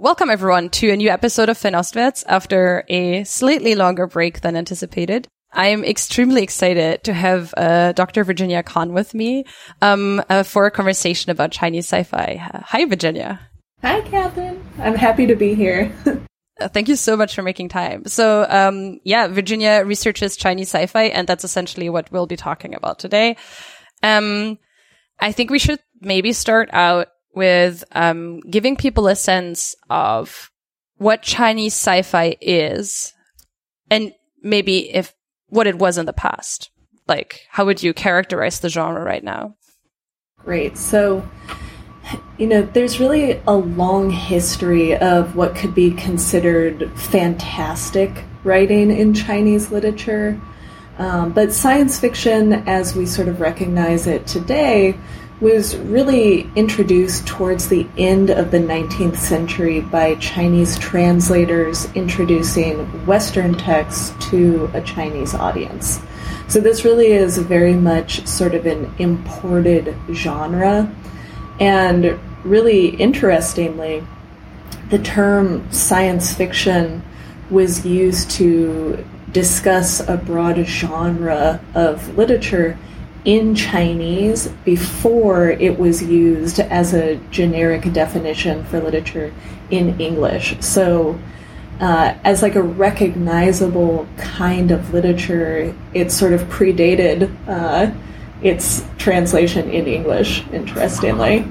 Welcome 0.00 0.30
everyone 0.30 0.70
to 0.70 0.92
a 0.92 0.96
new 0.96 1.08
episode 1.08 1.48
of 1.48 1.58
Ostwärts 1.58 2.22
after 2.28 2.84
a 2.88 3.24
slightly 3.24 3.74
longer 3.74 4.06
break 4.06 4.42
than 4.42 4.54
anticipated. 4.54 5.26
I 5.52 5.66
am 5.66 5.82
extremely 5.82 6.44
excited 6.44 7.02
to 7.02 7.12
have 7.12 7.52
uh, 7.56 7.90
Dr. 7.94 8.22
Virginia 8.22 8.62
Conn 8.62 8.92
with 8.92 9.12
me 9.12 9.44
um, 9.82 10.22
uh, 10.28 10.44
for 10.44 10.66
a 10.66 10.70
conversation 10.70 11.32
about 11.32 11.50
Chinese 11.50 11.86
sci-fi. 11.86 12.36
Hi, 12.36 12.84
Virginia. 12.84 13.40
Hi, 13.82 14.02
Catherine. 14.02 14.64
I'm 14.78 14.94
happy 14.94 15.26
to 15.26 15.34
be 15.34 15.54
here. 15.54 15.92
Uh, 16.60 16.66
thank 16.66 16.88
you 16.88 16.96
so 16.96 17.16
much 17.16 17.36
for 17.36 17.42
making 17.42 17.68
time. 17.68 18.04
So, 18.06 18.44
um, 18.50 18.98
yeah, 19.04 19.28
Virginia 19.28 19.84
researches 19.86 20.36
Chinese 20.36 20.74
sci-fi, 20.74 21.04
and 21.04 21.24
that's 21.24 21.44
essentially 21.44 21.88
what 21.88 22.10
we'll 22.10 22.26
be 22.26 22.34
talking 22.34 22.74
about 22.74 22.98
today. 22.98 23.36
Um, 24.02 24.58
I 25.20 25.30
think 25.30 25.50
we 25.50 25.60
should 25.60 25.78
maybe 26.00 26.32
start 26.32 26.68
out 26.72 27.06
with 27.38 27.84
um, 27.92 28.40
giving 28.40 28.76
people 28.76 29.06
a 29.06 29.16
sense 29.16 29.74
of 29.88 30.50
what 30.96 31.22
Chinese 31.22 31.72
sci-fi 31.72 32.36
is, 32.40 33.14
and 33.90 34.12
maybe 34.42 34.92
if 34.92 35.14
what 35.48 35.66
it 35.66 35.78
was 35.78 35.96
in 35.96 36.04
the 36.04 36.12
past. 36.12 36.70
Like, 37.06 37.46
how 37.48 37.64
would 37.64 37.82
you 37.82 37.94
characterize 37.94 38.60
the 38.60 38.68
genre 38.68 39.02
right 39.02 39.24
now? 39.24 39.54
Great. 40.38 40.76
So, 40.76 41.26
you 42.38 42.46
know, 42.46 42.62
there's 42.62 43.00
really 43.00 43.40
a 43.46 43.54
long 43.54 44.10
history 44.10 44.96
of 44.96 45.36
what 45.36 45.54
could 45.54 45.74
be 45.74 45.92
considered 45.92 46.90
fantastic 46.98 48.24
writing 48.44 48.90
in 48.90 49.14
Chinese 49.14 49.70
literature. 49.70 50.38
Um, 50.98 51.32
but 51.32 51.52
science 51.52 51.98
fiction, 51.98 52.52
as 52.68 52.96
we 52.96 53.06
sort 53.06 53.28
of 53.28 53.40
recognize 53.40 54.06
it 54.06 54.26
today, 54.26 54.98
was 55.40 55.76
really 55.76 56.50
introduced 56.56 57.26
towards 57.26 57.68
the 57.68 57.86
end 57.96 58.30
of 58.30 58.50
the 58.50 58.58
19th 58.58 59.16
century 59.16 59.80
by 59.80 60.16
Chinese 60.16 60.76
translators 60.78 61.86
introducing 61.94 62.78
Western 63.06 63.54
texts 63.54 64.12
to 64.30 64.68
a 64.74 64.80
Chinese 64.80 65.34
audience. 65.34 66.00
So 66.48 66.60
this 66.60 66.84
really 66.84 67.12
is 67.12 67.38
very 67.38 67.74
much 67.74 68.26
sort 68.26 68.54
of 68.54 68.66
an 68.66 68.92
imported 68.98 69.94
genre. 70.12 70.92
And 71.60 72.18
really 72.42 72.88
interestingly, 72.96 74.02
the 74.90 74.98
term 74.98 75.70
science 75.70 76.32
fiction 76.32 77.02
was 77.50 77.86
used 77.86 78.30
to 78.32 79.04
discuss 79.30 80.00
a 80.08 80.16
broad 80.16 80.56
genre 80.66 81.60
of 81.74 82.16
literature 82.16 82.76
in 83.24 83.54
Chinese 83.54 84.48
before 84.64 85.50
it 85.50 85.78
was 85.78 86.02
used 86.02 86.60
as 86.60 86.94
a 86.94 87.16
generic 87.30 87.92
definition 87.92 88.64
for 88.64 88.80
literature 88.80 89.32
in 89.70 90.00
English. 90.00 90.56
So, 90.60 91.18
uh, 91.80 92.14
as 92.24 92.42
like 92.42 92.56
a 92.56 92.62
recognizable 92.62 94.08
kind 94.16 94.70
of 94.70 94.92
literature, 94.92 95.74
it 95.94 96.10
sort 96.10 96.32
of 96.32 96.42
predated 96.44 97.30
uh, 97.46 97.92
its 98.42 98.84
translation 98.98 99.70
in 99.70 99.86
English, 99.86 100.44
interestingly. 100.52 101.44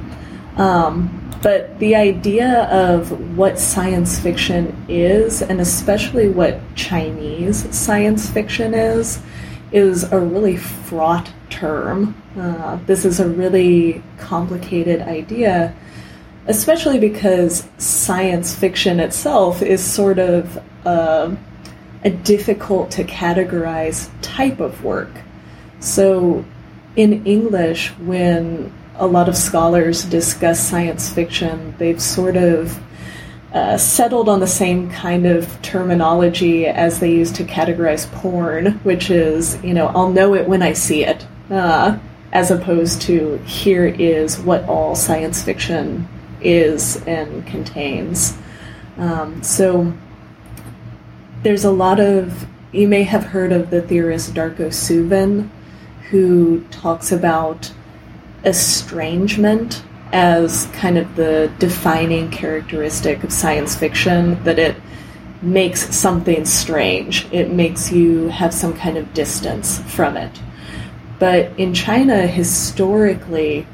Um, 0.57 1.13
but 1.41 1.77
the 1.79 1.95
idea 1.95 2.63
of 2.63 3.37
what 3.37 3.59
science 3.59 4.19
fiction 4.19 4.75
is, 4.89 5.41
and 5.41 5.61
especially 5.61 6.27
what 6.27 6.59
Chinese 6.75 7.73
science 7.75 8.29
fiction 8.29 8.73
is, 8.73 9.19
is 9.71 10.03
a 10.11 10.19
really 10.19 10.57
fraught 10.57 11.31
term. 11.49 12.15
Uh, 12.37 12.77
this 12.85 13.05
is 13.05 13.19
a 13.19 13.27
really 13.27 14.01
complicated 14.17 15.01
idea, 15.01 15.73
especially 16.47 16.99
because 16.99 17.67
science 17.77 18.55
fiction 18.55 18.99
itself 18.99 19.61
is 19.61 19.83
sort 19.83 20.19
of 20.19 20.61
uh, 20.85 21.35
a 22.03 22.09
difficult 22.09 22.91
to 22.91 23.03
categorize 23.03 24.09
type 24.21 24.59
of 24.59 24.83
work. 24.83 25.09
So, 25.79 26.45
in 26.95 27.25
English, 27.25 27.89
when 27.99 28.71
a 28.95 29.05
lot 29.05 29.29
of 29.29 29.37
scholars 29.37 30.05
discuss 30.05 30.59
science 30.59 31.11
fiction, 31.11 31.75
they've 31.77 32.01
sort 32.01 32.35
of 32.35 32.79
uh, 33.57 33.75
settled 33.75 34.29
on 34.29 34.39
the 34.39 34.47
same 34.47 34.87
kind 34.91 35.25
of 35.25 35.59
terminology 35.63 36.67
as 36.67 36.99
they 36.99 37.11
use 37.11 37.31
to 37.31 37.43
categorize 37.43 38.05
porn, 38.11 38.73
which 38.83 39.09
is, 39.09 39.61
you 39.63 39.73
know, 39.73 39.87
I'll 39.87 40.11
know 40.11 40.35
it 40.35 40.47
when 40.47 40.61
I 40.61 40.73
see 40.73 41.03
it, 41.03 41.25
uh, 41.49 41.97
as 42.33 42.51
opposed 42.51 43.01
to 43.03 43.37
here 43.45 43.87
is 43.87 44.37
what 44.37 44.63
all 44.69 44.95
science 44.95 45.41
fiction 45.41 46.07
is 46.39 46.97
and 47.07 47.47
contains. 47.47 48.37
Um, 48.97 49.41
so 49.41 49.91
there's 51.41 51.65
a 51.65 51.71
lot 51.71 51.99
of, 51.99 52.45
you 52.71 52.87
may 52.87 53.01
have 53.01 53.23
heard 53.23 53.51
of 53.51 53.71
the 53.71 53.81
theorist 53.81 54.35
Darko 54.35 54.67
Suvin, 54.67 55.49
who 56.11 56.63
talks 56.69 57.11
about 57.11 57.73
estrangement 58.45 59.81
as 60.11 60.65
kind 60.73 60.97
of 60.97 61.15
the 61.15 61.51
defining 61.59 62.29
characteristic 62.29 63.23
of 63.23 63.31
science 63.31 63.75
fiction 63.75 64.41
that 64.43 64.59
it 64.59 64.75
makes 65.41 65.95
something 65.95 66.45
strange. 66.45 67.31
It 67.31 67.51
makes 67.51 67.91
you 67.91 68.29
have 68.29 68.53
some 68.53 68.75
kind 68.75 68.97
of 68.97 69.13
distance 69.13 69.79
from 69.93 70.17
it. 70.17 70.41
But 71.19 71.51
in 71.57 71.73
China, 71.73 72.25
historically, 72.27 73.67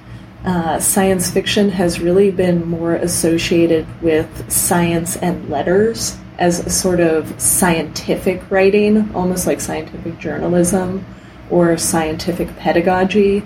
uh, 0.46 0.80
science 0.80 1.32
fiction 1.32 1.70
has 1.70 2.00
really 2.00 2.32
been 2.32 2.68
more 2.68 2.96
associated 2.96 3.86
with 4.02 4.52
science 4.52 5.16
and 5.18 5.50
letters 5.50 6.18
as 6.38 6.60
a 6.60 6.70
sort 6.70 7.00
of 7.00 7.40
scientific 7.40 8.50
writing, 8.52 9.14
almost 9.16 9.48
like 9.48 9.62
scientific 9.62 10.20
journalism 10.20 11.06
or 11.50 11.78
scientific 11.78 12.56
pedagogy 12.58 13.44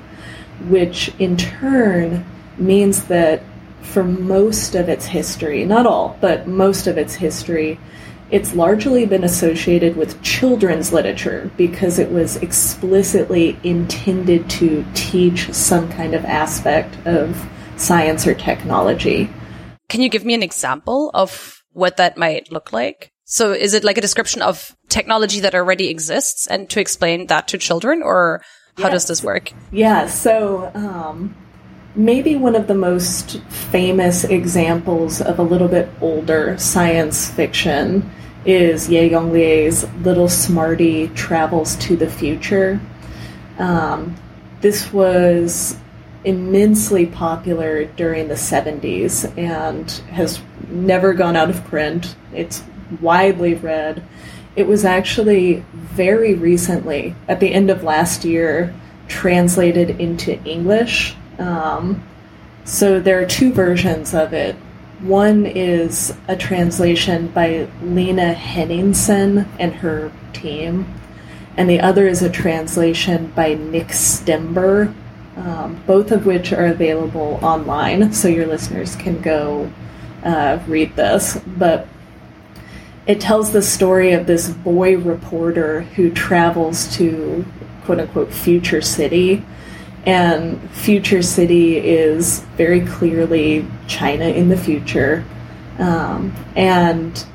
which 0.65 1.11
in 1.19 1.37
turn 1.37 2.25
means 2.59 3.03
that 3.05 3.41
for 3.81 4.03
most 4.03 4.75
of 4.75 4.89
its 4.89 5.05
history, 5.05 5.65
not 5.65 5.85
all, 5.85 6.17
but 6.21 6.47
most 6.47 6.87
of 6.87 6.97
its 6.97 7.13
history, 7.13 7.79
it's 8.29 8.53
largely 8.53 9.05
been 9.05 9.23
associated 9.23 9.95
with 9.95 10.21
children's 10.21 10.91
literature 10.91 11.49
because 11.55 11.97
it 11.97 12.11
was 12.11 12.35
explicitly 12.37 13.57
intended 13.63 14.49
to 14.49 14.85
teach 14.93 15.51
some 15.53 15.89
kind 15.89 16.13
of 16.13 16.25
aspect 16.25 16.95
of 17.07 17.47
science 17.77 18.27
or 18.27 18.33
technology. 18.33 19.29
Can 19.87 20.01
you 20.01 20.09
give 20.09 20.25
me 20.25 20.33
an 20.33 20.43
example 20.43 21.11
of 21.13 21.63
what 21.71 21.97
that 21.97 22.17
might 22.17 22.51
look 22.51 22.73
like? 22.73 23.11
So 23.23 23.53
is 23.53 23.73
it 23.73 23.83
like 23.83 23.97
a 23.97 24.01
description 24.01 24.41
of 24.41 24.75
technology 24.89 25.39
that 25.41 25.55
already 25.55 25.89
exists 25.89 26.47
and 26.47 26.69
to 26.69 26.81
explain 26.81 27.27
that 27.27 27.47
to 27.49 27.57
children 27.57 28.01
or 28.01 28.41
how 28.77 28.89
does 28.89 29.07
this 29.07 29.23
work? 29.23 29.51
Yeah, 29.71 30.07
so 30.07 30.71
um, 30.75 31.35
maybe 31.95 32.35
one 32.35 32.55
of 32.55 32.67
the 32.67 32.75
most 32.75 33.41
famous 33.49 34.23
examples 34.23 35.21
of 35.21 35.39
a 35.39 35.43
little 35.43 35.67
bit 35.67 35.89
older 36.01 36.57
science 36.57 37.29
fiction 37.29 38.09
is 38.45 38.89
Ye 38.89 39.09
Yonglie's 39.09 39.85
Little 40.03 40.29
Smarty 40.29 41.09
Travels 41.09 41.75
to 41.77 41.97
the 41.97 42.09
Future. 42.09 42.79
Um, 43.57 44.15
this 44.61 44.93
was 44.93 45.77
immensely 46.23 47.05
popular 47.05 47.85
during 47.85 48.27
the 48.27 48.35
70s 48.35 49.37
and 49.37 49.89
has 50.11 50.41
never 50.69 51.13
gone 51.13 51.35
out 51.35 51.49
of 51.49 51.63
print. 51.65 52.15
It's 52.33 52.63
widely 53.01 53.53
read. 53.53 54.03
It 54.55 54.67
was 54.67 54.85
actually 54.85 55.63
very 55.73 56.33
recently, 56.33 57.15
at 57.27 57.39
the 57.39 57.53
end 57.53 57.69
of 57.69 57.83
last 57.83 58.25
year, 58.25 58.73
translated 59.07 60.01
into 60.01 60.41
English. 60.43 61.15
Um, 61.39 62.03
so 62.65 62.99
there 62.99 63.21
are 63.21 63.25
two 63.25 63.53
versions 63.53 64.13
of 64.13 64.33
it. 64.33 64.55
One 64.99 65.45
is 65.45 66.13
a 66.27 66.35
translation 66.35 67.27
by 67.27 67.67
Lena 67.81 68.33
Henningsen 68.33 69.47
and 69.59 69.73
her 69.75 70.11
team, 70.33 70.91
and 71.55 71.69
the 71.69 71.79
other 71.79 72.07
is 72.07 72.21
a 72.21 72.29
translation 72.29 73.27
by 73.35 73.53
Nick 73.53 73.87
Stember, 73.87 74.93
um, 75.35 75.81
both 75.85 76.11
of 76.11 76.25
which 76.25 76.51
are 76.51 76.65
available 76.65 77.39
online, 77.43 78.11
so 78.11 78.27
your 78.27 78.47
listeners 78.47 78.95
can 78.95 79.21
go 79.21 79.71
uh, 80.23 80.59
read 80.67 80.95
this. 80.95 81.39
But 81.45 81.87
it 83.05 83.21
tells 83.21 83.51
the 83.51 83.61
story 83.61 84.11
of 84.11 84.27
this 84.27 84.49
boy 84.49 84.97
reporter 84.97 85.81
who 85.81 86.11
travels 86.11 86.93
to 86.97 87.45
quote 87.85 87.99
unquote 87.99 88.33
future 88.33 88.81
city. 88.81 89.45
And 90.07 90.71
future 90.71 91.21
city 91.21 91.79
is 91.79 92.39
very 92.55 92.79
clearly 92.79 93.67
China 93.87 94.23
in 94.23 94.47
the 94.47 94.55
future. 94.55 95.25
Um, 95.79 96.33
and 96.55 97.25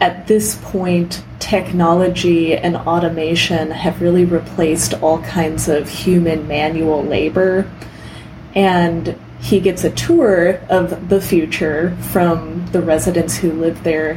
at 0.00 0.26
this 0.26 0.58
point, 0.62 1.22
technology 1.40 2.56
and 2.56 2.74
automation 2.74 3.70
have 3.70 4.00
really 4.00 4.24
replaced 4.24 4.94
all 4.94 5.20
kinds 5.24 5.68
of 5.68 5.90
human 5.90 6.48
manual 6.48 7.04
labor. 7.04 7.70
And 8.54 9.20
he 9.38 9.60
gets 9.60 9.84
a 9.84 9.90
tour 9.90 10.58
of 10.70 11.10
the 11.10 11.20
future 11.20 11.94
from 12.12 12.64
the 12.68 12.80
residents 12.80 13.36
who 13.36 13.52
live 13.52 13.84
there, 13.84 14.14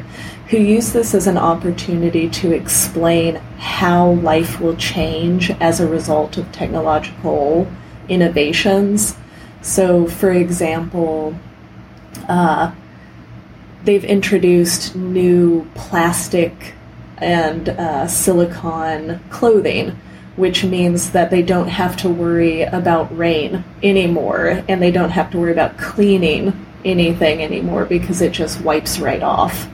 who 0.47 0.57
use 0.57 0.93
this 0.93 1.13
as 1.13 1.27
an 1.27 1.37
opportunity 1.37 2.29
to 2.29 2.53
explain 2.53 3.35
how 3.57 4.11
life 4.11 4.61
will 4.61 4.77
change 4.77 5.51
as 5.59 5.81
a 5.81 5.87
result 5.87 6.37
of 6.37 6.49
technological 6.53 7.67
innovations. 8.09 9.15
So, 9.61 10.07
for 10.07 10.31
example, 10.31 11.35
uh, 12.27 12.71
they've 13.83 14.03
introduced 14.03 14.95
new 14.95 15.67
plastic 15.75 16.73
and 17.17 17.69
uh, 17.69 18.07
silicon 18.07 19.19
clothing, 19.29 19.97
which 20.35 20.63
means 20.63 21.11
that 21.11 21.29
they 21.29 21.41
don't 21.41 21.67
have 21.67 21.97
to 21.97 22.09
worry 22.09 22.61
about 22.61 23.15
rain 23.17 23.63
anymore 23.83 24.63
and 24.67 24.81
they 24.81 24.91
don't 24.91 25.09
have 25.09 25.29
to 25.31 25.38
worry 25.38 25.51
about 25.51 25.77
cleaning 25.77 26.65
anything 26.85 27.44
anymore 27.44 27.85
because 27.85 28.21
it 28.21 28.31
just 28.31 28.61
wipes 28.61 29.00
right 29.00 29.21
off. 29.21 29.67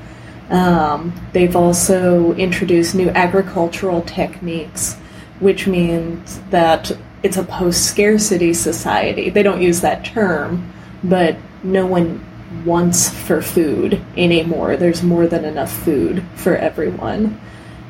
Um, 0.49 1.13
they've 1.33 1.55
also 1.55 2.33
introduced 2.33 2.95
new 2.95 3.09
agricultural 3.09 4.01
techniques, 4.03 4.95
which 5.39 5.67
means 5.67 6.39
that 6.49 6.91
it's 7.25 7.37
a 7.37 7.43
post 7.43 7.89
scarcity 7.89 8.53
society. 8.53 9.31
They 9.31 9.41
don't 9.41 9.59
use 9.59 9.81
that 9.81 10.05
term, 10.05 10.71
but 11.03 11.35
no 11.63 11.87
one 11.87 12.23
wants 12.63 13.09
for 13.09 13.41
food 13.41 13.99
anymore. 14.15 14.77
There's 14.77 15.01
more 15.01 15.25
than 15.25 15.43
enough 15.43 15.71
food 15.71 16.23
for 16.35 16.55
everyone. 16.55 17.41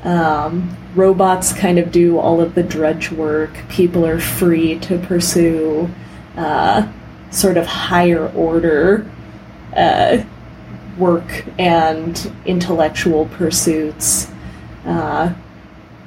Um, 0.03 0.77
robots 0.95 1.51
kind 1.51 1.79
of 1.79 1.91
do 1.91 2.17
all 2.17 2.39
of 2.39 2.55
the 2.55 2.63
drudge 2.63 3.11
work. 3.11 3.51
People 3.67 4.05
are 4.05 4.21
free 4.21 4.79
to 4.79 4.99
pursue 4.99 5.89
uh, 6.37 6.89
sort 7.29 7.57
of 7.57 7.65
higher 7.65 8.29
order 8.29 9.05
uh, 9.75 10.23
work 10.97 11.45
and 11.59 12.31
intellectual 12.45 13.25
pursuits. 13.25 14.31
Uh, 14.85 15.33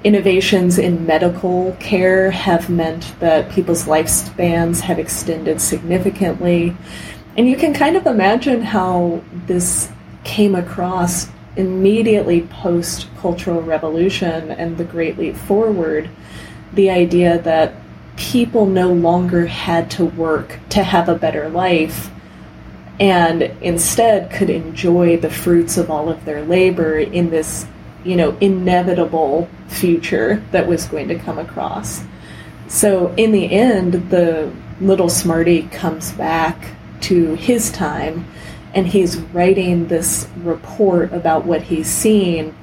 innovations 0.05 0.79
in 0.79 1.05
medical 1.07 1.77
care 1.81 2.31
have 2.31 2.71
meant 2.71 3.15
that 3.21 3.51
people's 3.51 3.85
lifespans 3.85 4.81
have 4.81 4.99
extended 4.99 5.61
significantly. 5.61 6.77
And 7.37 7.49
you 7.49 7.57
can 7.57 7.75
kind 7.75 7.97
of 7.97 8.07
imagine 8.07 8.63
how 8.63 9.23
this 9.47 9.91
came 10.25 10.55
across 10.55 11.29
immediately 11.57 12.43
post 12.43 13.09
Cultural 13.21 13.61
Revolution 13.61 14.51
and 14.53 14.79
the 14.79 14.85
Great 14.85 15.19
Leap 15.19 15.37
Forward 15.37 16.09
the 16.73 16.91
idea 16.91 17.41
that 17.43 17.75
people 18.17 18.67
no 18.67 18.93
longer 18.93 19.47
had 19.47 19.91
to 19.93 20.05
work 20.05 20.59
to 20.71 20.83
have 20.83 21.09
a 21.09 21.15
better 21.15 21.49
life 21.49 22.11
and 23.01 23.43
instead 23.63 24.31
could 24.31 24.51
enjoy 24.51 25.17
the 25.17 25.31
fruits 25.31 25.79
of 25.79 25.91
all 25.91 26.09
of 26.09 26.25
their 26.25 26.45
labor 26.45 26.99
in 26.99 27.31
this 27.31 27.67
you 28.09 28.17
know 28.17 28.37
inevitable 28.41 29.49
future 29.69 30.43
that 30.51 30.67
was 30.67 30.87
going 30.87 31.09
to 31.09 31.19
come 31.19 31.39
across. 31.39 32.03
So 32.67 33.13
in 33.17 33.33
the 33.33 33.53
end 33.53 34.11
the 34.11 34.51
little 34.81 35.11
smarty 35.11 35.63
comes 35.69 36.13
back 36.13 36.69
to 37.03 37.35
his 37.35 37.71
time 37.71 38.27
and 38.75 38.87
he's 38.87 39.19
writing 39.19 39.89
this 39.89 40.27
report 40.39 41.13
about 41.13 41.45
what 41.45 41.63
he's 41.63 41.89
seen 41.89 42.55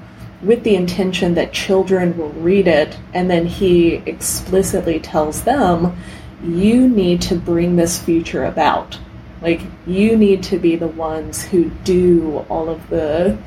with 0.41 0.63
the 0.63 0.75
intention 0.75 1.35
that 1.35 1.53
children 1.53 2.17
will 2.17 2.29
read 2.29 2.67
it 2.67 2.97
and 3.13 3.29
then 3.29 3.45
he 3.45 3.95
explicitly 4.05 4.99
tells 4.99 5.43
them 5.43 5.95
you 6.43 6.87
need 6.87 7.21
to 7.21 7.35
bring 7.35 7.75
this 7.75 8.01
future 8.01 8.45
about. 8.45 8.97
Like 9.41 9.61
you 9.85 10.17
need 10.17 10.41
to 10.43 10.57
be 10.57 10.75
the 10.75 10.87
ones 10.87 11.43
who 11.43 11.69
do 11.83 12.45
all 12.49 12.67
of 12.69 12.89
the 12.89 13.37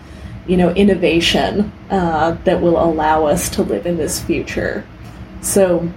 you 0.49 0.57
know 0.57 0.71
innovation 0.71 1.71
uh, 1.91 2.33
that 2.45 2.61
will 2.61 2.83
allow 2.83 3.27
us 3.27 3.49
to 3.49 3.63
live 3.63 3.87
in 3.87 3.97
this 3.97 4.21
future 4.21 4.85
so 5.41 5.89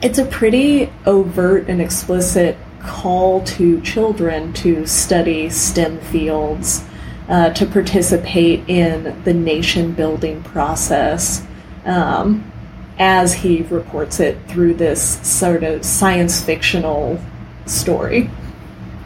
it's 0.00 0.18
a 0.18 0.24
pretty 0.26 0.90
overt 1.06 1.68
and 1.68 1.82
explicit 1.82 2.56
call 2.80 3.42
to 3.42 3.80
children 3.82 4.52
to 4.54 4.86
study 4.86 5.50
STEM 5.50 5.98
fields, 6.00 6.84
uh, 7.28 7.50
to 7.50 7.66
participate 7.66 8.68
in 8.68 9.22
the 9.24 9.34
nation 9.34 9.92
building 9.92 10.42
process, 10.42 11.44
um, 11.84 12.50
as 12.98 13.34
he 13.34 13.62
reports 13.62 14.20
it 14.20 14.38
through 14.48 14.74
this 14.74 15.20
sort 15.26 15.62
of 15.62 15.84
science 15.84 16.42
fictional 16.42 17.20
story. 17.66 18.30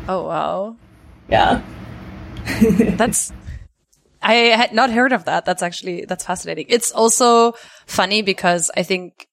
Oh, 0.08 0.26
wow. 0.26 0.76
Yeah. 1.28 1.62
That's. 2.96 3.32
I 4.22 4.34
had 4.34 4.72
not 4.72 4.90
heard 4.90 5.12
of 5.12 5.24
that. 5.24 5.44
That's 5.44 5.62
actually, 5.62 6.04
that's 6.04 6.24
fascinating. 6.24 6.66
It's 6.68 6.92
also 6.92 7.52
funny 7.86 8.22
because 8.22 8.70
I 8.76 8.82
think 8.82 9.28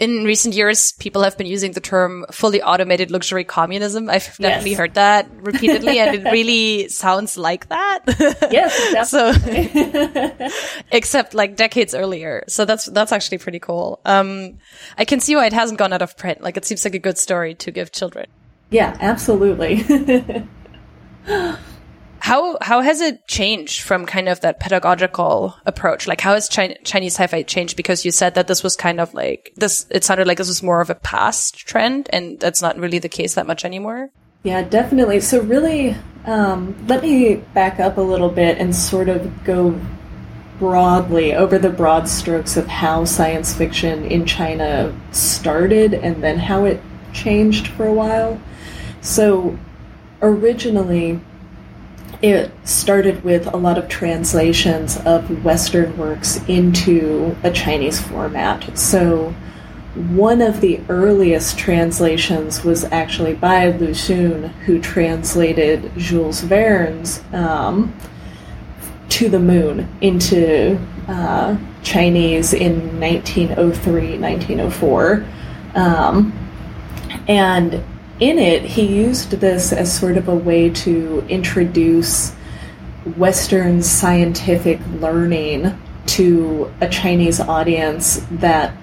in 0.00 0.24
recent 0.24 0.54
years, 0.54 0.92
people 0.92 1.22
have 1.22 1.36
been 1.36 1.46
using 1.46 1.72
the 1.72 1.80
term 1.80 2.24
fully 2.32 2.62
automated 2.62 3.10
luxury 3.10 3.44
communism. 3.44 4.08
I've 4.08 4.24
definitely 4.38 4.70
yes. 4.70 4.78
heard 4.78 4.94
that 4.94 5.28
repeatedly 5.42 5.98
and 5.98 6.16
it 6.16 6.30
really 6.30 6.88
sounds 6.88 7.36
like 7.36 7.68
that. 7.68 8.00
Yes, 8.50 9.10
so, 9.10 9.32
except 10.90 11.34
like 11.34 11.54
decades 11.54 11.94
earlier. 11.94 12.44
So 12.48 12.64
that's, 12.64 12.86
that's 12.86 13.12
actually 13.12 13.38
pretty 13.38 13.58
cool. 13.60 14.00
Um, 14.06 14.58
I 14.96 15.04
can 15.04 15.20
see 15.20 15.36
why 15.36 15.46
it 15.46 15.52
hasn't 15.52 15.78
gone 15.78 15.92
out 15.92 16.02
of 16.02 16.16
print. 16.16 16.40
Like 16.40 16.56
it 16.56 16.64
seems 16.64 16.84
like 16.84 16.94
a 16.94 16.98
good 16.98 17.18
story 17.18 17.54
to 17.56 17.70
give 17.70 17.92
children. 17.92 18.26
Yeah, 18.70 18.96
absolutely. 19.00 19.84
How 22.20 22.58
how 22.60 22.82
has 22.82 23.00
it 23.00 23.26
changed 23.26 23.82
from 23.82 24.06
kind 24.06 24.28
of 24.28 24.40
that 24.40 24.60
pedagogical 24.60 25.56
approach? 25.66 26.06
Like 26.06 26.20
how 26.20 26.34
has 26.34 26.48
Chi- 26.48 26.76
Chinese 26.84 27.14
sci-fi 27.14 27.42
changed? 27.42 27.76
Because 27.76 28.04
you 28.04 28.10
said 28.10 28.34
that 28.34 28.46
this 28.46 28.62
was 28.62 28.76
kind 28.76 29.00
of 29.00 29.14
like 29.14 29.52
this. 29.56 29.86
It 29.90 30.04
sounded 30.04 30.26
like 30.26 30.38
this 30.38 30.48
was 30.48 30.62
more 30.62 30.80
of 30.80 30.90
a 30.90 30.94
past 30.94 31.56
trend, 31.66 32.08
and 32.12 32.38
that's 32.38 32.62
not 32.62 32.78
really 32.78 32.98
the 32.98 33.08
case 33.08 33.34
that 33.34 33.46
much 33.46 33.64
anymore. 33.64 34.10
Yeah, 34.42 34.62
definitely. 34.62 35.20
So 35.20 35.40
really, 35.40 35.96
um, 36.26 36.74
let 36.86 37.02
me 37.02 37.36
back 37.54 37.80
up 37.80 37.96
a 37.96 38.02
little 38.02 38.30
bit 38.30 38.58
and 38.58 38.74
sort 38.74 39.08
of 39.08 39.44
go 39.44 39.78
broadly 40.58 41.34
over 41.34 41.58
the 41.58 41.70
broad 41.70 42.06
strokes 42.06 42.56
of 42.56 42.66
how 42.66 43.04
science 43.04 43.54
fiction 43.54 44.04
in 44.04 44.26
China 44.26 44.94
started 45.10 45.94
and 45.94 46.22
then 46.22 46.38
how 46.38 46.66
it 46.66 46.80
changed 47.14 47.68
for 47.68 47.86
a 47.86 47.92
while. 47.92 48.40
So 49.00 49.58
originally 50.20 51.18
it 52.22 52.50
started 52.64 53.24
with 53.24 53.46
a 53.52 53.56
lot 53.56 53.78
of 53.78 53.88
translations 53.88 54.98
of 54.98 55.44
Western 55.44 55.96
works 55.96 56.36
into 56.48 57.34
a 57.42 57.50
Chinese 57.50 58.00
format. 58.00 58.78
So, 58.78 59.34
one 59.94 60.40
of 60.40 60.60
the 60.60 60.80
earliest 60.88 61.58
translations 61.58 62.62
was 62.62 62.84
actually 62.84 63.34
by 63.34 63.70
Lu 63.70 63.88
Xun, 63.88 64.50
who 64.60 64.80
translated 64.80 65.90
Jules 65.96 66.42
Verne's 66.42 67.22
um, 67.32 67.92
To 69.08 69.28
the 69.28 69.40
Moon 69.40 69.88
into 70.00 70.78
uh, 71.08 71.56
Chinese 71.82 72.52
in 72.52 73.00
1903, 73.00 74.18
1904. 74.18 75.24
Um, 75.74 76.32
and 77.26 77.82
in 78.20 78.38
it, 78.38 78.62
he 78.62 78.86
used 78.86 79.30
this 79.32 79.72
as 79.72 79.98
sort 79.98 80.16
of 80.16 80.28
a 80.28 80.34
way 80.34 80.70
to 80.70 81.24
introduce 81.28 82.32
Western 83.16 83.82
scientific 83.82 84.78
learning 85.00 85.76
to 86.06 86.70
a 86.80 86.88
Chinese 86.88 87.40
audience 87.40 88.24
that 88.30 88.74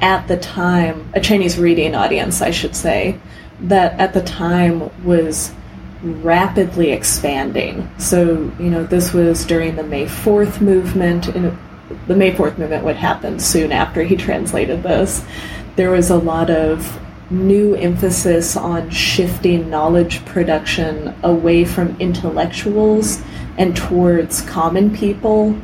at 0.00 0.28
the 0.28 0.36
time, 0.36 1.08
a 1.14 1.20
Chinese 1.20 1.58
reading 1.58 1.94
audience, 1.94 2.42
I 2.42 2.50
should 2.50 2.76
say, 2.76 3.18
that 3.60 3.98
at 3.98 4.12
the 4.12 4.22
time 4.22 4.90
was 5.04 5.52
rapidly 6.02 6.90
expanding. 6.90 7.88
So, 7.98 8.52
you 8.58 8.68
know, 8.68 8.84
this 8.84 9.12
was 9.12 9.46
during 9.46 9.76
the 9.76 9.84
May 9.84 10.06
4th 10.06 10.60
movement. 10.60 11.28
And 11.28 11.56
the 12.08 12.16
May 12.16 12.32
4th 12.32 12.58
movement 12.58 12.84
would 12.84 12.96
happen 12.96 13.38
soon 13.38 13.70
after 13.70 14.02
he 14.02 14.16
translated 14.16 14.82
this. 14.82 15.24
There 15.76 15.90
was 15.90 16.10
a 16.10 16.18
lot 16.18 16.50
of 16.50 17.00
new 17.32 17.74
emphasis 17.74 18.56
on 18.56 18.90
shifting 18.90 19.70
knowledge 19.70 20.24
production 20.26 21.14
away 21.22 21.64
from 21.64 21.96
intellectuals 22.00 23.22
and 23.58 23.76
towards 23.76 24.42
common 24.42 24.94
people, 24.94 25.56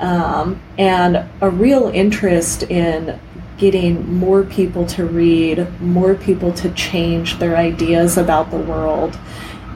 um, 0.00 0.60
and 0.78 1.24
a 1.40 1.50
real 1.50 1.88
interest 1.88 2.62
in 2.64 3.18
getting 3.58 4.14
more 4.14 4.44
people 4.44 4.86
to 4.86 5.04
read, 5.04 5.66
more 5.80 6.14
people 6.14 6.52
to 6.52 6.70
change 6.74 7.38
their 7.38 7.56
ideas 7.56 8.16
about 8.16 8.50
the 8.50 8.56
world. 8.56 9.18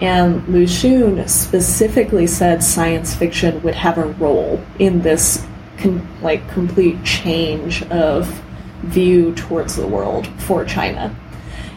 And 0.00 0.46
Lu 0.49 0.64
Xun 0.64 1.28
specifically 1.28 2.26
said 2.26 2.62
science 2.62 3.14
fiction 3.14 3.62
would 3.62 3.75
have 3.75 3.99
a 3.99 4.06
role 4.06 4.61
in 4.78 5.02
this 5.02 5.44
like 6.22 6.49
complete 6.50 7.02
change 7.04 7.82
of 7.84 8.28
view 8.82 9.34
towards 9.34 9.76
the 9.76 9.87
world 9.87 10.26
for 10.42 10.64
China. 10.64 11.14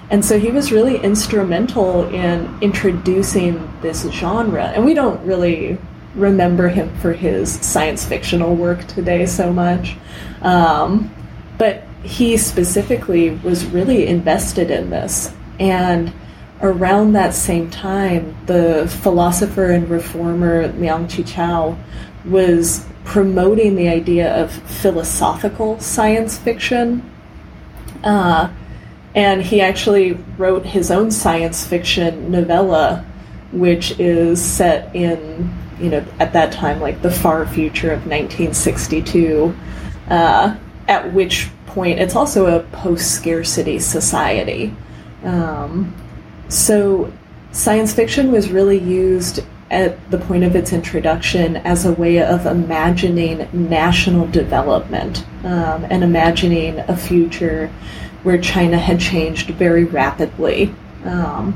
And 0.09 0.23
so 0.23 0.39
he 0.39 0.51
was 0.51 0.71
really 0.71 0.97
instrumental 0.97 2.07
in 2.09 2.57
introducing 2.61 3.71
this 3.81 4.03
genre. 4.11 4.65
And 4.65 4.85
we 4.85 4.93
don't 4.93 5.23
really 5.25 5.77
remember 6.13 6.69
him 6.69 6.95
for 6.97 7.13
his 7.13 7.51
science 7.65 8.05
fictional 8.05 8.55
work 8.55 8.85
today 8.87 9.25
so 9.25 9.51
much. 9.51 9.95
Um, 10.41 11.13
but 11.57 11.83
he 12.03 12.37
specifically 12.37 13.31
was 13.31 13.65
really 13.65 14.07
invested 14.07 14.69
in 14.69 14.89
this. 14.91 15.33
And 15.59 16.13
around 16.61 17.13
that 17.13 17.33
same 17.33 17.69
time, 17.69 18.37
the 18.45 18.87
philosopher 19.01 19.71
and 19.71 19.89
reformer 19.89 20.67
Liang 20.73 21.07
Qichao 21.07 21.77
was 22.25 22.85
promoting 23.03 23.75
the 23.75 23.87
idea 23.87 24.35
of 24.35 24.51
philosophical 24.51 25.79
science 25.79 26.37
fiction. 26.37 27.11
Uh, 28.03 28.49
and 29.15 29.41
he 29.41 29.61
actually 29.61 30.13
wrote 30.37 30.65
his 30.65 30.91
own 30.91 31.09
science 31.09 31.65
fiction 31.65 32.29
novella, 32.29 33.05
which 33.53 33.97
is 33.97 34.43
set 34.43 34.93
in, 34.93 35.51
you 35.79 35.89
know, 35.89 36.05
at 36.19 36.33
that 36.33 36.51
time, 36.51 36.81
like 36.81 37.01
the 37.01 37.09
far 37.09 37.47
future 37.47 37.91
of 37.91 37.99
1962, 38.05 39.55
uh, 40.09 40.55
at 40.89 41.13
which 41.13 41.49
point 41.65 41.99
it's 41.99 42.15
also 42.15 42.59
a 42.59 42.63
post 42.71 43.11
scarcity 43.11 43.79
society. 43.79 44.75
Um, 45.23 45.95
so 46.49 47.11
science 47.53 47.93
fiction 47.93 48.33
was 48.33 48.51
really 48.51 48.77
used 48.77 49.39
at 49.71 50.11
the 50.11 50.17
point 50.17 50.43
of 50.43 50.55
its 50.55 50.73
introduction 50.73 51.57
as 51.57 51.85
a 51.85 51.93
way 51.93 52.21
of 52.21 52.45
imagining 52.45 53.47
national 53.53 54.27
development 54.27 55.25
um, 55.43 55.85
and 55.89 56.03
imagining 56.03 56.79
a 56.79 56.95
future 56.95 57.71
where 58.25 58.39
China 58.39 58.77
had 58.77 58.99
changed 58.99 59.51
very 59.51 59.83
rapidly. 59.83 60.73
Um, 61.03 61.53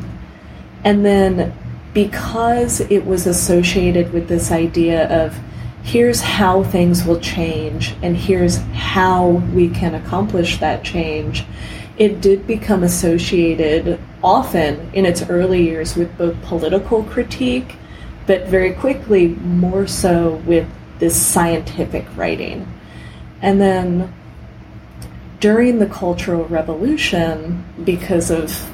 and 0.83 1.03
then 1.03 1.51
because 1.95 2.79
it 2.81 3.03
was 3.05 3.25
associated 3.25 4.13
with 4.13 4.27
this 4.27 4.51
idea 4.51 5.09
of 5.09 5.35
here's 5.81 6.21
how 6.21 6.63
things 6.63 7.03
will 7.03 7.19
change 7.19 7.95
and 8.03 8.15
here's 8.15 8.57
how 8.73 9.29
we 9.51 9.67
can 9.69 9.95
accomplish 9.95 10.59
that 10.59 10.83
change, 10.83 11.43
it 11.97 12.21
did 12.21 12.45
become 12.45 12.83
associated 12.83 13.99
often 14.23 14.91
in 14.93 15.07
its 15.07 15.23
early 15.23 15.63
years 15.63 15.95
with 15.95 16.15
both 16.19 16.39
political 16.43 17.03
critique, 17.05 17.77
but 18.27 18.45
very 18.47 18.73
quickly 18.73 19.29
more 19.29 19.87
so 19.87 20.35
with 20.45 20.67
this 20.99 21.19
scientific 21.19 22.05
writing. 22.15 22.71
And 23.41 23.59
then 23.59 24.13
during 25.39 25.79
the 25.79 25.85
Cultural 25.85 26.45
Revolution, 26.45 27.63
because 27.83 28.29
of, 28.29 28.69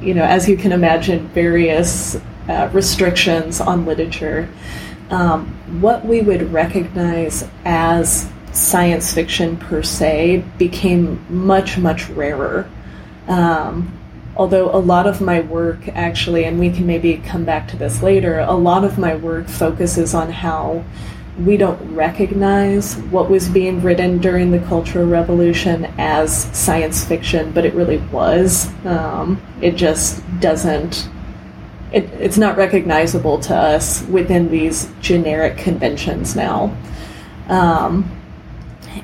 you 0.00 0.14
know, 0.14 0.24
as 0.24 0.48
you 0.48 0.56
can 0.56 0.72
imagine, 0.72 1.26
various 1.28 2.16
uh, 2.48 2.70
restrictions 2.72 3.60
on 3.60 3.84
literature, 3.86 4.48
um, 5.10 5.46
what 5.80 6.04
we 6.04 6.20
would 6.20 6.52
recognize 6.52 7.48
as 7.64 8.28
science 8.52 9.12
fiction 9.12 9.56
per 9.56 9.82
se 9.82 10.44
became 10.58 11.24
much, 11.28 11.78
much 11.78 12.08
rarer. 12.10 12.68
Um, 13.26 13.98
although 14.36 14.74
a 14.74 14.78
lot 14.78 15.06
of 15.06 15.20
my 15.20 15.40
work 15.40 15.88
actually, 15.88 16.44
and 16.44 16.58
we 16.58 16.70
can 16.70 16.86
maybe 16.86 17.16
come 17.18 17.44
back 17.44 17.68
to 17.68 17.76
this 17.76 18.02
later, 18.02 18.40
a 18.40 18.52
lot 18.52 18.84
of 18.84 18.98
my 18.98 19.16
work 19.16 19.48
focuses 19.48 20.14
on 20.14 20.30
how 20.30 20.84
we 21.38 21.56
don't 21.56 21.94
recognize 21.94 22.96
what 23.10 23.30
was 23.30 23.48
being 23.48 23.80
written 23.82 24.18
during 24.18 24.50
the 24.50 24.58
Cultural 24.60 25.06
Revolution 25.06 25.86
as 25.96 26.44
science 26.56 27.04
fiction, 27.04 27.52
but 27.52 27.64
it 27.64 27.74
really 27.74 27.98
was. 28.12 28.68
Um, 28.84 29.40
it 29.62 29.76
just 29.76 30.22
doesn't. 30.40 31.08
It, 31.90 32.04
it's 32.14 32.38
not 32.38 32.56
recognizable 32.56 33.38
to 33.40 33.56
us 33.56 34.02
within 34.08 34.50
these 34.50 34.90
generic 35.00 35.56
conventions 35.56 36.36
now. 36.36 36.76
Um, 37.48 38.10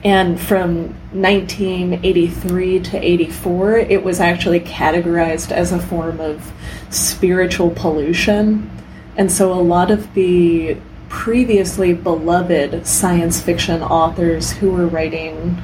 and 0.04 0.38
from 0.38 0.88
1983 1.12 2.80
to 2.80 2.98
84, 2.98 3.78
it 3.78 4.02
was 4.02 4.20
actually 4.20 4.60
categorized 4.60 5.50
as 5.50 5.72
a 5.72 5.78
form 5.78 6.20
of 6.20 6.52
spiritual 6.90 7.70
pollution. 7.70 8.70
And 9.16 9.32
so 9.32 9.52
a 9.52 9.60
lot 9.60 9.90
of 9.90 10.12
the 10.14 10.76
previously 11.08 11.92
beloved 11.94 12.86
science 12.86 13.40
fiction 13.40 13.82
authors 13.82 14.52
who 14.52 14.70
were 14.70 14.86
writing 14.86 15.60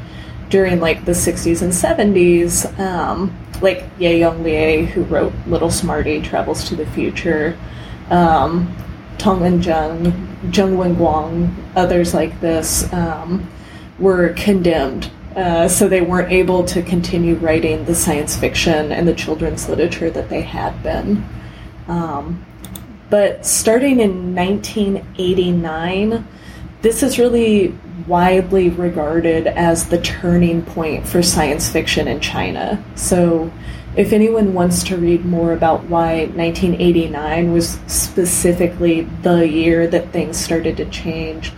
during 0.51 0.81
like 0.81 1.05
the 1.05 1.13
60s 1.13 1.63
and 1.63 1.73
70s, 1.73 2.79
um, 2.79 3.37
like 3.61 3.85
Ye 3.99 4.21
Yonglie, 4.21 4.87
who 4.87 5.03
wrote 5.05 5.33
Little 5.47 5.71
Smarty 5.71 6.21
Travels 6.21 6.65
to 6.69 6.77
the 6.77 6.87
Future, 6.87 7.59
um, 8.11 8.75
Tong 9.19 9.41
Wen-chun, 9.41 10.03
Wen 10.77 10.97
Guang, 10.97 11.55
others 11.77 12.15
like 12.15 12.41
this. 12.41 12.93
Um, 12.93 13.49
were 13.99 14.31
condemned. 14.31 15.11
Uh, 15.37 15.69
so 15.69 15.89
they 15.89 16.01
weren't 16.01 16.31
able 16.31 16.65
to 16.65 16.83
continue 16.83 17.35
writing 17.37 17.85
the 17.85 17.95
science 17.95 18.37
fiction 18.37 18.93
and 18.93 19.07
the 19.07 19.15
children's 19.15 19.69
literature 19.69 20.11
that 20.11 20.29
they 20.29 20.43
had 20.43 20.81
been. 20.83 21.25
Um, 21.89 22.45
but 23.15 23.47
starting 23.47 24.01
in 24.01 24.35
1989, 24.35 26.27
this 26.83 27.01
is 27.01 27.17
really 27.17 27.73
widely 28.09 28.71
regarded 28.71 29.47
as 29.47 29.89
the 29.89 30.01
turning 30.01 30.63
point 30.63 31.07
for 31.07 31.23
science 31.23 31.69
fiction 31.69 32.09
in 32.09 32.19
China. 32.19 32.85
So, 32.97 33.53
if 33.95 34.13
anyone 34.13 34.53
wants 34.53 34.83
to 34.83 34.97
read 34.97 35.25
more 35.25 35.53
about 35.53 35.85
why 35.85 36.25
1989 36.25 37.53
was 37.53 37.79
specifically 37.87 39.03
the 39.23 39.49
year 39.49 39.87
that 39.87 40.11
things 40.11 40.37
started 40.37 40.77
to 40.79 40.85
change, 40.87 41.53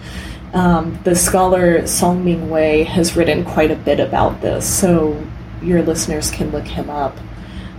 um, 0.52 0.98
the 1.04 1.16
scholar 1.16 1.86
Song 1.86 2.22
Ming 2.22 2.50
Wei 2.50 2.84
has 2.84 3.16
written 3.16 3.46
quite 3.46 3.70
a 3.70 3.76
bit 3.76 3.98
about 3.98 4.42
this, 4.42 4.68
so 4.68 5.26
your 5.62 5.82
listeners 5.82 6.30
can 6.30 6.50
look 6.50 6.66
him 6.66 6.90
up. 6.90 7.16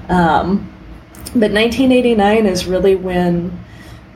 Um, 0.10 0.74
but 1.30 1.52
1989 1.52 2.46
is 2.46 2.66
really 2.66 2.96
when 2.96 3.58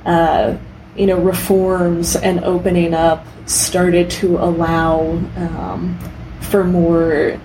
uh, 0.05 0.57
you 0.95 1.05
know 1.05 1.19
reforms 1.19 2.15
and 2.15 2.43
opening 2.43 2.93
up 2.93 3.25
started 3.45 4.09
to 4.09 4.37
allow 4.37 5.01
um, 5.35 5.97
for 6.41 6.63
more 6.63 7.39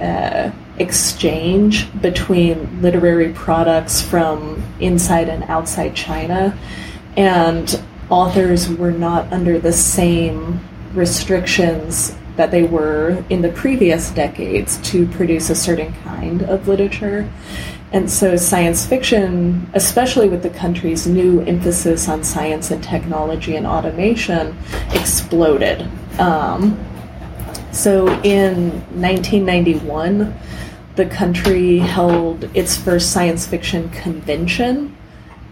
uh, 0.00 0.50
exchange 0.78 1.88
between 2.00 2.82
literary 2.82 3.32
products 3.32 4.02
from 4.02 4.62
inside 4.80 5.28
and 5.28 5.42
outside 5.44 5.94
China, 5.94 6.56
and 7.16 7.82
authors 8.10 8.68
were 8.68 8.92
not 8.92 9.32
under 9.32 9.58
the 9.58 9.72
same 9.72 10.60
restrictions 10.94 12.14
that 12.36 12.50
they 12.50 12.62
were 12.62 13.24
in 13.30 13.40
the 13.42 13.48
previous 13.50 14.10
decades 14.10 14.76
to 14.78 15.06
produce 15.08 15.50
a 15.50 15.54
certain 15.54 15.92
kind 16.04 16.42
of 16.42 16.68
literature. 16.68 17.28
And 17.92 18.10
so 18.10 18.36
science 18.36 18.84
fiction, 18.84 19.70
especially 19.74 20.28
with 20.28 20.42
the 20.42 20.50
country's 20.50 21.06
new 21.06 21.40
emphasis 21.42 22.08
on 22.08 22.24
science 22.24 22.70
and 22.70 22.82
technology 22.82 23.56
and 23.56 23.66
automation, 23.66 24.56
exploded. 24.92 25.88
Um, 26.18 26.78
so 27.72 28.08
in 28.22 28.70
1991, 29.00 30.34
the 30.96 31.06
country 31.06 31.78
held 31.78 32.44
its 32.56 32.76
first 32.76 33.12
science 33.12 33.46
fiction 33.46 33.88
convention. 33.90 34.96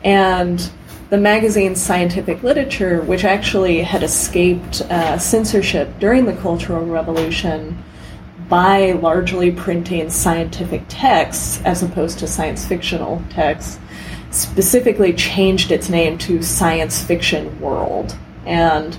And 0.03 0.71
the 1.11 1.19
magazine's 1.19 1.81
scientific 1.81 2.43
literature, 2.43 3.03
which 3.03 3.25
actually 3.25 3.83
had 3.83 4.03
escaped 4.03 4.81
uh, 4.83 5.19
censorship 5.19 5.99
during 6.01 6.25
the 6.25 6.35
Cultural 6.35 6.85
Revolution 6.85 7.83
by 8.55 8.93
largely 8.93 9.51
printing 9.51 10.09
scientific 10.09 10.81
texts 10.87 11.61
as 11.65 11.83
opposed 11.83 12.21
to 12.21 12.25
science 12.29 12.65
fictional 12.65 13.21
texts, 13.29 13.81
specifically 14.31 15.13
changed 15.13 15.73
its 15.73 15.89
name 15.89 16.17
to 16.17 16.41
Science 16.41 17.03
Fiction 17.03 17.61
World. 17.61 18.17
And 18.47 18.97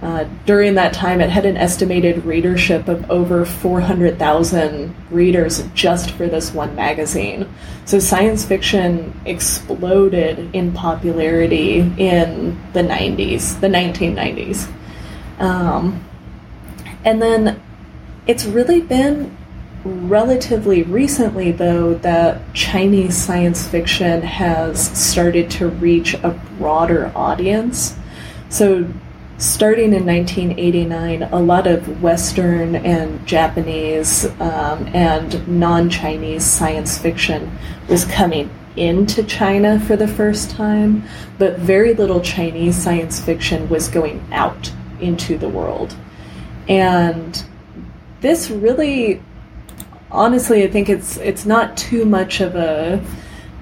uh, 0.00 0.24
during 0.46 0.76
that 0.76 0.94
time, 0.94 1.20
it 1.20 1.28
had 1.28 1.44
an 1.44 1.58
estimated 1.58 2.24
readership 2.24 2.88
of 2.88 3.10
over 3.10 3.44
400,000 3.44 4.96
readers 5.10 5.62
just 5.74 6.12
for 6.12 6.26
this 6.26 6.54
one 6.54 6.74
magazine. 6.74 7.46
So 7.84 7.98
science 7.98 8.46
fiction 8.46 9.12
exploded 9.26 10.54
in 10.54 10.72
popularity 10.72 11.80
in 11.98 12.58
the 12.72 12.80
90s, 12.80 13.60
the 13.60 13.68
1990s. 13.68 14.72
Um, 15.38 16.02
and 17.04 17.20
then 17.20 17.60
it's 18.26 18.44
really 18.44 18.80
been 18.80 19.36
relatively 19.84 20.82
recently, 20.82 21.52
though, 21.52 21.94
that 21.94 22.40
Chinese 22.54 23.16
science 23.16 23.66
fiction 23.66 24.22
has 24.22 24.88
started 24.98 25.50
to 25.52 25.68
reach 25.68 26.14
a 26.14 26.30
broader 26.58 27.12
audience. 27.14 27.96
So 28.48 28.88
starting 29.38 29.92
in 29.92 30.04
1989, 30.04 31.22
a 31.22 31.38
lot 31.38 31.66
of 31.66 32.02
Western 32.02 32.74
and 32.74 33.24
Japanese 33.26 34.24
um, 34.40 34.88
and 34.92 35.46
non 35.46 35.88
Chinese 35.88 36.44
science 36.44 36.98
fiction 36.98 37.56
was 37.88 38.04
coming 38.04 38.50
into 38.76 39.22
China 39.22 39.78
for 39.80 39.96
the 39.96 40.08
first 40.08 40.50
time, 40.50 41.04
but 41.38 41.58
very 41.58 41.94
little 41.94 42.20
Chinese 42.20 42.76
science 42.76 43.20
fiction 43.20 43.68
was 43.68 43.88
going 43.88 44.26
out 44.32 44.72
into 45.00 45.38
the 45.38 45.48
world. 45.48 45.94
And 46.68 47.42
this 48.26 48.50
really, 48.50 49.22
honestly, 50.10 50.64
I 50.64 50.68
think 50.68 50.88
it's 50.88 51.16
it's 51.18 51.46
not 51.46 51.76
too 51.76 52.04
much 52.04 52.40
of 52.40 52.56
a 52.56 53.00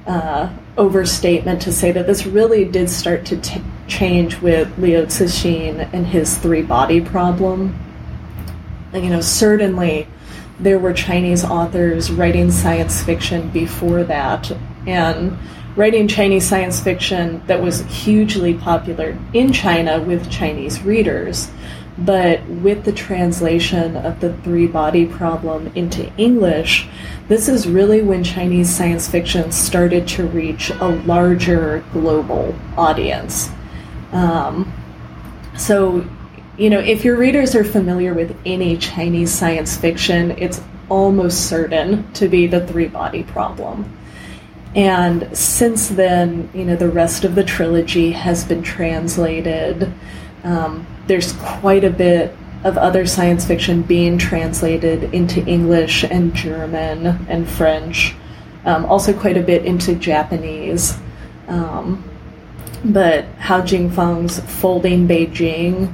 uh, 0.06 0.48
overstatement 0.78 1.60
to 1.62 1.72
say 1.72 1.92
that 1.92 2.06
this 2.06 2.24
really 2.26 2.64
did 2.64 2.88
start 2.88 3.26
to 3.26 3.36
t- 3.36 3.62
change 3.88 4.40
with 4.40 4.76
Liu 4.78 5.02
Cixin 5.06 5.88
and 5.92 6.06
his 6.06 6.36
three 6.38 6.62
body 6.62 7.00
problem. 7.00 7.78
And, 8.92 9.04
you 9.04 9.10
know, 9.10 9.20
certainly 9.20 10.06
there 10.58 10.78
were 10.78 10.92
Chinese 10.92 11.44
authors 11.44 12.10
writing 12.10 12.50
science 12.50 13.02
fiction 13.02 13.50
before 13.50 14.04
that, 14.04 14.50
and 14.86 15.36
writing 15.76 16.08
Chinese 16.08 16.48
science 16.48 16.80
fiction 16.80 17.42
that 17.48 17.60
was 17.60 17.80
hugely 17.82 18.54
popular 18.54 19.18
in 19.32 19.52
China 19.52 20.00
with 20.00 20.30
Chinese 20.30 20.82
readers. 20.82 21.50
But 21.96 22.44
with 22.48 22.84
the 22.84 22.92
translation 22.92 23.96
of 23.96 24.20
the 24.20 24.32
three 24.38 24.66
body 24.66 25.06
problem 25.06 25.68
into 25.76 26.12
English, 26.16 26.88
this 27.28 27.48
is 27.48 27.68
really 27.68 28.02
when 28.02 28.24
Chinese 28.24 28.74
science 28.74 29.08
fiction 29.08 29.52
started 29.52 30.08
to 30.08 30.26
reach 30.26 30.70
a 30.70 30.88
larger 31.06 31.84
global 31.92 32.54
audience. 32.76 33.48
Um, 34.12 34.72
so, 35.56 36.04
you 36.58 36.68
know, 36.68 36.80
if 36.80 37.04
your 37.04 37.16
readers 37.16 37.54
are 37.54 37.64
familiar 37.64 38.12
with 38.12 38.36
any 38.44 38.76
Chinese 38.76 39.32
science 39.32 39.76
fiction, 39.76 40.32
it's 40.32 40.60
almost 40.88 41.48
certain 41.48 42.12
to 42.14 42.28
be 42.28 42.46
the 42.46 42.66
three 42.66 42.88
body 42.88 43.22
problem. 43.22 43.96
And 44.74 45.36
since 45.36 45.88
then, 45.88 46.50
you 46.52 46.64
know, 46.64 46.74
the 46.74 46.88
rest 46.88 47.24
of 47.24 47.36
the 47.36 47.44
trilogy 47.44 48.10
has 48.10 48.44
been 48.44 48.62
translated. 48.62 49.92
Um, 50.42 50.86
there's 51.06 51.32
quite 51.34 51.84
a 51.84 51.90
bit 51.90 52.34
of 52.64 52.78
other 52.78 53.06
science 53.06 53.44
fiction 53.44 53.82
being 53.82 54.16
translated 54.16 55.14
into 55.14 55.44
English 55.46 56.02
and 56.04 56.34
German 56.34 57.06
and 57.28 57.46
French, 57.46 58.14
um, 58.64 58.86
also 58.86 59.12
quite 59.12 59.36
a 59.36 59.42
bit 59.42 59.66
into 59.66 59.94
Japanese. 59.94 60.96
Um, 61.46 62.02
but 62.84 63.24
Hao 63.38 63.60
Jingfang's 63.60 64.40
Folding 64.60 65.06
Beijing 65.06 65.92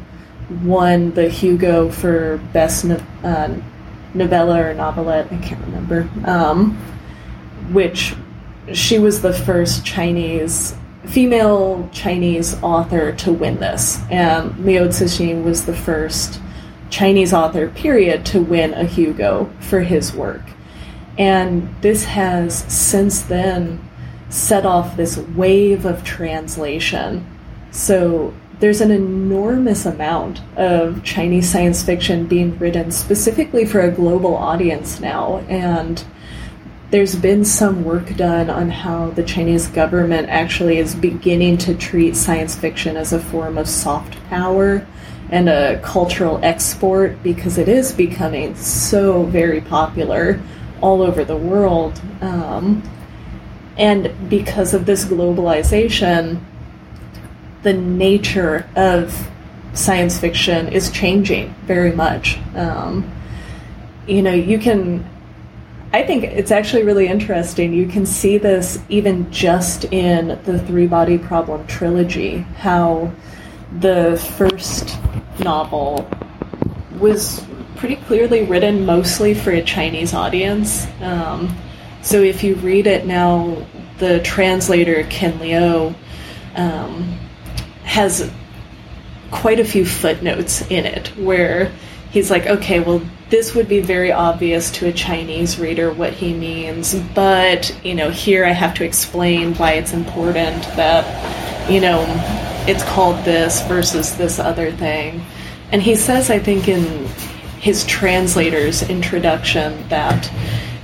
won 0.63 1.13
the 1.13 1.29
Hugo 1.29 1.91
for 1.91 2.39
Best 2.53 2.85
no- 2.85 3.03
uh, 3.25 3.55
Novella 4.15 4.71
or 4.71 4.75
Novelette, 4.75 5.33
I 5.33 5.37
can't 5.39 5.61
remember, 5.67 6.09
um, 6.25 6.77
which 7.73 8.15
she 8.73 8.99
was 8.99 9.23
the 9.23 9.33
first 9.33 9.85
Chinese 9.85 10.75
female 11.11 11.89
Chinese 11.93 12.61
author 12.63 13.13
to 13.13 13.33
win 13.33 13.59
this, 13.59 14.01
and 14.11 14.57
Liu 14.65 14.83
Cixin 14.89 15.43
was 15.43 15.67
the 15.67 15.77
first 15.77 16.41
Chinese 16.89 17.33
author, 17.33 17.69
period, 17.69 18.25
to 18.27 18.41
win 18.41 18.75
a 18.75 18.85
Hugo 18.85 19.51
for 19.61 19.81
his 19.81 20.13
work. 20.13 20.43
And 21.19 21.75
this 21.83 22.05
has 22.05 22.65
since 22.73 23.23
then 23.23 23.81
set 24.29 24.65
off 24.65 24.97
this 24.97 25.19
wave 25.19 25.85
of 25.85 26.05
translation. 26.05 27.27
So 27.73 28.33
there's 28.61 28.81
an 28.81 28.91
enormous 28.91 29.87
amount 29.87 30.41
of 30.57 31.03
Chinese 31.03 31.51
science 31.51 31.83
fiction 31.83 32.27
being 32.27 32.59
written 32.59 32.91
specifically 32.91 33.65
for 33.65 33.81
a 33.81 33.91
global 33.91 34.37
audience 34.37 35.01
now. 35.01 35.39
And 35.49 36.05
there's 36.91 37.15
been 37.15 37.45
some 37.45 37.85
work 37.85 38.17
done 38.17 38.51
on 38.51 38.69
how 38.69 39.11
the 39.11 39.23
Chinese 39.23 39.69
government 39.69 40.29
actually 40.29 40.79
is 40.79 40.95
beginning 40.95 41.57
to 41.57 41.75
treat 41.75 42.17
science 42.17 42.57
fiction 42.57 42.97
as 42.97 43.13
a 43.13 43.21
form 43.21 43.59
of 43.59 43.69
soft 43.69 44.17
power 44.25 44.87
and 45.31 45.49
a 45.49 45.81
cultural 45.83 46.41
export 46.43 47.23
because 47.23 47.59
it 47.59 47.69
is 47.69 47.93
becoming 47.93 48.57
so 48.57 49.23
very 49.27 49.61
popular 49.61 50.43
all 50.81 51.03
over 51.03 51.25
the 51.25 51.37
world. 51.37 52.01
Um, 52.21 52.83
and 53.77 54.13
because 54.29 54.75
of 54.75 54.85
this 54.85 55.05
globalization, 55.05 56.41
the 57.63 57.73
nature 57.73 58.69
of 58.75 59.31
science 59.75 60.19
fiction 60.19 60.67
is 60.69 60.91
changing 60.91 61.55
very 61.67 61.93
much. 61.93 62.37
Um, 62.57 63.09
you 64.09 64.23
know, 64.23 64.33
you 64.33 64.59
can 64.59 65.09
I 65.93 66.05
think 66.05 66.23
it's 66.25 66.53
actually 66.53 66.85
really 66.85 67.09
interesting. 67.09 67.73
You 67.73 67.87
can 67.87 68.07
see 68.07 68.39
this 68.39 68.79
even 68.89 69.31
just 69.33 69.85
in 69.87 70.39
the 70.45 70.59
Three 70.61 70.87
Body 70.87 71.19
Problem 71.19 71.67
trilogy, 71.67 72.39
how 72.59 73.13
the 73.81 74.17
first 74.37 74.97
novel 75.41 76.09
was 76.99 77.45
pretty 77.75 77.97
clearly 77.97 78.45
written 78.45 78.87
mostly 78.87 79.35
for 79.35 79.51
a 79.51 79.63
Chinese 79.63 80.15
audience. 80.15 80.87
Um, 81.01 81.57
so 82.03 82.23
if 82.23 82.45
you 82.45 82.55
read 82.57 82.87
it 82.87 83.07
now, 83.07 83.67
the 83.99 84.21
translator, 84.21 85.03
Ken 85.05 85.39
Liu, 85.41 85.95
um, 86.55 87.19
has 87.85 88.31
quite 89.31 89.59
a 89.59 89.65
few 89.65 89.85
footnotes 89.85 90.63
in 90.71 90.87
it 90.87 91.09
where 91.17 91.73
he's 92.11 92.31
like, 92.31 92.47
okay, 92.47 92.81
well, 92.81 93.03
this 93.31 93.55
would 93.55 93.69
be 93.69 93.81
very 93.81 94.11
obvious 94.11 94.73
to 94.73 94.89
a 94.89 94.93
Chinese 94.93 95.59
reader 95.59 95.93
what 95.93 96.13
he 96.13 96.35
means, 96.35 96.97
but 97.15 97.75
you 97.85 97.95
know, 97.95 98.11
here 98.11 98.45
I 98.45 98.51
have 98.51 98.75
to 98.75 98.85
explain 98.85 99.55
why 99.55 99.75
it's 99.75 99.93
important 99.93 100.65
that 100.75 101.71
you 101.71 101.81
know 101.81 102.05
it's 102.67 102.83
called 102.83 103.25
this 103.25 103.63
versus 103.63 104.17
this 104.17 104.39
other 104.39 104.73
thing. 104.73 105.25
And 105.73 105.81
he 105.81 105.95
says, 105.95 106.31
I 106.31 106.41
think, 106.41 106.67
in 106.69 107.07
his 107.61 107.85
translator's 107.85 108.83
introduction 108.83 109.89
that 109.89 110.27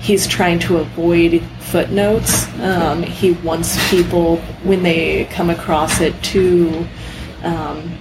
he's 0.01 0.27
trying 0.27 0.61
to 0.61 0.77
avoid 0.77 1.43
footnotes. 1.59 2.47
Um, 2.61 3.03
he 3.03 3.33
wants 3.33 3.91
people, 3.91 4.37
when 4.63 4.85
they 4.85 5.25
come 5.27 5.51
across 5.51 6.01
it, 6.01 6.15
to, 6.25 6.87
um, 7.43 7.99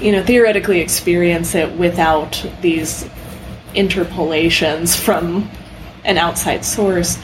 you 0.00 0.12
know, 0.12 0.24
theoretically 0.24 0.80
experience 0.80 1.54
it 1.54 1.70
without 1.76 2.42
these 2.62 3.06
interpolations 3.76 4.96
from 4.96 5.50
an 6.04 6.18
outside 6.18 6.64
source. 6.64 7.18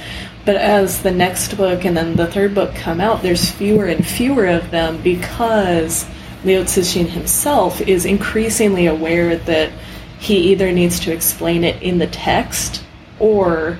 But 0.44 0.56
as 0.56 1.02
the 1.02 1.10
next 1.10 1.56
book 1.56 1.84
and 1.84 1.96
then 1.96 2.16
the 2.16 2.26
third 2.26 2.54
book 2.54 2.74
come 2.74 3.00
out, 3.00 3.22
there's 3.22 3.50
fewer 3.50 3.86
and 3.86 4.04
fewer 4.04 4.46
of 4.46 4.70
them 4.70 5.00
because 5.02 6.04
Liu 6.44 6.62
Cixin 6.62 7.06
himself 7.06 7.80
is 7.80 8.04
increasingly 8.04 8.86
aware 8.86 9.36
that 9.36 9.70
he 10.18 10.52
either 10.52 10.72
needs 10.72 11.00
to 11.00 11.12
explain 11.12 11.64
it 11.64 11.80
in 11.82 11.98
the 11.98 12.06
text 12.08 12.82
or 13.18 13.78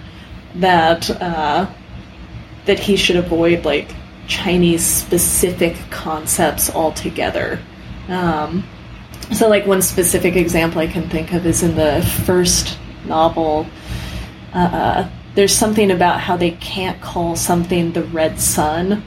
that 0.57 1.11
uh, 1.11 1.67
that 2.67 2.79
he 2.79 2.97
should 2.97 3.17
avoid 3.17 3.65
like 3.65 3.93
Chinese 4.29 4.85
specific 4.85 5.77
concepts 5.91 6.71
altogether. 6.71 7.61
Um, 8.09 8.65
so, 9.35 9.49
like 9.49 9.67
one 9.67 9.83
specific 9.83 10.37
example 10.37 10.81
I 10.81 10.87
can 10.87 11.09
think 11.09 11.33
of 11.33 11.47
is 11.47 11.63
in 11.63 11.77
the 11.77 12.03
first 12.25 12.79
novel. 13.05 13.67
Uh, 14.53 15.09
there's 15.35 15.55
something 15.55 15.91
about 15.91 16.21
how 16.21 16.37
they 16.37 16.53
can't 16.53 17.01
call 17.01 17.37
something 17.37 17.93
the 17.93 18.05
red 18.05 18.39
sun, 18.39 19.03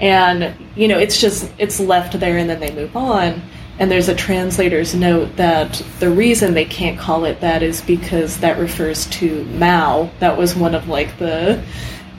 and 0.00 0.54
you 0.76 0.88
know 0.88 0.98
it's 0.98 1.20
just 1.20 1.52
it's 1.58 1.80
left 1.80 2.18
there, 2.18 2.38
and 2.38 2.48
then 2.48 2.60
they 2.60 2.74
move 2.74 2.96
on. 2.96 3.42
And 3.80 3.90
there's 3.90 4.08
a 4.08 4.14
translator's 4.14 4.92
note 4.94 5.36
that 5.36 5.80
the 6.00 6.10
reason 6.10 6.52
they 6.52 6.64
can't 6.64 6.98
call 6.98 7.24
it 7.24 7.40
that 7.42 7.62
is 7.62 7.80
because 7.80 8.40
that 8.40 8.58
refers 8.58 9.06
to 9.10 9.44
Mao. 9.44 10.10
That 10.18 10.36
was 10.36 10.56
one 10.56 10.74
of 10.74 10.88
like 10.88 11.16
the 11.18 11.62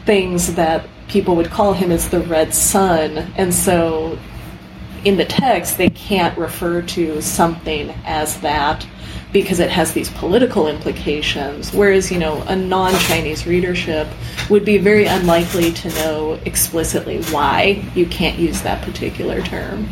things 0.06 0.56
that 0.56 0.88
people 1.10 1.36
would 1.36 1.50
call 1.50 1.74
him 1.74 1.92
as 1.92 2.10
the 2.10 2.22
red 2.22 2.54
sun, 2.54 3.18
and 3.36 3.54
so 3.54 4.18
in 5.06 5.18
the 5.18 5.26
text, 5.26 5.78
they 5.78 5.90
can't 5.90 6.38
refer 6.38 6.82
to 6.82 7.22
something 7.22 7.90
as 8.06 8.40
that 8.42 8.86
because 9.32 9.60
it 9.60 9.70
has 9.70 9.94
these 9.94 10.10
political 10.10 10.68
implications. 10.68 11.72
Whereas, 11.74 12.12
you 12.12 12.20
know, 12.20 12.42
a 12.44 12.56
non 12.56 12.94
Chinese 13.00 13.46
readership 13.46 14.08
would 14.50 14.66
be 14.66 14.78
very 14.78 15.06
unlikely 15.06 15.72
to 15.74 15.90
know 15.90 16.40
explicitly 16.46 17.22
why 17.26 17.84
you 17.96 18.06
can't 18.08 18.40
use 18.40 18.62
that 18.62 18.84
particular 18.84 19.42
term. 19.42 19.88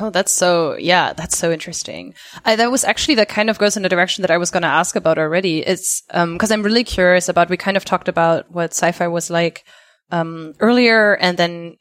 Oh, 0.00 0.10
that's 0.10 0.32
so, 0.32 0.76
yeah, 0.78 1.12
that's 1.12 1.36
so 1.36 1.52
interesting. 1.52 2.14
I, 2.44 2.56
that 2.56 2.70
was 2.70 2.82
actually, 2.82 3.16
that 3.16 3.28
kind 3.28 3.50
of 3.50 3.58
goes 3.58 3.76
in 3.76 3.82
the 3.82 3.90
direction 3.90 4.22
that 4.22 4.30
I 4.30 4.38
was 4.38 4.50
going 4.50 4.62
to 4.62 4.68
ask 4.68 4.96
about 4.96 5.18
already. 5.18 5.60
It's, 5.60 6.02
um, 6.10 6.38
cause 6.38 6.50
I'm 6.50 6.62
really 6.62 6.82
curious 6.82 7.28
about, 7.28 7.50
we 7.50 7.58
kind 7.58 7.76
of 7.76 7.84
talked 7.84 8.08
about 8.08 8.50
what 8.50 8.70
sci-fi 8.72 9.06
was 9.06 9.30
like 9.30 9.64
um, 10.12 10.54
earlier, 10.60 11.14
and 11.14 11.36
then 11.36 11.76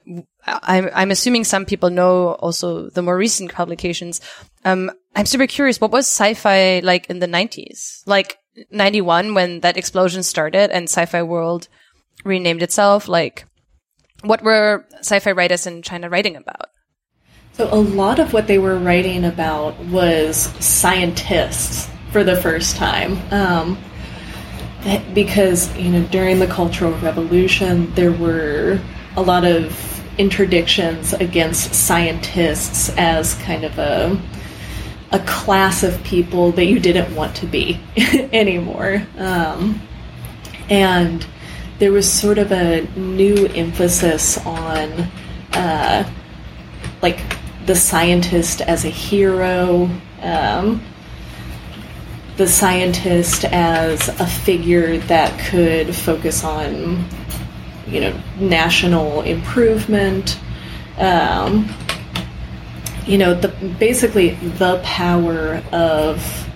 I'm, 0.45 0.89
I'm 0.95 1.11
assuming 1.11 1.43
some 1.43 1.65
people 1.65 1.89
know 1.89 2.29
also 2.33 2.89
the 2.89 3.03
more 3.03 3.17
recent 3.17 3.53
publications. 3.53 4.21
Um, 4.65 4.89
I'm 5.15 5.25
super 5.25 5.45
curious, 5.45 5.79
what 5.79 5.91
was 5.91 6.07
sci-fi 6.07 6.79
like 6.79 7.07
in 7.09 7.19
the 7.19 7.27
90s? 7.27 8.01
Like 8.07 8.37
91 8.71 9.33
when 9.33 9.59
that 9.59 9.77
explosion 9.77 10.23
started 10.23 10.71
and 10.71 10.85
sci-fi 10.85 11.23
world 11.23 11.67
renamed 12.23 12.63
itself? 12.63 13.07
Like, 13.07 13.45
what 14.23 14.43
were 14.43 14.85
sci-fi 14.99 15.31
writers 15.31 15.67
in 15.67 15.81
China 15.81 16.09
writing 16.09 16.35
about? 16.35 16.69
So 17.53 17.67
a 17.71 17.75
lot 17.75 18.19
of 18.19 18.33
what 18.33 18.47
they 18.47 18.57
were 18.57 18.77
writing 18.77 19.25
about 19.25 19.77
was 19.85 20.37
scientists 20.63 21.89
for 22.11 22.23
the 22.23 22.35
first 22.35 22.77
time. 22.77 23.17
Um, 23.31 23.77
because 25.13 25.75
you 25.77 25.91
know 25.91 26.03
during 26.07 26.39
the 26.39 26.47
cultural 26.47 26.93
revolution 26.99 27.93
there 27.93 28.11
were 28.11 28.79
a 29.15 29.21
lot 29.21 29.45
of 29.45 29.65
interdictions 30.17 31.19
against 31.19 31.73
scientists 31.73 32.89
as 32.97 33.35
kind 33.35 33.63
of 33.63 33.77
a 33.79 34.19
a 35.11 35.19
class 35.19 35.83
of 35.83 36.01
people 36.03 36.51
that 36.53 36.65
you 36.65 36.79
didn't 36.79 37.13
want 37.15 37.35
to 37.35 37.45
be 37.45 37.79
anymore. 38.31 39.05
Um, 39.17 39.81
and 40.69 41.25
there 41.79 41.91
was 41.91 42.09
sort 42.09 42.37
of 42.37 42.51
a 42.51 42.83
new 42.95 43.47
emphasis 43.47 44.37
on 44.45 44.89
uh, 45.53 46.09
like 47.01 47.19
the 47.65 47.75
scientist 47.75 48.61
as 48.61 48.85
a 48.85 48.89
hero 48.89 49.89
um, 50.21 50.81
the 52.41 52.47
scientist 52.47 53.45
as 53.45 54.09
a 54.19 54.25
figure 54.25 54.97
that 54.97 55.39
could 55.51 55.95
focus 55.95 56.43
on, 56.43 57.05
you 57.85 58.01
know, 58.01 58.19
national 58.39 59.21
improvement. 59.21 60.39
Um, 60.97 61.71
you 63.05 63.19
know, 63.19 63.35
the 63.35 63.49
basically 63.77 64.31
the 64.57 64.81
power 64.83 65.61
of 65.71 66.49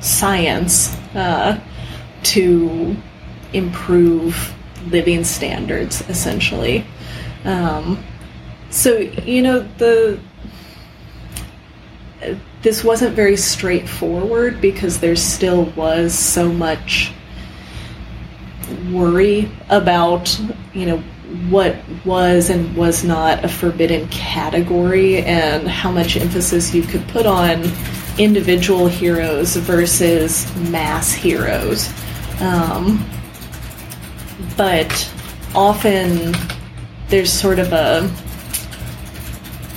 science 0.00 0.96
uh, 1.14 1.60
to 2.22 2.96
improve 3.52 4.54
living 4.86 5.22
standards, 5.22 6.00
essentially. 6.08 6.82
Um, 7.44 8.02
so 8.70 8.96
you 8.96 9.42
know 9.42 9.68
the 9.76 10.18
this 12.66 12.82
wasn't 12.82 13.14
very 13.14 13.36
straightforward 13.36 14.60
because 14.60 14.98
there 14.98 15.14
still 15.14 15.66
was 15.76 16.12
so 16.12 16.52
much 16.52 17.12
worry 18.90 19.48
about, 19.68 20.36
you 20.74 20.84
know, 20.84 20.98
what 21.48 21.76
was 22.04 22.50
and 22.50 22.76
was 22.76 23.04
not 23.04 23.44
a 23.44 23.48
forbidden 23.48 24.08
category 24.08 25.18
and 25.18 25.68
how 25.68 25.92
much 25.92 26.16
emphasis 26.16 26.74
you 26.74 26.82
could 26.82 27.06
put 27.06 27.24
on 27.24 27.62
individual 28.18 28.88
heroes 28.88 29.54
versus 29.54 30.52
mass 30.68 31.12
heroes. 31.12 31.88
Um, 32.40 33.08
but 34.56 35.14
often 35.54 36.34
there's 37.10 37.32
sort 37.32 37.60
of 37.60 37.72
a 37.72 38.10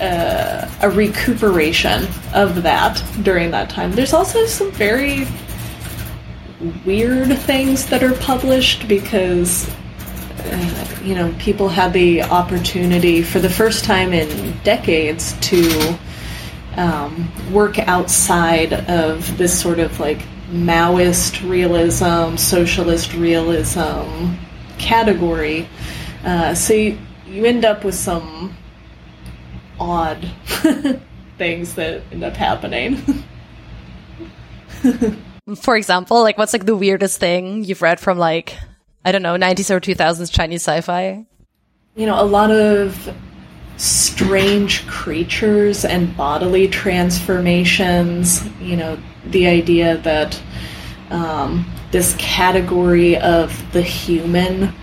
uh, 0.01 0.69
a 0.81 0.89
recuperation 0.89 2.07
of 2.33 2.63
that 2.63 3.03
during 3.23 3.51
that 3.51 3.69
time. 3.69 3.91
There's 3.91 4.13
also 4.13 4.45
some 4.45 4.71
very 4.71 5.27
weird 6.85 7.37
things 7.39 7.85
that 7.87 8.03
are 8.03 8.13
published 8.15 8.87
because 8.87 9.69
uh, 10.39 10.99
you 11.03 11.15
know 11.15 11.33
people 11.39 11.69
had 11.69 11.93
the 11.93 12.23
opportunity 12.23 13.21
for 13.21 13.39
the 13.39 13.49
first 13.49 13.83
time 13.83 14.13
in 14.13 14.57
decades 14.63 15.33
to 15.39 15.97
um, 16.75 17.31
work 17.51 17.79
outside 17.79 18.73
of 18.89 19.37
this 19.37 19.59
sort 19.59 19.79
of 19.79 19.99
like 19.99 20.19
Maoist 20.51 21.47
realism, 21.47 22.35
socialist 22.35 23.13
realism 23.13 24.33
category. 24.77 25.67
Uh, 26.23 26.55
so 26.55 26.73
you, 26.73 26.97
you 27.27 27.45
end 27.45 27.65
up 27.65 27.83
with 27.83 27.95
some 27.95 28.55
odd 29.79 30.29
things 31.37 31.75
that 31.75 32.03
end 32.11 32.23
up 32.23 32.35
happening. 32.35 33.01
For 35.61 35.75
example, 35.75 36.21
like 36.21 36.37
what's 36.37 36.53
like 36.53 36.65
the 36.65 36.75
weirdest 36.75 37.19
thing 37.19 37.63
you've 37.63 37.81
read 37.81 37.99
from 37.99 38.17
like 38.17 38.55
I 39.03 39.11
don't 39.11 39.21
know, 39.21 39.35
90s 39.35 39.71
or 39.71 39.79
2000s 39.79 40.31
Chinese 40.31 40.61
sci-fi? 40.61 41.25
You 41.95 42.05
know, 42.05 42.21
a 42.21 42.25
lot 42.25 42.51
of 42.51 43.13
strange 43.77 44.85
creatures 44.87 45.85
and 45.85 46.15
bodily 46.17 46.67
transformations, 46.67 48.45
you 48.59 48.75
know, 48.75 48.97
the 49.25 49.47
idea 49.47 49.97
that 49.99 50.39
um, 51.09 51.65
this 51.91 52.15
category 52.19 53.17
of 53.17 53.71
the 53.71 53.81
human 53.81 54.73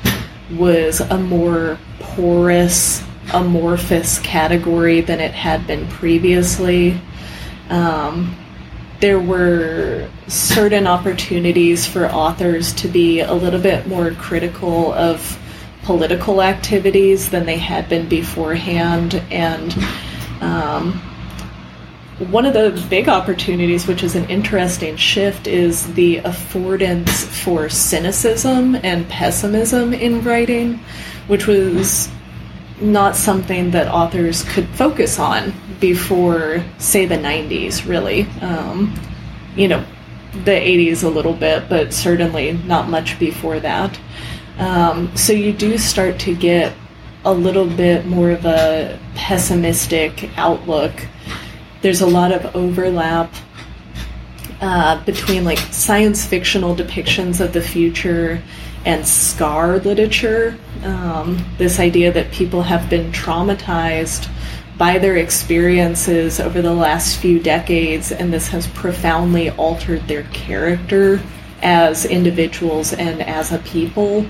was 0.52 1.00
a 1.00 1.18
more 1.18 1.78
porous 2.00 3.02
amorphous 3.32 4.18
category 4.20 5.00
than 5.00 5.20
it 5.20 5.32
had 5.32 5.66
been 5.66 5.86
previously. 5.88 7.00
Um, 7.68 8.36
there 9.00 9.20
were 9.20 10.08
certain 10.28 10.86
opportunities 10.86 11.86
for 11.86 12.06
authors 12.06 12.72
to 12.74 12.88
be 12.88 13.20
a 13.20 13.34
little 13.34 13.60
bit 13.60 13.86
more 13.86 14.12
critical 14.12 14.92
of 14.94 15.38
political 15.82 16.42
activities 16.42 17.30
than 17.30 17.46
they 17.46 17.58
had 17.58 17.88
been 17.88 18.08
beforehand. 18.08 19.14
And 19.30 19.74
um, 20.40 20.92
one 22.30 22.46
of 22.46 22.54
the 22.54 22.84
big 22.88 23.08
opportunities, 23.08 23.86
which 23.86 24.02
is 24.02 24.16
an 24.16 24.28
interesting 24.30 24.96
shift, 24.96 25.46
is 25.46 25.92
the 25.94 26.18
affordance 26.18 27.26
for 27.26 27.68
cynicism 27.68 28.76
and 28.76 29.08
pessimism 29.08 29.92
in 29.92 30.22
writing, 30.22 30.80
which 31.26 31.46
was 31.46 32.08
not 32.80 33.16
something 33.16 33.70
that 33.70 33.88
authors 33.88 34.42
could 34.44 34.68
focus 34.68 35.18
on 35.18 35.52
before, 35.80 36.64
say, 36.78 37.06
the 37.06 37.16
90s, 37.16 37.88
really. 37.88 38.22
Um, 38.40 38.94
you 39.54 39.68
know, 39.68 39.84
the 40.44 40.52
80s 40.52 41.02
a 41.02 41.08
little 41.08 41.32
bit, 41.32 41.68
but 41.68 41.92
certainly 41.92 42.52
not 42.52 42.88
much 42.88 43.18
before 43.18 43.60
that. 43.60 43.98
Um, 44.58 45.14
so 45.16 45.32
you 45.32 45.52
do 45.52 45.78
start 45.78 46.18
to 46.20 46.34
get 46.34 46.74
a 47.24 47.32
little 47.32 47.66
bit 47.66 48.06
more 48.06 48.30
of 48.30 48.44
a 48.44 48.98
pessimistic 49.14 50.30
outlook. 50.36 50.92
There's 51.82 52.00
a 52.00 52.06
lot 52.06 52.32
of 52.32 52.54
overlap 52.54 53.34
uh, 54.60 55.04
between 55.04 55.44
like 55.44 55.58
science 55.58 56.24
fictional 56.24 56.74
depictions 56.74 57.40
of 57.40 57.52
the 57.52 57.60
future 57.60 58.42
and 58.86 59.06
scar 59.06 59.78
literature. 59.80 60.56
Um, 60.84 61.44
this 61.58 61.78
idea 61.80 62.12
that 62.12 62.30
people 62.30 62.62
have 62.62 62.88
been 62.88 63.12
traumatized 63.12 64.30
by 64.78 64.98
their 64.98 65.16
experiences 65.16 66.38
over 66.38 66.62
the 66.62 66.72
last 66.72 67.18
few 67.18 67.40
decades, 67.40 68.12
and 68.12 68.32
this 68.32 68.48
has 68.48 68.66
profoundly 68.68 69.50
altered 69.50 70.06
their 70.06 70.22
character 70.24 71.20
as 71.62 72.04
individuals 72.04 72.92
and 72.92 73.22
as 73.22 73.52
a 73.52 73.58
people. 73.58 74.24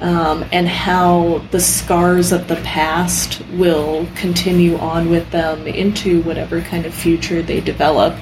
Um, 0.00 0.46
and 0.50 0.66
how 0.66 1.44
the 1.50 1.60
scars 1.60 2.32
of 2.32 2.48
the 2.48 2.56
past 2.56 3.42
will 3.52 4.08
continue 4.14 4.78
on 4.78 5.10
with 5.10 5.30
them 5.30 5.66
into 5.66 6.22
whatever 6.22 6.62
kind 6.62 6.86
of 6.86 6.94
future 6.94 7.42
they 7.42 7.60
develop, 7.60 8.16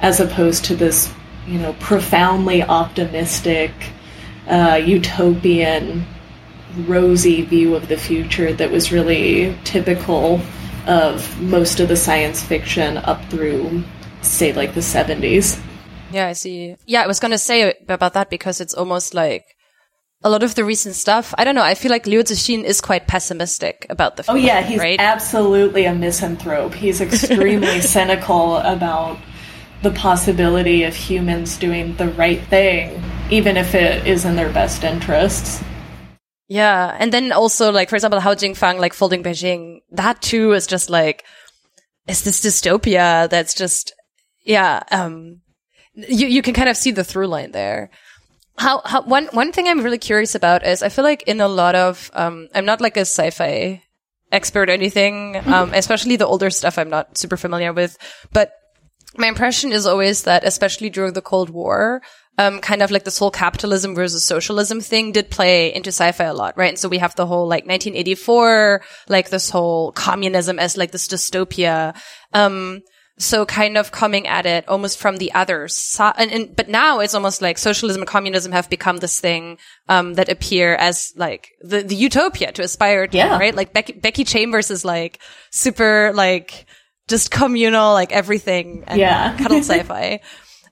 as 0.00 0.18
opposed 0.18 0.64
to 0.64 0.74
this, 0.74 1.14
you 1.46 1.60
know, 1.60 1.74
profoundly 1.74 2.64
optimistic, 2.64 3.70
uh, 4.48 4.80
utopian, 4.84 6.06
rosy 6.86 7.42
view 7.42 7.74
of 7.74 7.88
the 7.88 7.96
future 7.96 8.52
that 8.52 8.70
was 8.70 8.92
really 8.92 9.56
typical 9.64 10.40
of 10.86 11.40
most 11.40 11.80
of 11.80 11.88
the 11.88 11.96
science 11.96 12.42
fiction 12.42 12.96
up 12.98 13.24
through, 13.26 13.84
say, 14.22 14.52
like 14.52 14.74
the 14.74 14.80
70s. 14.80 15.60
Yeah, 16.10 16.26
I 16.28 16.32
see. 16.32 16.76
Yeah, 16.86 17.02
I 17.02 17.06
was 17.06 17.20
going 17.20 17.30
to 17.30 17.38
say 17.38 17.74
about 17.88 18.14
that 18.14 18.30
because 18.30 18.60
it's 18.60 18.74
almost 18.74 19.14
like 19.14 19.44
a 20.24 20.30
lot 20.30 20.42
of 20.42 20.54
the 20.54 20.64
recent 20.64 20.94
stuff. 20.94 21.34
I 21.38 21.44
don't 21.44 21.54
know. 21.54 21.62
I 21.62 21.74
feel 21.74 21.90
like 21.90 22.06
Liu 22.06 22.22
Cixin 22.22 22.64
is 22.64 22.80
quite 22.80 23.06
pessimistic 23.06 23.86
about 23.90 24.16
the. 24.16 24.22
Future, 24.24 24.38
oh 24.38 24.40
yeah, 24.40 24.62
he's 24.62 24.78
right? 24.78 25.00
absolutely 25.00 25.84
a 25.84 25.94
misanthrope. 25.94 26.74
He's 26.74 27.00
extremely 27.00 27.80
cynical 27.80 28.56
about 28.58 29.18
the 29.82 29.90
possibility 29.90 30.84
of 30.84 30.94
humans 30.94 31.56
doing 31.56 31.96
the 31.96 32.08
right 32.10 32.40
thing, 32.42 33.02
even 33.32 33.56
if 33.56 33.74
it 33.74 34.06
is 34.06 34.24
in 34.24 34.36
their 34.36 34.52
best 34.52 34.84
interests. 34.84 35.64
Yeah. 36.48 36.94
And 37.00 37.10
then 37.10 37.32
also, 37.32 37.72
like, 37.72 37.88
for 37.88 37.96
example, 37.96 38.20
Hao 38.20 38.34
Jingfang, 38.34 38.78
like, 38.78 38.92
folding 38.92 39.22
Beijing, 39.22 39.80
that 39.90 40.20
too 40.20 40.52
is 40.52 40.66
just 40.66 40.90
like, 40.90 41.24
it's 42.06 42.20
this 42.20 42.44
dystopia 42.44 43.30
that's 43.30 43.54
just, 43.54 43.94
yeah, 44.44 44.82
um, 44.90 45.40
you, 45.94 46.26
you 46.26 46.42
can 46.42 46.52
kind 46.52 46.68
of 46.68 46.76
see 46.76 46.90
the 46.90 47.04
through 47.04 47.28
line 47.28 47.52
there. 47.52 47.90
how, 48.58 48.82
how 48.84 49.02
one 49.02 49.26
one 49.32 49.52
thing 49.52 49.66
I'm 49.68 49.82
really 49.82 49.98
curious 49.98 50.34
about 50.34 50.66
is 50.66 50.82
I 50.82 50.88
feel 50.88 51.04
like 51.04 51.22
in 51.24 51.40
a 51.40 51.48
lot 51.48 51.74
of 51.74 52.10
um, 52.14 52.48
I'm 52.54 52.64
not 52.64 52.80
like 52.80 52.96
a 52.96 53.00
sci-fi 53.00 53.82
expert 54.30 54.68
or 54.68 54.72
anything, 54.72 55.34
mm-hmm. 55.34 55.52
um, 55.52 55.74
especially 55.74 56.16
the 56.16 56.26
older 56.26 56.50
stuff 56.50 56.78
I'm 56.78 56.90
not 56.90 57.18
super 57.18 57.36
familiar 57.36 57.72
with, 57.72 57.98
but 58.32 58.52
my 59.16 59.26
impression 59.26 59.72
is 59.72 59.86
always 59.86 60.22
that, 60.22 60.44
especially 60.44 60.88
during 60.88 61.12
the 61.12 61.20
Cold 61.20 61.50
War, 61.50 62.00
um, 62.38 62.60
kind 62.60 62.82
of 62.82 62.90
like 62.90 63.04
this 63.04 63.18
whole 63.18 63.30
capitalism 63.30 63.94
versus 63.94 64.24
socialism 64.24 64.80
thing 64.80 65.12
did 65.12 65.30
play 65.30 65.72
into 65.72 65.88
sci-fi 65.88 66.24
a 66.24 66.34
lot, 66.34 66.56
right? 66.56 66.70
And 66.70 66.78
so 66.78 66.88
we 66.88 66.98
have 66.98 67.14
the 67.14 67.26
whole 67.26 67.46
like 67.46 67.64
1984, 67.64 68.82
like 69.08 69.28
this 69.28 69.50
whole 69.50 69.92
communism 69.92 70.58
as 70.58 70.76
like 70.76 70.92
this 70.92 71.08
dystopia. 71.08 71.94
Um, 72.32 72.80
so 73.18 73.44
kind 73.44 73.76
of 73.76 73.92
coming 73.92 74.26
at 74.26 74.46
it 74.46 74.66
almost 74.66 74.98
from 74.98 75.18
the 75.18 75.32
other 75.34 75.68
side. 75.68 76.14
And, 76.16 76.32
and, 76.32 76.56
but 76.56 76.70
now 76.70 77.00
it's 77.00 77.14
almost 77.14 77.42
like 77.42 77.58
socialism 77.58 78.00
and 78.02 78.08
communism 78.08 78.52
have 78.52 78.70
become 78.70 78.96
this 78.96 79.20
thing, 79.20 79.58
um, 79.88 80.14
that 80.14 80.30
appear 80.30 80.74
as 80.74 81.12
like 81.16 81.50
the, 81.60 81.82
the 81.82 81.94
utopia 81.94 82.50
to 82.52 82.62
aspire 82.62 83.06
to, 83.06 83.16
yeah. 83.16 83.38
right? 83.38 83.54
Like 83.54 83.74
Becky, 83.74 83.92
Becky 83.92 84.24
Chambers 84.24 84.70
is 84.70 84.84
like 84.86 85.20
super 85.50 86.12
like 86.14 86.64
just 87.08 87.30
communal, 87.30 87.92
like 87.92 88.12
everything 88.12 88.84
and 88.86 88.98
yeah. 88.98 89.36
cuddle 89.36 89.58
sci-fi. 89.62 90.20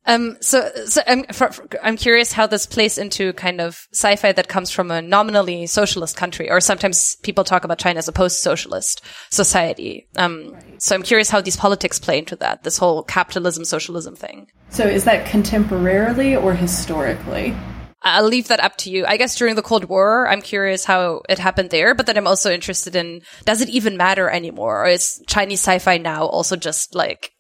Um, 0.06 0.38
so, 0.40 0.70
so 0.86 1.02
I'm, 1.06 1.24
for, 1.24 1.52
for, 1.52 1.68
I'm 1.82 1.96
curious 1.96 2.32
how 2.32 2.46
this 2.46 2.66
plays 2.66 2.96
into 2.96 3.32
kind 3.34 3.60
of 3.60 3.86
sci-fi 3.92 4.32
that 4.32 4.48
comes 4.48 4.70
from 4.70 4.90
a 4.90 5.02
nominally 5.02 5.66
socialist 5.66 6.16
country, 6.16 6.50
or 6.50 6.60
sometimes 6.60 7.16
people 7.16 7.44
talk 7.44 7.64
about 7.64 7.78
China 7.78 7.98
as 7.98 8.08
a 8.08 8.12
post-socialist 8.12 9.02
society. 9.30 10.08
Um, 10.16 10.52
right. 10.52 10.82
so 10.82 10.94
I'm 10.94 11.02
curious 11.02 11.28
how 11.28 11.40
these 11.40 11.56
politics 11.56 11.98
play 11.98 12.18
into 12.18 12.36
that, 12.36 12.62
this 12.62 12.78
whole 12.78 13.02
capitalism, 13.02 13.64
socialism 13.64 14.16
thing. 14.16 14.46
So 14.70 14.86
is 14.86 15.04
that 15.04 15.26
contemporarily 15.26 16.42
or 16.42 16.54
historically? 16.54 17.54
I'll 18.02 18.26
leave 18.26 18.48
that 18.48 18.60
up 18.60 18.76
to 18.78 18.90
you. 18.90 19.04
I 19.04 19.18
guess 19.18 19.36
during 19.36 19.56
the 19.56 19.62
Cold 19.62 19.84
War, 19.84 20.26
I'm 20.26 20.40
curious 20.40 20.86
how 20.86 21.20
it 21.28 21.38
happened 21.38 21.68
there, 21.68 21.94
but 21.94 22.06
then 22.06 22.16
I'm 22.16 22.26
also 22.26 22.50
interested 22.50 22.96
in, 22.96 23.20
does 23.44 23.60
it 23.60 23.68
even 23.68 23.98
matter 23.98 24.30
anymore? 24.30 24.84
Or 24.84 24.88
is 24.88 25.22
Chinese 25.26 25.60
sci-fi 25.60 25.98
now 25.98 26.24
also 26.24 26.56
just 26.56 26.94
like 26.94 27.32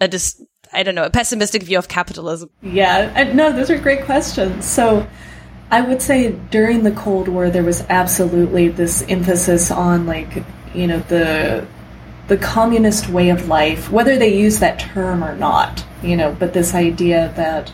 a 0.00 0.08
dis- 0.08 0.42
I 0.74 0.82
don't 0.82 0.94
know, 0.94 1.04
a 1.04 1.10
pessimistic 1.10 1.62
view 1.62 1.78
of 1.78 1.88
capitalism? 1.88 2.50
Yeah, 2.62 3.12
I, 3.14 3.24
no, 3.24 3.52
those 3.52 3.70
are 3.70 3.78
great 3.78 4.04
questions. 4.04 4.64
So 4.64 5.06
I 5.70 5.80
would 5.80 6.02
say 6.02 6.32
during 6.50 6.82
the 6.82 6.92
Cold 6.92 7.28
War, 7.28 7.50
there 7.50 7.64
was 7.64 7.84
absolutely 7.88 8.68
this 8.68 9.02
emphasis 9.08 9.70
on 9.70 10.06
like, 10.06 10.44
you 10.74 10.86
know, 10.86 10.98
the 11.00 11.66
the 12.26 12.36
communist 12.38 13.08
way 13.10 13.28
of 13.28 13.48
life, 13.48 13.90
whether 13.90 14.16
they 14.16 14.34
use 14.34 14.58
that 14.60 14.78
term 14.78 15.22
or 15.22 15.36
not, 15.36 15.84
you 16.02 16.16
know, 16.16 16.34
but 16.38 16.54
this 16.54 16.74
idea 16.74 17.32
that 17.36 17.70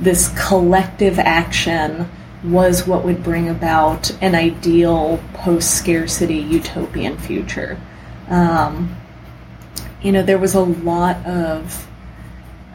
this 0.00 0.32
collective 0.36 1.18
action 1.20 2.08
was 2.42 2.86
what 2.86 3.04
would 3.04 3.22
bring 3.22 3.48
about 3.48 4.10
an 4.22 4.34
ideal 4.34 5.20
post 5.34 5.76
scarcity 5.76 6.36
utopian 6.36 7.16
future. 7.16 7.80
Um, 8.28 8.96
you 10.02 10.12
know, 10.12 10.22
there 10.22 10.38
was 10.38 10.54
a 10.54 10.60
lot 10.60 11.24
of 11.26 11.85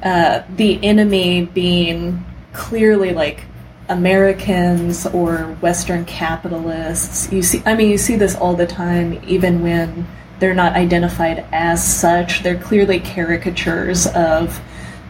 uh, 0.04 0.44
the 0.56 0.84
enemy 0.84 1.46
being 1.46 2.26
clearly 2.54 3.14
like 3.14 3.44
Americans 3.90 5.06
or 5.08 5.58
Western 5.62 6.06
capitalists. 6.06 7.32
You 7.32 7.44
see, 7.44 7.62
I 7.66 7.76
mean, 7.76 7.90
you 7.90 7.98
see 7.98 8.16
this 8.16 8.36
all 8.36 8.56
the 8.56 8.68
time, 8.68 9.22
even 9.28 9.62
when 9.62 10.08
they're 10.40 10.54
not 10.54 10.74
identified 10.74 11.46
as 11.52 11.84
such. 11.84 12.42
They're 12.42 12.58
clearly 12.58 13.00
caricatures 13.00 14.08
of 14.08 14.60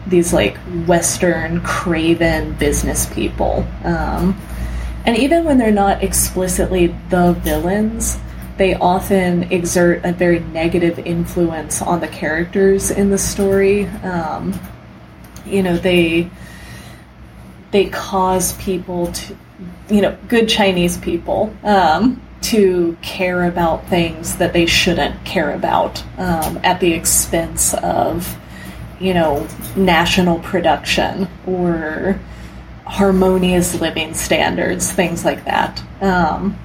these 0.06 0.32
like 0.32 0.56
Western 0.86 1.60
craven 1.62 2.54
business 2.54 3.06
people. 3.14 3.66
Um, 3.84 4.38
and 5.06 5.16
even 5.16 5.44
when 5.44 5.58
they're 5.58 5.72
not 5.72 6.02
explicitly 6.02 6.94
the 7.08 7.32
villains, 7.32 8.18
they 8.58 8.74
often 8.74 9.44
exert 9.44 10.04
a 10.04 10.12
very 10.12 10.40
negative 10.40 10.98
influence 11.00 11.80
on 11.80 12.00
the 12.00 12.08
characters 12.08 12.90
in 12.90 13.10
the 13.10 13.18
story. 13.18 13.86
Um, 13.86 14.52
you 15.46 15.62
know 15.62 15.76
they 15.76 16.30
they 17.70 17.86
cause 17.86 18.52
people 18.54 19.12
to 19.12 19.36
you 19.88 20.00
know 20.00 20.16
good 20.28 20.48
chinese 20.48 20.96
people 20.98 21.54
um, 21.64 22.20
to 22.42 22.96
care 23.02 23.44
about 23.44 23.86
things 23.88 24.36
that 24.36 24.52
they 24.52 24.66
shouldn't 24.66 25.24
care 25.24 25.54
about 25.54 26.02
um, 26.18 26.58
at 26.64 26.80
the 26.80 26.92
expense 26.92 27.74
of 27.74 28.36
you 29.00 29.14
know 29.14 29.46
national 29.76 30.38
production 30.40 31.28
or 31.46 32.18
harmonious 32.84 33.80
living 33.80 34.12
standards 34.12 34.92
things 34.92 35.24
like 35.24 35.44
that. 35.44 35.82
Um, 36.00 36.58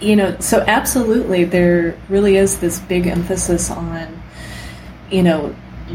you 0.00 0.16
know 0.16 0.36
so 0.40 0.64
absolutely 0.66 1.44
there 1.44 1.96
really 2.08 2.36
is 2.36 2.58
this 2.58 2.80
big 2.80 3.06
emphasis 3.06 3.70
on 3.70 4.22
you 5.10 5.22
know 5.22 5.54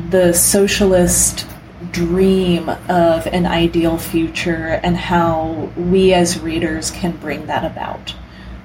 the 0.10 0.32
socialist 0.34 1.48
dream 1.96 2.68
of 2.90 3.26
an 3.28 3.46
ideal 3.46 3.98
future 3.98 4.82
and 4.84 4.98
how 4.98 5.72
we 5.78 6.14
as 6.14 6.40
readers 6.42 6.92
can 6.92 7.16
bring 7.18 7.46
that 7.46 7.64
about. 7.64 8.14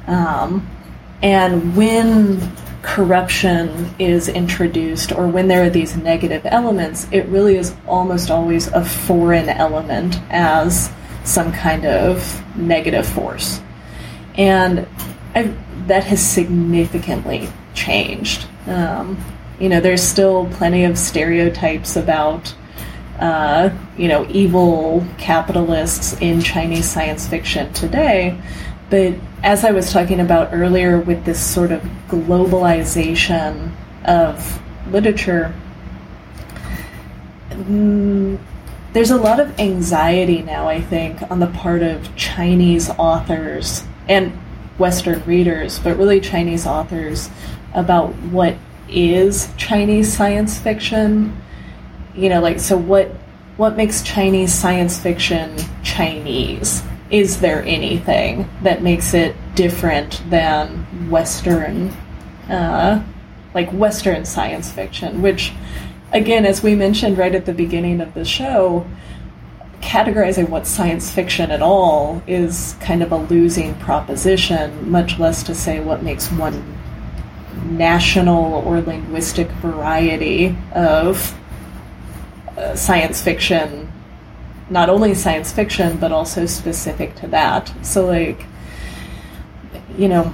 Um, 0.09 0.69
and 1.23 1.77
when 1.77 2.41
corruption 2.83 3.95
is 4.01 4.29
introduced 4.29 5.13
or 5.13 5.29
when 5.29 5.47
there 5.47 5.63
are 5.63 5.71
these 5.71 5.97
negative 5.97 6.43
elements, 6.45 7.07
it 7.13 7.25
really 7.27 7.57
is 7.57 7.73
almost 7.87 8.33
always 8.33 8.67
a 8.69 8.85
foreign 8.85 9.49
element 9.49 10.19
as 10.31 10.91
some 11.23 11.53
kind 11.53 11.85
of 11.85 12.43
negative 12.57 13.07
force. 13.07 13.61
And 14.35 14.89
I've, 15.37 15.57
that 15.87 16.03
has 16.05 16.21
significantly 16.21 17.49
changed. 17.75 18.49
Um, 18.67 19.23
you 19.61 19.69
know, 19.69 19.81
there's 19.81 20.03
still 20.03 20.49
plenty 20.53 20.85
of 20.85 20.99
stereotypes 20.99 21.95
about 21.95 22.55
uh, 23.21 23.69
you 23.99 24.09
know, 24.09 24.27
evil 24.31 25.07
capitalists 25.19 26.19
in 26.21 26.41
Chinese 26.41 26.89
science 26.89 27.29
fiction 27.29 27.71
today. 27.75 28.41
But 28.89 29.15
as 29.43 29.63
I 29.63 29.73
was 29.73 29.93
talking 29.93 30.21
about 30.21 30.53
earlier, 30.53 30.99
with 30.99 31.25
this 31.27 31.39
sort 31.39 31.71
of 31.71 31.83
globalization 32.09 33.73
of 34.07 34.61
literature, 34.91 35.55
mm, 37.51 38.39
there's 38.95 39.11
a 39.11 39.19
lot 39.19 39.39
of 39.39 39.61
anxiety 39.61 40.41
now, 40.41 40.67
I 40.67 40.81
think, 40.81 41.23
on 41.31 41.41
the 41.41 41.47
part 41.47 41.83
of 41.83 42.17
Chinese 42.17 42.89
authors 42.91 43.85
and 44.09 44.33
Western 44.79 45.23
readers, 45.27 45.79
but 45.79 45.99
really 45.99 46.21
Chinese 46.21 46.67
authors, 46.67 47.29
about 47.75 48.15
what 48.33 48.57
is 48.89 49.53
Chinese 49.59 50.13
science 50.13 50.59
fiction 50.59 51.37
you 52.15 52.29
know, 52.29 52.41
like 52.41 52.61
so 52.61 52.77
what 52.77 53.09
what 53.57 53.77
makes 53.77 54.03
Chinese 54.03 54.55
science 54.55 54.99
fiction 54.99 55.55
Chinese? 55.83 56.83
Is 57.11 57.41
there 57.41 57.63
anything 57.65 58.49
that 58.63 58.83
makes 58.83 59.13
it 59.15 59.37
different 59.55 60.23
than 60.31 61.11
Western, 61.11 61.91
uh, 62.49 63.05
like 63.53 63.71
Western 63.73 64.25
science 64.25 64.71
fiction? 64.71 65.21
Which, 65.21 65.53
again, 66.13 66.47
as 66.47 66.63
we 66.63 66.75
mentioned 66.75 67.19
right 67.19 67.35
at 67.35 67.45
the 67.47 67.53
beginning 67.53 68.01
of 68.01 68.15
the 68.15 68.25
show, 68.25 68.87
categorizing 69.81 70.49
what 70.49 70.67
science 70.67 71.11
fiction 71.11 71.51
at 71.51 71.61
all 71.61 72.23
is 72.27 72.77
kind 72.81 73.03
of 73.03 73.13
a 73.13 73.17
losing 73.17 73.75
proposition, 73.75 74.91
much 74.91 75.19
less 75.19 75.43
to 75.43 75.55
say 75.55 75.81
what 75.81 76.03
makes 76.03 76.31
one 76.33 76.79
national 77.65 78.55
or 78.67 78.81
linguistic 78.81 79.51
variety 79.53 80.57
of 80.73 81.37
science 82.75 83.21
fiction, 83.21 83.93
not 84.69 84.89
only 84.89 85.15
science 85.15 85.53
fiction, 85.53 85.97
but 85.99 86.13
also 86.13 86.47
specific 86.47 87.15
to 87.17 87.27
that. 87.29 87.73
So, 87.83 88.07
like, 88.07 88.47
you 89.97 90.09
know, 90.09 90.33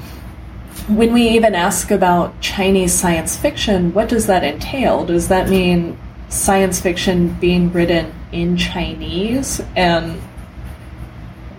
when 0.89 1.13
we 1.13 1.29
even 1.31 1.55
ask 1.55 1.91
about 1.91 2.41
Chinese 2.41 2.93
science 2.93 3.37
fiction, 3.37 3.93
what 3.95 4.09
does 4.09 4.27
that 4.27 4.45
entail? 4.45 5.05
Does 5.05 5.29
that 5.29 5.49
mean 5.49 5.99
science 6.29 6.81
fiction 6.81 7.35
being 7.41 7.73
written 7.73 8.13
in 8.31 8.57
Chinese? 8.57 9.61
And 9.75 10.21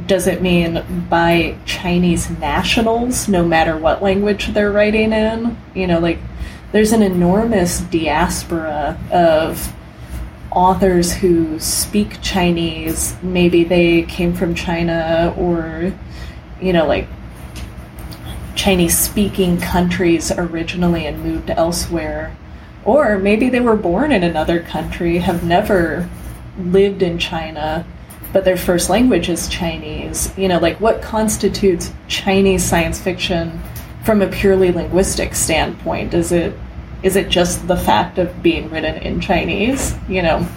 does 0.06 0.28
it 0.28 0.42
mean 0.42 0.84
by 1.10 1.58
Chinese 1.66 2.30
nationals, 2.30 3.28
no 3.28 3.44
matter 3.44 3.76
what 3.78 4.02
language 4.02 4.48
they're 4.54 4.72
writing 4.72 5.12
in? 5.12 5.58
You 5.74 5.88
know, 5.88 6.00
like, 6.00 6.20
there's 6.72 6.94
an 6.94 7.02
enormous 7.02 7.80
diaspora 7.80 9.00
of 9.12 9.74
authors 10.58 11.14
who 11.14 11.60
speak 11.60 12.20
Chinese, 12.24 13.16
maybe 13.22 13.64
they 13.64 14.02
came 14.02 14.34
from 14.34 14.56
China 14.56 15.32
or, 15.38 15.94
you 16.60 16.74
know, 16.74 16.88
like 16.88 17.08
Chinese 18.56 18.98
speaking 18.98 19.62
countries 19.62 20.32
originally 20.32 21.06
and 21.06 21.22
moved 21.22 21.52
elsewhere. 21.52 22.36
Or 22.86 23.20
maybe 23.20 23.50
they 23.50 23.60
were 23.60 23.76
born 23.76 24.12
in 24.12 24.24
another 24.24 24.60
country, 24.60 25.20
have 25.20 25.44
never 25.44 26.10
lived 26.58 27.04
in 27.04 27.20
China, 27.20 27.86
but 28.34 28.44
their 28.44 28.58
first 28.58 28.90
language 28.90 29.30
is 29.30 29.48
Chinese. 29.50 30.36
You 30.36 30.48
know, 30.48 30.58
like 30.58 30.82
what 30.82 31.04
constitutes 31.04 31.94
Chinese 32.08 32.64
science 32.64 33.00
fiction 33.00 33.62
from 34.04 34.24
a 34.24 34.28
purely 34.28 34.72
linguistic 34.72 35.36
standpoint? 35.36 36.16
Is 36.16 36.32
it 36.32 36.58
is 37.04 37.16
it 37.16 37.30
just 37.30 37.68
the 37.68 37.78
fact 37.78 38.18
of 38.18 38.42
being 38.42 38.70
written 38.70 38.96
in 38.98 39.22
Chinese? 39.22 39.96
You 40.08 40.24
know, 40.24 40.48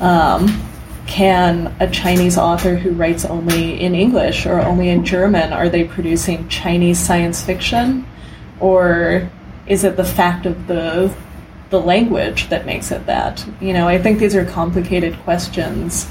um, 0.00 0.62
can 1.06 1.74
a 1.80 1.88
Chinese 1.88 2.36
author 2.36 2.76
who 2.76 2.92
writes 2.92 3.24
only 3.24 3.80
in 3.80 3.94
English 3.94 4.44
or 4.46 4.60
only 4.60 4.90
in 4.90 5.04
German 5.04 5.52
are 5.52 5.68
they 5.68 5.84
producing 5.84 6.48
Chinese 6.48 6.98
science 6.98 7.42
fiction, 7.42 8.06
or 8.60 9.30
is 9.66 9.84
it 9.84 9.96
the 9.96 10.04
fact 10.04 10.46
of 10.46 10.66
the 10.66 11.14
the 11.70 11.80
language 11.80 12.48
that 12.48 12.66
makes 12.66 12.90
it 12.90 13.06
that? 13.06 13.46
You 13.60 13.72
know, 13.72 13.88
I 13.88 13.98
think 13.98 14.18
these 14.18 14.34
are 14.34 14.44
complicated 14.44 15.16
questions 15.20 16.10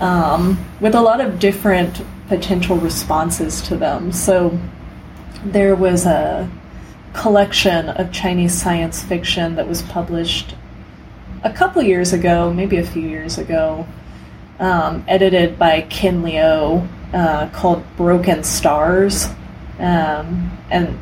um, 0.00 0.58
with 0.80 0.94
a 0.94 1.00
lot 1.00 1.20
of 1.20 1.38
different 1.38 2.02
potential 2.28 2.76
responses 2.76 3.62
to 3.62 3.76
them. 3.76 4.12
So 4.12 4.58
there 5.44 5.76
was 5.76 6.06
a 6.06 6.50
collection 7.16 7.88
of 7.88 8.12
Chinese 8.12 8.54
science 8.54 9.02
fiction 9.02 9.56
that 9.56 9.66
was 9.66 9.82
published 9.82 10.54
a 11.42 11.52
couple 11.52 11.82
years 11.82 12.12
ago, 12.12 12.52
maybe 12.52 12.76
a 12.76 12.84
few 12.84 13.02
years 13.02 13.38
ago, 13.38 13.86
um, 14.58 15.04
edited 15.08 15.58
by 15.58 15.82
Ken 15.82 16.22
Liu, 16.22 16.86
uh, 17.12 17.48
called 17.52 17.84
Broken 17.96 18.42
Stars. 18.44 19.26
Um, 19.78 20.56
and 20.70 20.98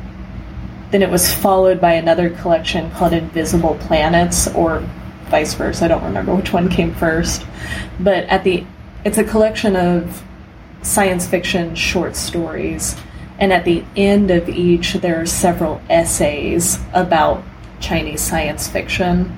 then 0.91 1.01
it 1.01 1.09
was 1.09 1.33
followed 1.33 1.81
by 1.81 1.93
another 1.93 2.29
collection 2.29 2.91
called 2.91 3.13
Invisible 3.13 3.75
Planets, 3.81 4.47
or 4.55 4.79
vice 5.25 5.53
versa. 5.53 5.85
I 5.85 5.87
don't 5.87 6.03
remember 6.03 6.35
which 6.35 6.53
one 6.53 6.69
came 6.69 6.93
first. 6.93 7.45
But 7.99 8.25
at 8.25 8.43
the 8.43 8.65
it's 9.03 9.17
a 9.17 9.23
collection 9.23 9.75
of 9.75 10.23
science 10.81 11.27
fiction 11.27 11.75
short 11.75 12.15
stories, 12.15 12.95
and 13.39 13.51
at 13.51 13.65
the 13.65 13.83
end 13.95 14.31
of 14.31 14.47
each, 14.47 14.93
there 14.93 15.21
are 15.21 15.25
several 15.25 15.81
essays 15.89 16.79
about 16.93 17.43
Chinese 17.79 18.21
science 18.21 18.67
fiction. 18.67 19.37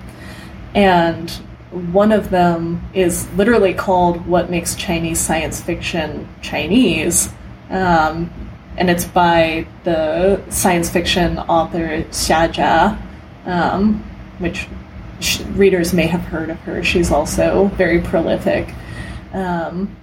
And 0.76 1.30
one 1.72 2.12
of 2.12 2.30
them 2.30 2.88
is 2.94 3.30
literally 3.34 3.74
called 3.74 4.26
What 4.28 4.50
Makes 4.50 4.76
Chinese 4.76 5.20
Science 5.20 5.62
Fiction 5.62 6.28
Chinese. 6.42 7.30
Um, 7.70 8.32
and 8.78 8.90
it's 8.90 9.06
by 9.06 9.68
the 9.84 10.42
science 10.50 10.90
fiction 10.90 11.40
author 11.40 12.04
Xia 12.04 12.54
Jia, 12.54 13.02
um, 13.48 14.04
which 14.38 14.68
sh- 15.20 15.42
readers 15.56 15.94
may 15.94 16.06
have 16.06 16.22
heard 16.22 16.52
of 16.52 16.60
her. 16.60 16.84
She's 16.84 17.12
also 17.12 17.66
very 17.76 18.00
prolific. 18.00 18.74
Um, 19.34 19.96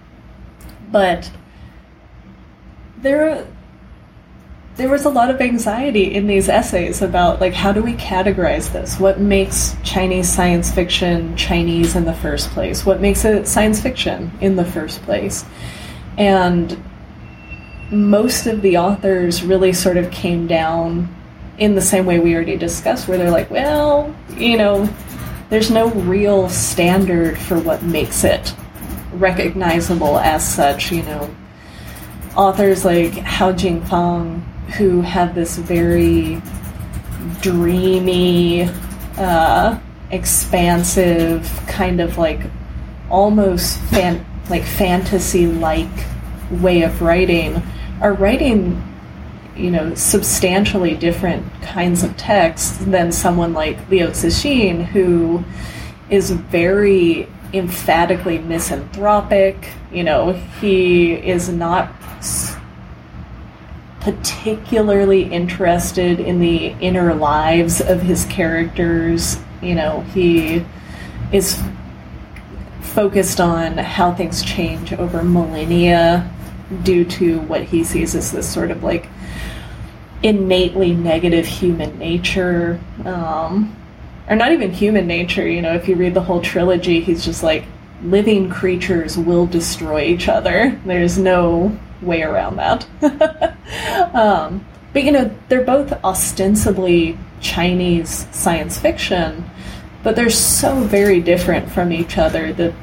but 0.91 1.31
there, 2.99 3.47
there 4.77 4.89
was 4.89 5.05
a 5.05 5.09
lot 5.09 5.31
of 5.31 5.41
anxiety 5.41 6.15
in 6.15 6.27
these 6.27 6.49
essays 6.49 7.01
about 7.01 7.41
like 7.41 7.55
how 7.55 7.73
do 7.73 7.83
we 7.83 7.93
categorize 7.95 8.73
this? 8.73 8.99
What 8.99 9.21
makes 9.21 9.77
Chinese 9.85 10.29
science 10.29 10.73
fiction 10.73 11.37
Chinese 11.37 11.95
in 11.95 12.05
the 12.05 12.15
first 12.15 12.51
place? 12.51 12.85
What 12.85 13.01
makes 13.01 13.25
it 13.25 13.47
science 13.47 13.81
fiction 13.81 14.33
in 14.41 14.57
the 14.57 14.65
first 14.65 15.03
place? 15.03 15.45
And 16.19 16.83
most 17.91 18.47
of 18.47 18.63
the 18.63 18.79
authors 18.79 19.45
really 19.45 19.73
sort 19.73 19.97
of 19.97 20.11
came 20.11 20.49
down 20.49 21.15
in 21.59 21.77
the 21.77 21.81
same 21.81 22.05
way 22.05 22.19
we 22.19 22.35
already 22.35 22.57
discussed, 22.57 23.07
where 23.07 23.17
they're 23.17 23.31
like, 23.31 23.51
well, 23.51 24.13
you 24.37 24.57
know, 24.57 24.93
there's 25.51 25.71
no 25.71 25.89
real 25.91 26.49
standard 26.49 27.39
for 27.39 27.61
what 27.61 27.83
makes 27.85 28.25
it 28.25 28.53
recognizable 29.13 30.19
as 30.19 30.47
such, 30.47 30.91
you 30.91 31.05
know. 31.05 31.33
Authors 32.37 32.85
like 32.85 33.13
Hao 33.13 33.53
Jingfang, 33.53 34.43
who 34.77 35.01
have 35.03 35.35
this 35.35 35.57
very 35.57 36.41
dreamy, 37.41 38.69
uh, 39.19 39.79
expansive, 40.11 41.49
kind 41.67 42.01
of 42.01 42.19
like 42.19 42.41
almost 43.11 43.81
fan- 43.85 44.25
like 44.51 44.65
fantasy 44.65 45.47
like 45.47 45.89
way 46.51 46.83
of 46.83 47.01
writing, 47.03 47.63
are 48.01 48.13
writing, 48.13 48.83
you 49.57 49.71
know, 49.71 49.95
substantially 49.95 50.95
different 50.95 51.45
kinds 51.63 52.03
of 52.03 52.17
texts 52.17 52.79
than 52.79 53.13
someone 53.13 53.53
like 53.53 53.79
Liu 53.91 54.09
Cixin, 54.09 54.85
who 54.85 55.45
is 56.11 56.31
very 56.31 57.29
emphatically 57.53 58.39
misanthropic. 58.39 59.69
You 59.93 60.05
know, 60.05 60.33
he 60.61 61.13
is 61.13 61.49
not 61.49 61.93
particularly 64.05 65.23
interested 65.23 66.21
in 66.21 66.39
the 66.39 66.67
inner 66.79 67.15
lives 67.15 67.81
of 67.81 68.03
his 68.03 68.27
characters. 68.27 69.39
You 69.63 69.75
know, 69.75 70.03
he 70.13 70.63
is 71.33 71.59
focused 72.83 73.41
on 73.41 73.79
how 73.79 74.13
things 74.13 74.43
change 74.43 74.93
over 74.93 75.25
millennia 75.25 76.31
due 76.83 77.07
to 77.07 77.41
what 77.41 77.63
he 77.63 77.83
sees 77.83 78.15
as 78.15 78.31
this 78.31 78.47
sort 78.47 78.71
of 78.71 78.85
like 78.85 79.09
innately 80.23 80.93
negative 80.93 81.47
human 81.47 81.99
nature. 81.99 82.79
Um, 83.07 83.75
or 84.29 84.37
not 84.37 84.53
even 84.53 84.71
human 84.71 85.07
nature. 85.07 85.49
You 85.49 85.63
know, 85.63 85.73
if 85.73 85.89
you 85.89 85.97
read 85.97 86.13
the 86.13 86.23
whole 86.23 86.43
trilogy, 86.43 87.01
he's 87.01 87.25
just 87.25 87.43
like 87.43 87.65
living 88.03 88.51
creatures 88.51 89.17
will 89.17 89.47
destroy 89.47 90.03
each 90.03 90.29
other. 90.29 90.79
There's 90.85 91.17
no 91.17 91.79
way 92.05 92.23
around 92.23 92.57
that. 92.57 92.87
um, 94.15 94.65
but 94.93 95.05
you 95.05 95.13
know, 95.13 95.35
they're 95.49 95.65
both 95.65 95.93
ostensibly 96.05 97.19
Chinese 97.41 98.27
science 98.31 98.79
fiction, 98.79 99.45
but 100.03 100.17
they're 100.17 100.31
so 100.31 100.81
very 100.83 101.21
different 101.21 101.71
from 101.71 101.93
each 101.93 102.19
other 102.19 102.53
that 102.53 102.75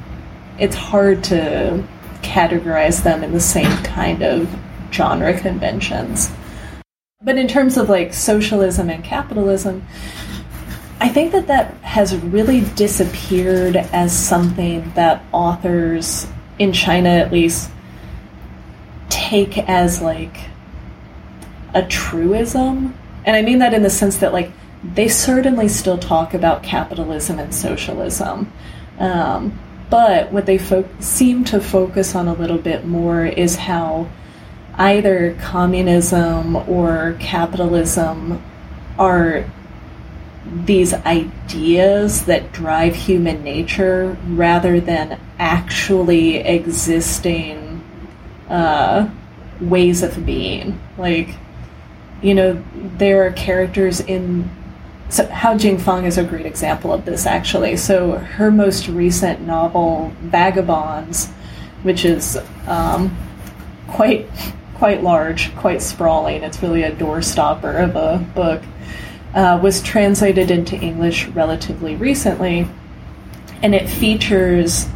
it's 0.60 0.76
hard 0.76 1.24
to 1.26 1.84
categorize 2.22 3.04
them 3.04 3.24
in 3.24 3.32
the 3.32 3.40
same 3.40 3.72
kind 3.84 4.22
of 4.22 4.50
genre 4.92 5.38
conventions. 5.40 6.30
But 7.24 7.38
in 7.38 7.48
terms 7.48 7.78
of 7.78 7.90
like 7.90 8.14
socialism 8.14 8.90
and 8.90 9.04
capitalism, 9.04 9.86
I 11.00 11.10
think 11.10 11.32
that 11.32 11.48
that 11.48 11.74
has 11.78 12.16
really 12.18 12.62
disappeared 12.76 13.76
as 13.76 14.16
something 14.16 14.92
that 14.96 15.24
authors 15.32 16.28
in 16.60 16.74
China, 16.74 17.10
at 17.10 17.32
least, 17.32 17.72
take 19.32 19.58
as 19.60 20.02
like 20.02 20.36
a 21.74 21.84
truism. 21.84 22.94
And 23.24 23.34
I 23.34 23.42
mean 23.42 23.60
that 23.60 23.74
in 23.74 23.82
the 23.82 23.90
sense 23.90 24.18
that, 24.18 24.34
like, 24.34 24.52
they 24.84 25.08
certainly 25.08 25.70
still 25.70 25.98
talk 25.98 26.34
about 26.34 26.64
capitalism 26.64 27.40
and 27.40 27.56
socialism. 27.56 28.52
Um, 29.00 29.58
but 29.90 30.34
what 30.34 30.46
they 30.48 30.58
fo- 30.58 30.90
seem 31.00 31.46
to 31.46 31.62
focus 31.62 32.14
on 32.14 32.28
a 32.28 32.34
little 32.34 32.58
bit 32.58 32.86
more 32.86 33.26
is 33.26 33.56
how 33.56 34.10
either 34.76 35.38
communism 35.40 36.58
or 36.68 37.16
capitalism 37.20 38.44
are 39.00 39.46
these 40.66 40.94
ideas 40.94 42.26
that 42.26 42.52
drive 42.52 42.96
human 42.96 43.44
nature 43.44 44.18
rather 44.28 44.82
than 44.82 45.18
actually 45.40 46.38
existing 46.38 47.82
uh, 48.50 49.10
ways 49.62 50.04
of 50.04 50.26
being. 50.26 50.80
Like, 50.98 51.30
you 52.22 52.34
know, 52.34 52.64
there 52.74 53.26
are 53.26 53.32
characters 53.32 54.00
in. 54.00 54.50
So, 55.10 55.28
Hao 55.28 55.56
Jingfang 55.56 56.06
is 56.06 56.18
a 56.18 56.24
great 56.24 56.46
example 56.46 56.94
of 56.94 57.04
this, 57.06 57.26
actually. 57.26 57.76
So, 57.78 58.14
her 58.18 58.50
most 58.50 58.88
recent 58.88 59.42
novel, 59.42 60.14
Vagabonds, 60.22 61.28
which 61.84 62.06
is 62.06 62.38
um, 62.68 63.16
quite 63.88 64.30
quite 64.76 65.04
large, 65.04 65.56
quite 65.58 65.82
sprawling. 65.82 66.42
It's 66.42 66.64
really 66.64 66.82
a 66.84 66.92
doorstopper 66.92 67.84
of 67.84 67.96
a 67.96 68.18
book 68.34 68.64
uh, 69.34 69.60
was 69.62 69.82
translated 69.82 70.52
into 70.52 70.76
English 70.76 71.28
relatively 71.28 71.96
recently, 71.96 72.68
and 73.62 73.74
it 73.76 73.88
features 73.88 74.88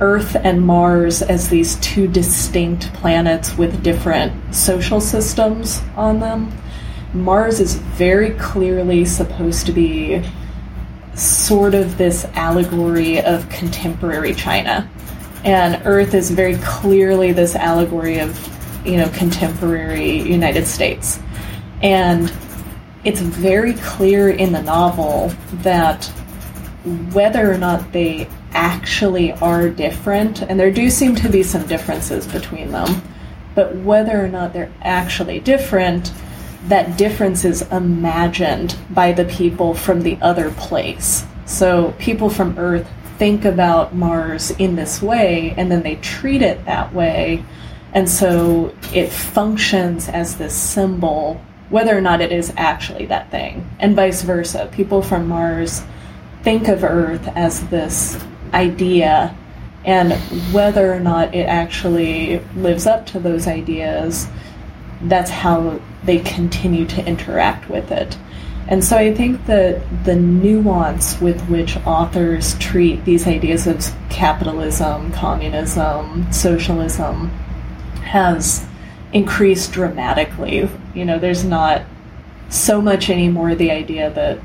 Earth 0.00 0.36
and 0.36 0.60
Mars 0.60 1.22
as 1.22 1.48
these 1.48 1.76
two 1.76 2.08
distinct 2.08 2.92
planets 2.94 3.56
with 3.56 3.82
different 3.82 4.54
social 4.54 5.00
systems 5.00 5.80
on 5.96 6.18
them. 6.20 6.52
Mars 7.12 7.60
is 7.60 7.76
very 7.76 8.30
clearly 8.32 9.04
supposed 9.04 9.66
to 9.66 9.72
be 9.72 10.22
sort 11.14 11.74
of 11.74 11.96
this 11.96 12.24
allegory 12.34 13.20
of 13.20 13.48
contemporary 13.48 14.34
China. 14.34 14.90
And 15.44 15.80
Earth 15.84 16.14
is 16.14 16.30
very 16.30 16.56
clearly 16.56 17.32
this 17.32 17.54
allegory 17.54 18.18
of, 18.18 18.36
you 18.84 18.96
know, 18.96 19.08
contemporary 19.10 20.22
United 20.22 20.66
States. 20.66 21.20
And 21.82 22.32
it's 23.04 23.20
very 23.20 23.74
clear 23.74 24.30
in 24.30 24.52
the 24.52 24.62
novel 24.62 25.32
that 25.62 26.04
whether 27.12 27.50
or 27.50 27.58
not 27.58 27.92
they 27.92 28.28
actually 28.54 29.32
are 29.32 29.68
different, 29.68 30.42
and 30.42 30.58
there 30.58 30.70
do 30.70 30.88
seem 30.88 31.14
to 31.16 31.28
be 31.28 31.42
some 31.42 31.66
differences 31.66 32.26
between 32.26 32.72
them, 32.72 33.02
but 33.54 33.76
whether 33.76 34.24
or 34.24 34.28
not 34.28 34.52
they're 34.52 34.72
actually 34.82 35.40
different, 35.40 36.12
that 36.68 36.96
difference 36.96 37.44
is 37.44 37.62
imagined 37.70 38.76
by 38.90 39.12
the 39.12 39.26
people 39.26 39.74
from 39.74 40.02
the 40.02 40.16
other 40.22 40.50
place. 40.52 41.26
So 41.46 41.94
people 41.98 42.30
from 42.30 42.58
Earth 42.58 42.88
think 43.18 43.44
about 43.44 43.94
Mars 43.94 44.50
in 44.52 44.76
this 44.76 45.02
way, 45.02 45.54
and 45.56 45.70
then 45.70 45.82
they 45.82 45.96
treat 45.96 46.42
it 46.42 46.64
that 46.64 46.94
way. 46.94 47.44
And 47.92 48.08
so 48.08 48.74
it 48.92 49.10
functions 49.10 50.08
as 50.08 50.36
this 50.36 50.54
symbol, 50.54 51.40
whether 51.68 51.96
or 51.96 52.00
not 52.00 52.20
it 52.20 52.32
is 52.32 52.52
actually 52.56 53.06
that 53.06 53.30
thing, 53.30 53.68
and 53.78 53.94
vice 53.94 54.22
versa. 54.22 54.68
People 54.72 55.00
from 55.02 55.28
Mars 55.28 55.82
think 56.42 56.66
of 56.68 56.82
Earth 56.82 57.28
as 57.36 57.66
this 57.68 58.18
idea, 58.54 59.36
and 59.84 60.12
whether 60.52 60.92
or 60.92 61.00
not 61.00 61.34
it 61.34 61.46
actually 61.46 62.38
lives 62.56 62.86
up 62.86 63.04
to 63.06 63.20
those 63.20 63.46
ideas, 63.46 64.26
that's 65.02 65.30
how 65.30 65.80
they 66.04 66.20
continue 66.20 66.86
to 66.86 67.04
interact 67.06 67.68
with 67.68 67.90
it. 67.90 68.16
And 68.66 68.82
so 68.82 68.96
I 68.96 69.12
think 69.14 69.44
that 69.44 69.82
the 70.04 70.16
nuance 70.16 71.20
with 71.20 71.40
which 71.50 71.76
authors 71.86 72.58
treat 72.58 73.04
these 73.04 73.26
ideas 73.26 73.66
of 73.66 73.84
capitalism, 74.08 75.12
communism, 75.12 76.32
socialism 76.32 77.28
has 78.02 78.66
increased 79.12 79.72
dramatically. 79.72 80.68
You 80.94 81.04
know, 81.04 81.18
there's 81.18 81.44
not 81.44 81.82
so 82.48 82.80
much 82.80 83.10
anymore 83.10 83.54
the 83.54 83.70
idea 83.70 84.10
that, 84.10 84.38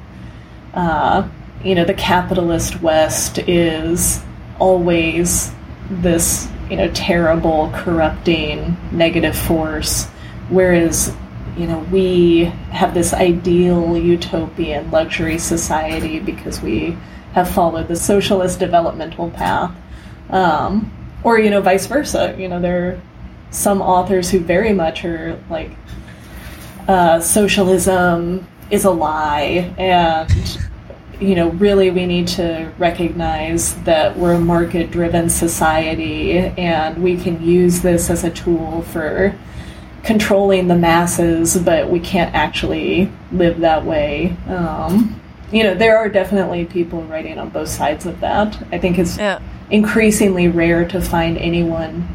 uh, 0.73 1.29
you 1.63 1.75
know, 1.75 1.85
the 1.85 1.93
capitalist 1.93 2.81
West 2.81 3.39
is 3.39 4.21
always 4.59 5.51
this, 5.89 6.47
you 6.69 6.77
know, 6.77 6.89
terrible, 6.93 7.71
corrupting, 7.73 8.77
negative 8.91 9.37
force, 9.37 10.05
whereas 10.49 11.15
you 11.57 11.67
know, 11.67 11.79
we 11.91 12.45
have 12.71 12.93
this 12.93 13.13
ideal 13.13 13.97
utopian 13.97 14.89
luxury 14.91 15.37
society 15.37 16.19
because 16.19 16.61
we 16.61 16.97
have 17.33 17.49
followed 17.49 17.89
the 17.89 17.97
socialist 17.97 18.59
developmental 18.59 19.29
path. 19.31 19.75
Um, 20.29 20.89
or, 21.23 21.37
you 21.37 21.49
know, 21.49 21.59
vice 21.59 21.85
versa. 21.85 22.33
You 22.37 22.47
know, 22.47 22.61
there 22.61 22.87
are 22.87 23.01
some 23.51 23.81
authors 23.81 24.29
who 24.29 24.39
very 24.39 24.71
much 24.71 25.03
are 25.03 25.37
like, 25.49 25.71
uh, 26.87 27.19
socialism 27.19 28.47
is 28.71 28.85
a 28.85 28.91
lie, 28.91 29.73
and, 29.77 30.68
you 31.19 31.35
know, 31.35 31.49
really 31.51 31.91
we 31.91 32.05
need 32.05 32.27
to 32.27 32.71
recognize 32.77 33.75
that 33.83 34.17
we're 34.17 34.33
a 34.33 34.39
market 34.39 34.89
driven 34.89 35.29
society 35.29 36.37
and 36.37 37.01
we 37.03 37.17
can 37.17 37.43
use 37.43 37.81
this 37.81 38.09
as 38.09 38.23
a 38.23 38.29
tool 38.29 38.83
for 38.83 39.37
controlling 40.03 40.67
the 40.67 40.75
masses, 40.75 41.57
but 41.57 41.89
we 41.89 41.99
can't 41.99 42.33
actually 42.33 43.11
live 43.31 43.59
that 43.59 43.83
way. 43.83 44.35
Um, 44.47 45.19
you 45.51 45.63
know, 45.63 45.73
there 45.73 45.97
are 45.97 46.07
definitely 46.07 46.65
people 46.65 47.03
writing 47.03 47.37
on 47.37 47.49
both 47.49 47.69
sides 47.69 48.05
of 48.05 48.19
that. 48.21 48.57
I 48.71 48.77
think 48.77 48.97
it's 48.97 49.17
yeah. 49.17 49.41
increasingly 49.69 50.47
rare 50.47 50.87
to 50.87 51.01
find 51.01 51.37
anyone 51.37 52.07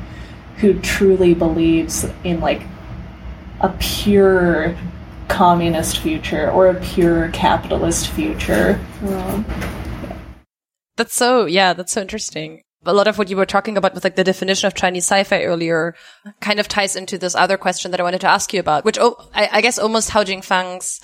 who 0.59 0.81
truly 0.81 1.35
believes 1.35 2.07
in 2.23 2.41
like 2.41 2.63
a 3.61 3.69
pure 3.79 4.77
communist 5.35 5.99
future 5.99 6.51
or 6.51 6.69
a 6.69 6.81
pure 6.81 7.29
capitalist 7.31 8.09
future. 8.09 8.81
Um, 9.03 9.45
That's 10.97 11.15
so, 11.15 11.47
yeah, 11.47 11.73
that's 11.73 11.93
so 11.93 12.01
interesting 12.01 12.63
a 12.87 12.93
lot 12.93 13.09
of 13.09 13.19
what 13.19 13.31
you 13.31 13.37
were 13.37 13.47
talking 13.47 13.77
about 13.77 13.95
with 13.95 14.05
like 14.05 14.17
the 14.17 14.25
definition 14.25 14.67
of 14.67 14.75
Chinese 14.75 15.05
sci-fi 15.05 15.45
earlier 15.45 15.95
kind 16.41 16.61
of 16.61 16.69
ties 16.69 16.97
into 16.97 17.19
this 17.19 17.35
other 17.35 17.57
question 17.57 17.91
that 17.91 18.01
I 18.01 18.03
wanted 18.03 18.21
to 18.23 18.29
ask 18.29 18.53
you 18.53 18.61
about, 18.61 18.85
which 18.85 18.99
oh, 19.01 19.17
I, 19.35 19.49
I 19.53 19.61
guess 19.61 19.79
almost 19.79 20.11
Hao 20.11 20.25
Jingfang's 20.25 21.01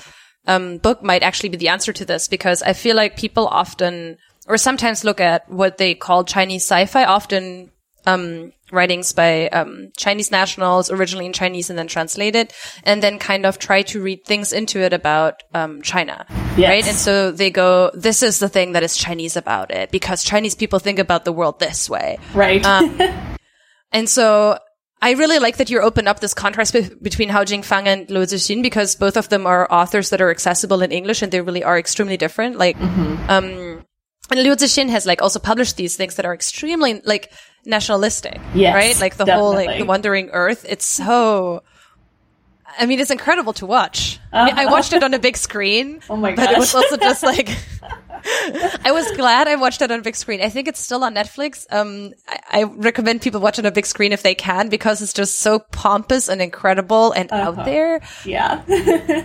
um, 0.46 0.78
book 0.78 1.02
might 1.02 1.22
actually 1.22 1.50
be 1.50 1.56
the 1.56 1.68
answer 1.68 1.92
to 1.92 2.04
this 2.04 2.28
because 2.28 2.62
I 2.62 2.72
feel 2.72 2.96
like 2.96 3.16
people 3.16 3.46
often 3.46 4.18
or 4.46 4.56
sometimes 4.56 5.04
look 5.04 5.20
at 5.20 5.48
what 5.50 5.78
they 5.78 5.94
call 5.94 6.24
Chinese 6.24 6.62
sci-fi, 6.62 7.04
often 7.04 7.70
um, 8.06 8.52
writings 8.72 9.12
by 9.12 9.48
um, 9.48 9.90
Chinese 9.96 10.30
nationals, 10.30 10.90
originally 10.90 11.26
in 11.26 11.32
Chinese 11.32 11.70
and 11.70 11.78
then 11.78 11.86
translated, 11.86 12.52
and 12.84 13.02
then 13.02 13.18
kind 13.18 13.46
of 13.46 13.58
try 13.58 13.82
to 13.82 14.02
read 14.02 14.24
things 14.24 14.52
into 14.52 14.80
it 14.80 14.92
about 14.92 15.42
um, 15.54 15.82
China, 15.82 16.26
yes. 16.56 16.68
right? 16.68 16.86
And 16.86 16.96
so 16.96 17.30
they 17.30 17.50
go, 17.50 17.90
"This 17.94 18.22
is 18.22 18.38
the 18.38 18.48
thing 18.48 18.72
that 18.72 18.82
is 18.82 18.96
Chinese 18.96 19.36
about 19.36 19.70
it," 19.70 19.90
because 19.90 20.22
Chinese 20.22 20.54
people 20.54 20.78
think 20.78 20.98
about 20.98 21.24
the 21.24 21.32
world 21.32 21.58
this 21.60 21.88
way, 21.88 22.18
right? 22.34 22.64
Um, 22.64 22.98
and 23.92 24.08
so 24.08 24.58
I 25.02 25.12
really 25.12 25.38
like 25.38 25.56
that 25.56 25.70
you 25.70 25.80
open 25.80 26.06
up 26.06 26.20
this 26.20 26.34
contrast 26.34 26.74
be- 26.74 26.90
between 27.00 27.30
Hao 27.30 27.44
Jingfang 27.44 27.86
and 27.86 28.10
Liu 28.10 28.22
Cixin 28.22 28.62
because 28.62 28.94
both 28.96 29.16
of 29.16 29.28
them 29.30 29.46
are 29.46 29.70
authors 29.72 30.10
that 30.10 30.20
are 30.20 30.30
accessible 30.30 30.82
in 30.82 30.92
English 30.92 31.22
and 31.22 31.32
they 31.32 31.40
really 31.40 31.64
are 31.64 31.78
extremely 31.78 32.18
different. 32.18 32.58
Like, 32.58 32.76
mm-hmm. 32.76 33.30
um, 33.30 33.84
and 34.30 34.42
Liu 34.42 34.54
Cixin 34.56 34.90
has 34.90 35.06
like 35.06 35.22
also 35.22 35.38
published 35.38 35.76
these 35.76 35.96
things 35.96 36.16
that 36.16 36.26
are 36.26 36.34
extremely 36.34 37.00
like 37.04 37.32
nationalistic, 37.64 38.40
yes, 38.54 38.74
right? 38.74 39.00
Like 39.00 39.16
the 39.16 39.24
definitely. 39.24 39.66
whole 39.66 39.66
like 39.66 39.78
the 39.78 39.84
Wandering 39.84 40.30
Earth. 40.30 40.64
It's 40.68 40.86
so. 40.86 41.62
I 42.78 42.86
mean, 42.86 43.00
it's 43.00 43.10
incredible 43.10 43.52
to 43.54 43.66
watch. 43.66 44.20
Uh-huh. 44.32 44.42
I, 44.42 44.46
mean, 44.46 44.54
I, 44.56 44.66
watched 44.66 44.92
it 44.92 45.02
on 45.02 45.12
a 45.12 45.18
big 45.18 45.36
screen. 45.36 46.00
Oh 46.10 46.16
my 46.16 46.30
god! 46.32 46.46
But 46.46 46.54
it 46.54 46.58
was 46.58 46.74
also 46.74 46.96
just 46.96 47.22
like. 47.22 47.50
I 48.84 48.92
was 48.92 49.10
glad 49.12 49.48
I 49.48 49.56
watched 49.56 49.80
it 49.80 49.90
on 49.90 50.00
a 50.00 50.02
big 50.02 50.14
screen. 50.14 50.42
I 50.42 50.50
think 50.50 50.68
it's 50.68 50.78
still 50.78 51.02
on 51.04 51.14
Netflix. 51.14 51.66
Um, 51.70 52.12
I, 52.28 52.40
I, 52.50 52.62
recommend 52.64 53.22
people 53.22 53.40
watch 53.40 53.58
it 53.58 53.64
on 53.64 53.70
a 53.70 53.72
big 53.72 53.86
screen 53.86 54.12
if 54.12 54.22
they 54.22 54.34
can 54.34 54.68
because 54.68 55.00
it's 55.00 55.14
just 55.14 55.38
so 55.38 55.58
pompous 55.58 56.28
and 56.28 56.42
incredible 56.42 57.12
and 57.12 57.32
uh-huh. 57.32 57.60
out 57.60 57.64
there. 57.64 58.02
Yeah. 58.26 58.62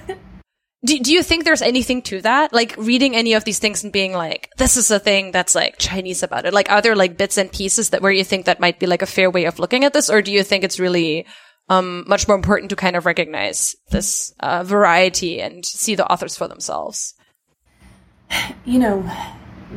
do, 0.86 1.00
do 1.00 1.12
you 1.12 1.24
think 1.24 1.44
there's 1.44 1.62
anything 1.62 2.02
to 2.04 2.22
that? 2.22 2.54
Like 2.54 2.76
reading 2.78 3.16
any 3.16 3.34
of 3.34 3.44
these 3.44 3.60
things 3.60 3.84
and 3.84 3.92
being 3.92 4.14
like, 4.14 4.50
this 4.58 4.78
is 4.78 4.92
a 4.92 5.00
thing 5.00 5.32
that's 5.32 5.56
like 5.56 5.78
Chinese 5.78 6.24
about 6.24 6.46
it. 6.46 6.54
Like, 6.54 6.72
are 6.72 6.82
there 6.82 6.96
like 6.96 7.18
bits 7.18 7.38
and 7.38 7.52
pieces 7.52 7.90
that 7.90 8.02
where 8.02 8.12
you 8.12 8.24
think 8.24 8.46
that 8.46 8.60
might 8.60 8.80
be 8.80 8.86
like 8.86 9.02
a 9.02 9.08
fair 9.08 9.30
way 9.30 9.46
of 9.46 9.60
looking 9.60 9.84
at 9.84 9.94
this? 9.94 10.10
Or 10.10 10.22
do 10.22 10.32
you 10.32 10.44
think 10.44 10.64
it's 10.64 10.80
really, 10.80 11.26
um, 11.70 12.06
much 12.08 12.28
more 12.28 12.38
important 12.38 12.70
to 12.70 12.76
kind 12.76 12.96
of 12.96 13.06
recognize 13.06 13.76
this, 13.90 14.34
uh, 14.40 14.64
variety 14.64 15.42
and 15.42 15.66
see 15.66 15.96
the 15.96 16.10
authors 16.10 16.38
for 16.38 16.48
themselves? 16.48 17.14
You 18.66 18.80
know, 18.80 19.12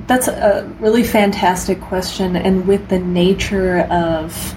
that's 0.07 0.29
a 0.29 0.71
really 0.81 1.03
fantastic 1.03 1.81
question. 1.81 2.37
And 2.37 2.67
with 2.67 2.89
the 2.89 2.99
nature 2.99 3.81
of, 3.81 4.55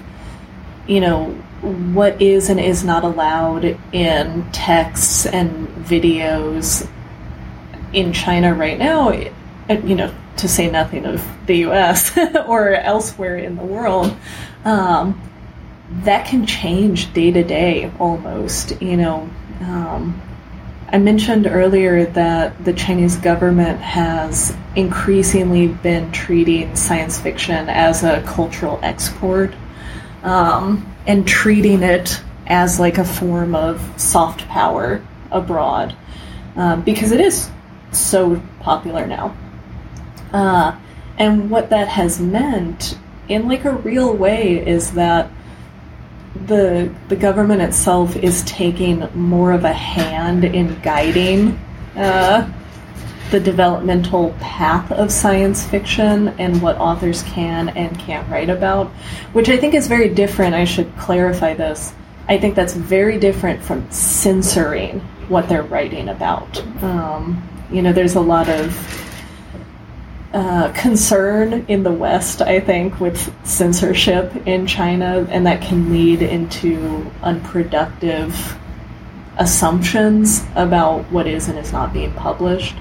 you 0.86 1.00
know, 1.00 1.36
what 1.62 2.20
is 2.20 2.50
and 2.50 2.58
is 2.58 2.82
not 2.82 3.04
allowed 3.04 3.64
in 3.92 4.50
texts 4.50 5.26
and 5.26 5.68
videos 5.86 6.88
in 7.92 8.12
China 8.12 8.52
right 8.52 8.78
now, 8.78 9.12
you 9.12 9.94
know, 9.94 10.12
to 10.38 10.48
say 10.48 10.70
nothing 10.70 11.06
of 11.06 11.24
the 11.46 11.58
US 11.66 12.16
or 12.46 12.74
elsewhere 12.74 13.36
in 13.36 13.56
the 13.56 13.64
world, 13.64 14.14
um, 14.64 15.20
that 16.04 16.26
can 16.26 16.46
change 16.46 17.12
day 17.12 17.30
to 17.30 17.44
day 17.44 17.92
almost. 17.98 18.80
You 18.82 18.96
know, 18.96 19.30
um, 19.60 20.20
I 20.88 20.98
mentioned 20.98 21.46
earlier 21.46 22.06
that 22.06 22.64
the 22.64 22.72
Chinese 22.72 23.16
government 23.16 23.80
has 23.80 24.56
increasingly 24.74 25.68
been 25.68 26.10
treating 26.12 26.74
science 26.76 27.20
fiction 27.20 27.68
as 27.68 28.02
a 28.02 28.22
cultural 28.22 28.80
export. 28.82 29.54
Um, 30.22 30.91
and 31.06 31.26
treating 31.26 31.82
it 31.82 32.22
as 32.46 32.78
like 32.78 32.98
a 32.98 33.04
form 33.04 33.54
of 33.54 33.80
soft 34.00 34.46
power 34.48 35.04
abroad 35.30 35.96
um, 36.56 36.82
because 36.82 37.12
it 37.12 37.20
is 37.20 37.50
so 37.92 38.40
popular 38.60 39.06
now. 39.06 39.36
Uh, 40.32 40.76
and 41.18 41.50
what 41.50 41.70
that 41.70 41.88
has 41.88 42.20
meant 42.20 42.98
in 43.28 43.48
like 43.48 43.64
a 43.64 43.72
real 43.72 44.14
way 44.14 44.66
is 44.66 44.92
that 44.92 45.30
the 46.46 46.92
the 47.08 47.16
government 47.16 47.60
itself 47.60 48.16
is 48.16 48.42
taking 48.44 49.06
more 49.14 49.52
of 49.52 49.64
a 49.64 49.72
hand 49.72 50.44
in 50.44 50.78
guiding 50.80 51.58
uh, 51.96 52.50
the 53.32 53.40
developmental 53.40 54.30
path 54.40 54.92
of 54.92 55.10
science 55.10 55.66
fiction 55.66 56.28
and 56.38 56.60
what 56.62 56.76
authors 56.76 57.22
can 57.22 57.70
and 57.70 57.98
can't 57.98 58.28
write 58.30 58.50
about, 58.50 58.88
which 59.32 59.48
I 59.48 59.56
think 59.56 59.74
is 59.74 59.88
very 59.88 60.10
different. 60.10 60.54
I 60.54 60.64
should 60.64 60.94
clarify 60.98 61.54
this. 61.54 61.94
I 62.28 62.38
think 62.38 62.54
that's 62.54 62.74
very 62.74 63.18
different 63.18 63.62
from 63.62 63.90
censoring 63.90 65.00
what 65.28 65.48
they're 65.48 65.62
writing 65.62 66.10
about. 66.10 66.62
Um, 66.82 67.42
you 67.72 67.80
know, 67.80 67.92
there's 67.92 68.14
a 68.14 68.20
lot 68.20 68.50
of 68.50 69.02
uh, 70.34 70.70
concern 70.72 71.64
in 71.68 71.82
the 71.82 71.90
West, 71.90 72.42
I 72.42 72.60
think, 72.60 73.00
with 73.00 73.34
censorship 73.46 74.46
in 74.46 74.66
China, 74.66 75.26
and 75.30 75.46
that 75.46 75.62
can 75.62 75.90
lead 75.90 76.20
into 76.20 77.10
unproductive 77.22 78.58
assumptions 79.38 80.44
about 80.54 81.00
what 81.10 81.26
is 81.26 81.48
and 81.48 81.58
is 81.58 81.72
not 81.72 81.92
being 81.92 82.12
published. 82.12 82.76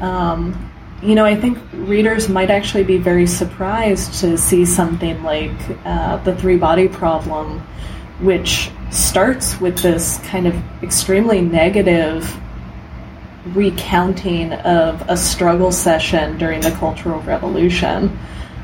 Um, 0.00 0.70
you 1.02 1.14
know, 1.14 1.24
I 1.24 1.36
think 1.36 1.58
readers 1.72 2.28
might 2.28 2.50
actually 2.50 2.84
be 2.84 2.98
very 2.98 3.26
surprised 3.26 4.20
to 4.20 4.38
see 4.38 4.64
something 4.64 5.22
like 5.22 5.52
uh, 5.84 6.16
The 6.18 6.34
Three 6.36 6.56
Body 6.56 6.88
Problem, 6.88 7.60
which 8.20 8.70
starts 8.90 9.60
with 9.60 9.78
this 9.78 10.18
kind 10.26 10.46
of 10.46 10.54
extremely 10.82 11.40
negative 11.40 12.40
recounting 13.46 14.52
of 14.52 15.02
a 15.08 15.16
struggle 15.16 15.72
session 15.72 16.38
during 16.38 16.60
the 16.60 16.70
Cultural 16.70 17.20
Revolution. 17.22 18.18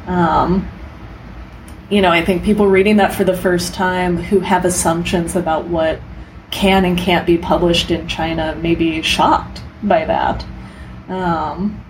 Um, 0.06 0.68
you 1.90 2.00
know, 2.00 2.10
I 2.10 2.24
think 2.24 2.44
people 2.44 2.68
reading 2.68 2.96
that 2.96 3.12
for 3.12 3.24
the 3.24 3.36
first 3.36 3.74
time 3.74 4.16
who 4.16 4.40
have 4.40 4.64
assumptions 4.64 5.36
about 5.36 5.66
what 5.66 6.00
can 6.50 6.84
and 6.84 6.96
can't 6.96 7.26
be 7.26 7.36
published 7.36 7.90
in 7.90 8.08
China 8.08 8.54
may 8.56 8.74
be 8.74 9.02
shocked 9.02 9.60
by 9.82 10.04
that. 10.04 10.44
Um, 11.10 11.84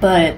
but, 0.00 0.36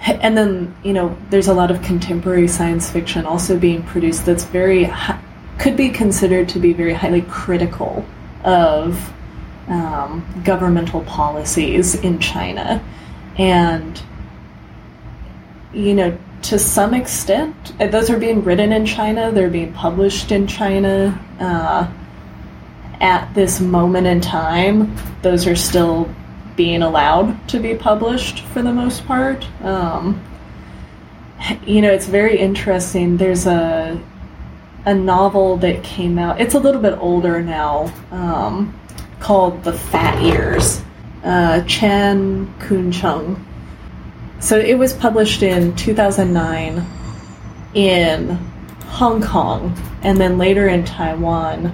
and 0.00 0.36
then, 0.36 0.74
you 0.82 0.92
know, 0.92 1.16
there's 1.28 1.48
a 1.48 1.54
lot 1.54 1.70
of 1.70 1.82
contemporary 1.82 2.48
science 2.48 2.90
fiction 2.90 3.26
also 3.26 3.58
being 3.58 3.82
produced 3.82 4.26
that's 4.26 4.44
very, 4.44 4.90
could 5.58 5.76
be 5.76 5.90
considered 5.90 6.48
to 6.48 6.58
be 6.58 6.72
very 6.72 6.94
highly 6.94 7.22
critical 7.22 8.04
of 8.44 9.12
um, 9.68 10.24
governmental 10.44 11.02
policies 11.02 11.94
in 11.96 12.18
China. 12.18 12.82
And, 13.36 14.02
you 15.72 15.94
know, 15.94 16.18
to 16.42 16.58
some 16.58 16.94
extent, 16.94 17.74
uh, 17.78 17.86
those 17.86 18.08
are 18.08 18.18
being 18.18 18.42
written 18.42 18.72
in 18.72 18.86
China, 18.86 19.30
they're 19.30 19.50
being 19.50 19.72
published 19.74 20.32
in 20.32 20.46
China. 20.46 21.18
Uh, 21.38 21.90
at 23.00 23.32
this 23.34 23.60
moment 23.60 24.06
in 24.06 24.20
time, 24.20 24.94
those 25.22 25.46
are 25.46 25.56
still 25.56 26.08
being 26.60 26.82
allowed 26.82 27.48
to 27.48 27.58
be 27.58 27.74
published 27.74 28.40
for 28.40 28.60
the 28.60 28.70
most 28.70 29.06
part. 29.06 29.46
Um, 29.64 30.22
you 31.64 31.80
know, 31.80 31.90
it's 31.90 32.04
very 32.04 32.38
interesting. 32.38 33.16
There's 33.16 33.46
a 33.46 33.98
a 34.84 34.92
novel 34.92 35.56
that 35.56 35.82
came 35.82 36.18
out. 36.18 36.38
It's 36.38 36.52
a 36.52 36.58
little 36.58 36.82
bit 36.82 36.98
older 36.98 37.40
now. 37.40 37.90
Um, 38.10 38.78
called 39.20 39.64
The 39.64 39.72
Fat 39.72 40.22
Years, 40.22 40.82
uh, 41.24 41.62
Chan 41.62 42.54
Koonchung. 42.58 43.42
So 44.40 44.58
it 44.58 44.74
was 44.74 44.92
published 44.92 45.42
in 45.42 45.74
2009 45.76 46.84
in 47.72 48.36
Hong 48.98 49.22
Kong 49.22 49.74
and 50.02 50.18
then 50.18 50.36
later 50.36 50.68
in 50.68 50.84
Taiwan. 50.84 51.72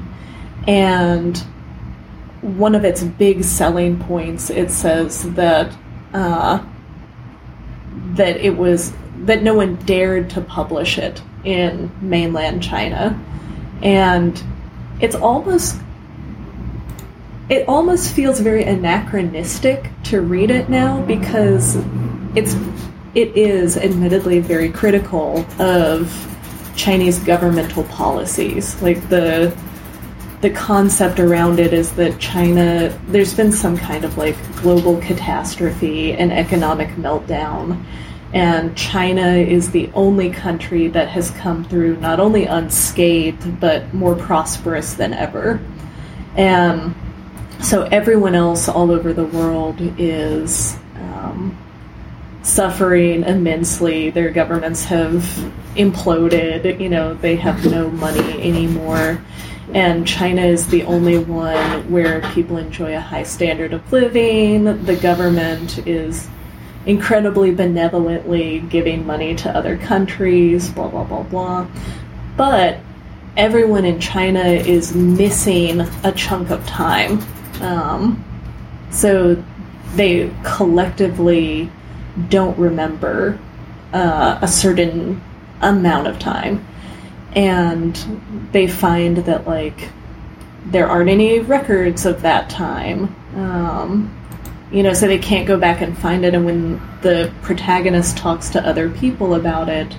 And 0.68 1.44
one 2.42 2.74
of 2.74 2.84
its 2.84 3.02
big 3.02 3.44
selling 3.44 3.98
points, 3.98 4.50
it 4.50 4.70
says 4.70 5.34
that 5.34 5.74
uh, 6.12 6.64
that 8.14 8.36
it 8.36 8.56
was 8.56 8.92
that 9.18 9.42
no 9.42 9.54
one 9.54 9.76
dared 9.76 10.30
to 10.30 10.40
publish 10.40 10.98
it 10.98 11.22
in 11.44 11.90
mainland 12.00 12.62
China, 12.62 13.18
and 13.82 14.42
it's 15.00 15.14
almost 15.14 15.76
it 17.48 17.68
almost 17.68 18.12
feels 18.12 18.40
very 18.40 18.64
anachronistic 18.64 19.90
to 20.04 20.20
read 20.20 20.50
it 20.50 20.68
now 20.68 21.00
because 21.02 21.76
it's 22.34 22.56
it 23.14 23.34
is 23.36 23.76
admittedly 23.76 24.40
very 24.40 24.70
critical 24.70 25.46
of 25.58 26.12
Chinese 26.76 27.18
governmental 27.20 27.84
policies. 27.84 28.80
Like 28.82 29.08
the 29.08 29.56
the 30.40 30.50
concept 30.50 31.18
around 31.18 31.58
it 31.58 31.72
is 31.72 31.92
that 31.92 32.18
China 32.18 32.88
there's 33.08 33.34
been 33.34 33.52
some 33.52 33.76
kind 33.76 34.04
of 34.04 34.18
like 34.18 34.36
global 34.56 35.00
catastrophe 35.00 36.12
and 36.12 36.32
economic 36.32 36.88
meltdown 36.90 37.82
and 38.32 38.76
China 38.76 39.28
is 39.28 39.70
the 39.70 39.90
only 39.94 40.30
country 40.30 40.88
that 40.88 41.08
has 41.08 41.30
come 41.30 41.64
through 41.64 41.96
not 41.98 42.20
only 42.20 42.44
unscathed 42.44 43.60
but 43.60 43.94
more 43.94 44.14
prosperous 44.14 44.94
than 44.94 45.14
ever. 45.14 45.60
And 46.36 46.94
so 47.62 47.84
everyone 47.84 48.34
else 48.34 48.68
all 48.68 48.90
over 48.90 49.12
the 49.12 49.24
world 49.24 49.76
is 49.80 50.76
um, 50.96 51.56
suffering 52.46 53.24
immensely. 53.24 54.10
Their 54.10 54.30
governments 54.30 54.84
have 54.84 55.12
imploded. 55.74 56.80
You 56.80 56.88
know, 56.88 57.14
they 57.14 57.36
have 57.36 57.64
no 57.64 57.90
money 57.90 58.42
anymore. 58.42 59.20
And 59.74 60.06
China 60.06 60.42
is 60.42 60.68
the 60.68 60.84
only 60.84 61.18
one 61.18 61.90
where 61.90 62.20
people 62.32 62.56
enjoy 62.56 62.96
a 62.96 63.00
high 63.00 63.24
standard 63.24 63.72
of 63.72 63.92
living. 63.92 64.84
The 64.84 64.96
government 64.96 65.86
is 65.86 66.28
incredibly 66.86 67.52
benevolently 67.52 68.60
giving 68.60 69.04
money 69.04 69.34
to 69.34 69.50
other 69.50 69.76
countries, 69.76 70.70
blah, 70.70 70.88
blah, 70.88 71.02
blah, 71.02 71.24
blah. 71.24 71.66
But 72.36 72.78
everyone 73.36 73.84
in 73.84 73.98
China 74.00 74.44
is 74.44 74.94
missing 74.94 75.80
a 76.04 76.12
chunk 76.12 76.50
of 76.50 76.64
time 76.66 77.20
um, 77.60 78.22
so 78.90 79.42
they 79.94 80.30
collectively 80.44 81.70
don't 82.28 82.58
remember 82.58 83.38
uh, 83.92 84.38
a 84.42 84.48
certain 84.48 85.22
amount 85.60 86.06
of 86.06 86.18
time. 86.18 86.66
And 87.34 87.94
they 88.52 88.66
find 88.66 89.18
that, 89.18 89.46
like, 89.46 89.90
there 90.66 90.88
aren't 90.88 91.10
any 91.10 91.40
records 91.40 92.06
of 92.06 92.22
that 92.22 92.48
time. 92.48 93.14
Um, 93.36 94.12
you 94.72 94.82
know, 94.82 94.92
so 94.92 95.06
they 95.06 95.18
can't 95.18 95.46
go 95.46 95.58
back 95.58 95.80
and 95.80 95.96
find 95.96 96.24
it. 96.24 96.34
And 96.34 96.44
when 96.44 96.80
the 97.02 97.32
protagonist 97.42 98.16
talks 98.16 98.50
to 98.50 98.66
other 98.66 98.90
people 98.90 99.34
about 99.34 99.68
it, 99.68 99.94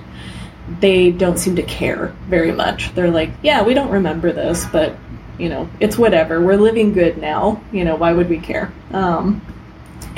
they 0.80 1.12
don't 1.12 1.38
seem 1.38 1.56
to 1.56 1.64
care 1.64 2.08
very 2.28 2.52
much. 2.52 2.94
They're 2.94 3.12
like, 3.12 3.30
yeah, 3.42 3.64
we 3.64 3.74
don't 3.74 3.90
remember 3.90 4.34
this, 4.34 4.66
but 4.66 4.96
you 5.38 5.50
know, 5.50 5.70
it's 5.80 5.98
whatever. 5.98 6.42
We're 6.42 6.58
living 6.58 6.94
good 6.94 7.18
now. 7.18 7.64
You 7.72 7.86
know, 7.86 7.96
why 7.96 8.12
would 8.12 8.28
we 8.28 8.40
care? 8.40 8.74
Um, 8.92 9.42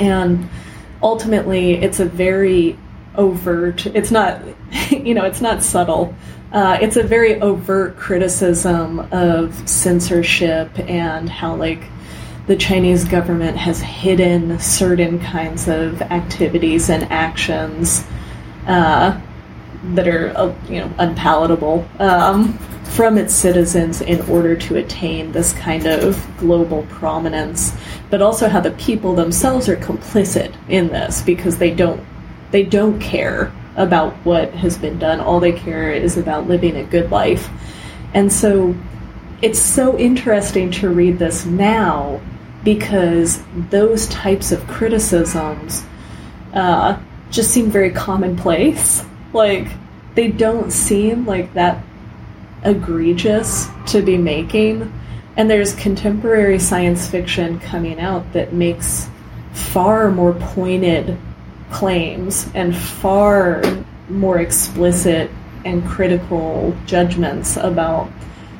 and 0.00 0.48
ultimately, 1.02 1.74
it's 1.74 2.00
a 2.00 2.04
very 2.04 2.78
overt. 3.16 3.86
It's 3.86 4.10
not, 4.10 4.42
you 4.90 5.14
know, 5.14 5.24
it's 5.24 5.40
not 5.40 5.62
subtle. 5.62 6.14
Uh, 6.52 6.78
it's 6.80 6.96
a 6.96 7.02
very 7.02 7.40
overt 7.40 7.96
criticism 7.96 9.00
of 9.12 9.68
censorship 9.68 10.76
and 10.80 11.28
how 11.28 11.54
like 11.54 11.84
the 12.48 12.56
Chinese 12.56 13.04
government 13.04 13.56
has 13.56 13.80
hidden 13.80 14.58
certain 14.58 15.20
kinds 15.20 15.68
of 15.68 16.02
activities 16.02 16.90
and 16.90 17.04
actions 17.04 18.04
uh, 18.66 19.20
that 19.94 20.08
are 20.08 20.36
uh, 20.36 20.54
you 20.68 20.80
know 20.80 20.92
unpalatable. 20.98 21.86
Um, 22.00 22.58
from 22.90 23.16
its 23.16 23.32
citizens 23.32 24.00
in 24.00 24.20
order 24.22 24.56
to 24.56 24.76
attain 24.76 25.30
this 25.32 25.52
kind 25.52 25.86
of 25.86 26.26
global 26.38 26.84
prominence, 26.90 27.72
but 28.10 28.20
also 28.20 28.48
how 28.48 28.60
the 28.60 28.72
people 28.72 29.14
themselves 29.14 29.68
are 29.68 29.76
complicit 29.76 30.52
in 30.68 30.88
this 30.88 31.22
because 31.22 31.58
they 31.58 31.72
don't 31.72 32.04
they 32.50 32.64
don't 32.64 32.98
care 33.00 33.52
about 33.76 34.12
what 34.24 34.52
has 34.54 34.76
been 34.76 34.98
done. 34.98 35.20
All 35.20 35.38
they 35.38 35.52
care 35.52 35.92
is 35.92 36.18
about 36.18 36.48
living 36.48 36.76
a 36.76 36.84
good 36.84 37.12
life. 37.12 37.48
And 38.12 38.32
so 38.32 38.74
it's 39.40 39.60
so 39.60 39.96
interesting 39.96 40.72
to 40.72 40.88
read 40.88 41.18
this 41.18 41.46
now 41.46 42.20
because 42.64 43.40
those 43.70 44.08
types 44.08 44.50
of 44.50 44.66
criticisms 44.66 45.84
uh, 46.52 47.00
just 47.30 47.52
seem 47.52 47.70
very 47.70 47.90
commonplace. 47.90 49.04
Like, 49.32 49.68
they 50.16 50.26
don't 50.26 50.72
seem 50.72 51.24
like 51.24 51.54
that 51.54 51.84
egregious 52.64 53.68
to 53.88 54.02
be 54.02 54.16
making. 54.16 54.92
And 55.36 55.50
there's 55.50 55.74
contemporary 55.74 56.58
science 56.58 57.08
fiction 57.08 57.60
coming 57.60 58.00
out 58.00 58.32
that 58.32 58.52
makes 58.52 59.08
far 59.52 60.10
more 60.10 60.34
pointed 60.34 61.16
claims 61.70 62.48
and 62.54 62.76
far 62.76 63.62
more 64.08 64.40
explicit 64.40 65.30
and 65.64 65.86
critical 65.86 66.76
judgments 66.86 67.56
about 67.56 68.10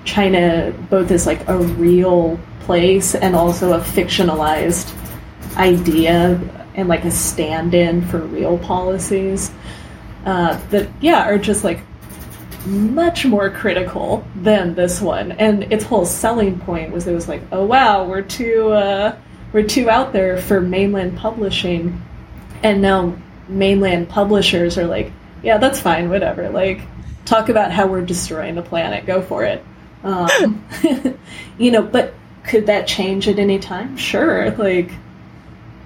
China, 0.04 0.72
both 0.88 1.10
as 1.10 1.26
like 1.26 1.46
a 1.48 1.58
real 1.58 2.38
place 2.60 3.14
and 3.14 3.34
also 3.34 3.72
a 3.72 3.80
fictionalized 3.80 4.94
idea 5.56 6.40
and 6.74 6.88
like 6.88 7.04
a 7.04 7.10
stand 7.10 7.74
in 7.74 8.06
for 8.06 8.18
real 8.18 8.58
policies. 8.58 9.50
Uh, 10.24 10.60
that, 10.68 10.88
yeah, 11.00 11.28
are 11.28 11.38
just 11.38 11.64
like 11.64 11.80
much 12.66 13.24
more 13.24 13.50
critical 13.50 14.24
than 14.36 14.74
this 14.74 15.00
one. 15.00 15.32
And 15.32 15.72
its 15.72 15.84
whole 15.84 16.04
selling 16.04 16.58
point 16.58 16.92
was 16.92 17.06
it 17.06 17.14
was 17.14 17.28
like, 17.28 17.42
oh 17.52 17.64
wow, 17.64 18.06
we're 18.06 18.22
too 18.22 18.70
uh, 18.70 19.16
we're 19.52 19.66
too 19.66 19.90
out 19.90 20.12
there 20.12 20.38
for 20.38 20.60
mainland 20.60 21.16
publishing, 21.16 22.00
and 22.62 22.82
now 22.82 23.16
mainland 23.48 24.08
publishers 24.08 24.78
are 24.78 24.86
like, 24.86 25.12
yeah, 25.42 25.58
that's 25.58 25.80
fine, 25.80 26.08
whatever. 26.10 26.48
Like, 26.50 26.82
talk 27.24 27.48
about 27.48 27.72
how 27.72 27.86
we're 27.86 28.04
destroying 28.04 28.54
the 28.54 28.62
planet, 28.62 29.06
go 29.06 29.22
for 29.22 29.44
it. 29.44 29.64
Um, 30.04 30.64
you 31.58 31.70
know, 31.70 31.82
but 31.82 32.14
could 32.44 32.66
that 32.66 32.86
change 32.86 33.28
at 33.28 33.38
any 33.38 33.58
time? 33.58 33.96
Sure, 33.96 34.50
like. 34.52 34.90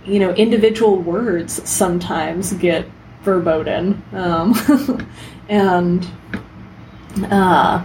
you 0.07 0.19
know, 0.19 0.35
individual 0.35 0.97
words 0.97 1.67
sometimes 1.67 2.53
get 2.53 2.87
verboten. 3.23 4.03
Um, 4.13 4.55
and 5.49 6.07
uh, 7.23 7.85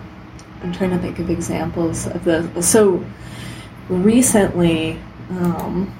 I'm 0.61 0.73
trying 0.73 0.91
to 0.91 0.97
think 0.97 1.19
of 1.19 1.29
examples 1.29 2.07
of 2.07 2.23
the. 2.25 2.61
So 2.61 3.05
recently, 3.87 4.99
um, 5.29 5.97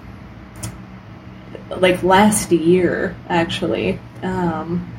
like 1.78 2.02
last 2.04 2.52
year, 2.52 3.16
actually, 3.30 4.00
um, 4.24 4.92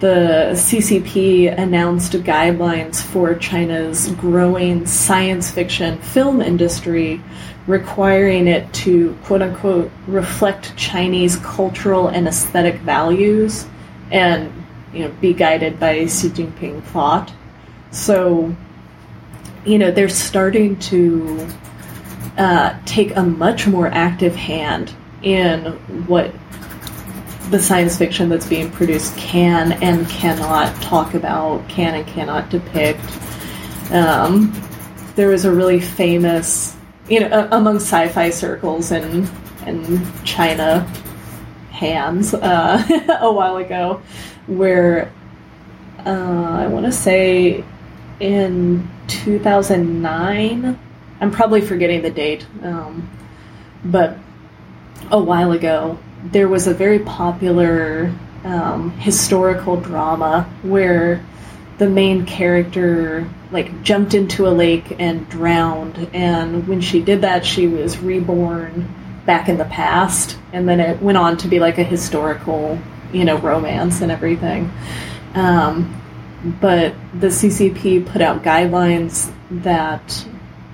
the 0.00 0.50
CCP 0.52 1.56
announced 1.56 2.12
guidelines 2.12 3.00
for 3.00 3.34
China's 3.34 4.10
growing 4.12 4.86
science 4.86 5.50
fiction 5.50 5.98
film 5.98 6.42
industry, 6.42 7.20
requiring 7.66 8.46
it 8.46 8.70
to 8.74 9.16
quote 9.24 9.42
unquote 9.42 9.90
reflect 10.06 10.76
Chinese 10.76 11.36
cultural 11.36 12.08
and 12.08 12.28
aesthetic 12.28 12.76
values 12.80 13.66
and 14.10 14.52
you 14.92 15.00
know 15.00 15.10
be 15.20 15.32
guided 15.32 15.80
by 15.80 16.06
Xi 16.06 16.28
Jinping 16.28 16.82
thought. 16.82 17.32
So, 17.96 18.54
you 19.64 19.78
know, 19.78 19.90
they're 19.90 20.10
starting 20.10 20.78
to 20.80 21.48
uh, 22.36 22.78
take 22.84 23.16
a 23.16 23.22
much 23.22 23.66
more 23.66 23.86
active 23.86 24.36
hand 24.36 24.94
in 25.22 25.64
what 26.06 26.30
the 27.50 27.58
science 27.58 27.96
fiction 27.96 28.28
that's 28.28 28.46
being 28.46 28.70
produced 28.70 29.16
can 29.16 29.72
and 29.82 30.06
cannot 30.08 30.74
talk 30.82 31.14
about, 31.14 31.66
can 31.70 31.94
and 31.94 32.06
cannot 32.06 32.50
depict. 32.50 33.00
Um, 33.90 34.52
there 35.14 35.28
was 35.28 35.46
a 35.46 35.50
really 35.52 35.80
famous, 35.80 36.76
you 37.08 37.20
know, 37.20 37.48
among 37.50 37.76
sci-fi 37.76 38.28
circles 38.28 38.92
and 38.92 39.28
and 39.64 40.04
China 40.24 40.80
hands 41.70 42.34
uh, 42.34 43.16
a 43.20 43.32
while 43.32 43.56
ago, 43.56 44.02
where 44.46 45.10
uh, 46.04 46.58
I 46.60 46.66
want 46.66 46.84
to 46.84 46.92
say 46.92 47.64
in 48.20 48.88
2009. 49.08 50.78
I'm 51.20 51.30
probably 51.30 51.60
forgetting 51.60 52.02
the 52.02 52.10
date, 52.10 52.46
um, 52.62 53.08
but 53.84 54.18
a 55.10 55.18
while 55.18 55.52
ago, 55.52 55.98
there 56.24 56.48
was 56.48 56.66
a 56.66 56.74
very 56.74 56.98
popular 56.98 58.12
um, 58.44 58.90
historical 58.98 59.76
drama 59.80 60.42
where 60.62 61.24
the 61.78 61.88
main 61.88 62.24
character 62.24 63.28
like 63.50 63.82
jumped 63.82 64.14
into 64.14 64.46
a 64.46 64.50
lake 64.50 64.96
and 64.98 65.28
drowned 65.28 66.08
and 66.14 66.66
when 66.66 66.80
she 66.80 67.02
did 67.02 67.20
that 67.20 67.44
she 67.44 67.66
was 67.66 67.98
reborn 67.98 68.88
back 69.26 69.48
in 69.48 69.58
the 69.58 69.64
past 69.66 70.38
and 70.52 70.68
then 70.68 70.80
it 70.80 71.00
went 71.02 71.18
on 71.18 71.36
to 71.36 71.48
be 71.48 71.60
like 71.60 71.76
a 71.78 71.82
historical 71.82 72.78
you 73.12 73.24
know 73.24 73.36
romance 73.38 74.00
and 74.00 74.10
everything 74.10 74.70
um, 75.34 76.02
but 76.60 76.94
the 77.14 77.28
ccp 77.28 78.04
put 78.06 78.20
out 78.20 78.42
guidelines 78.42 79.32
that 79.50 80.26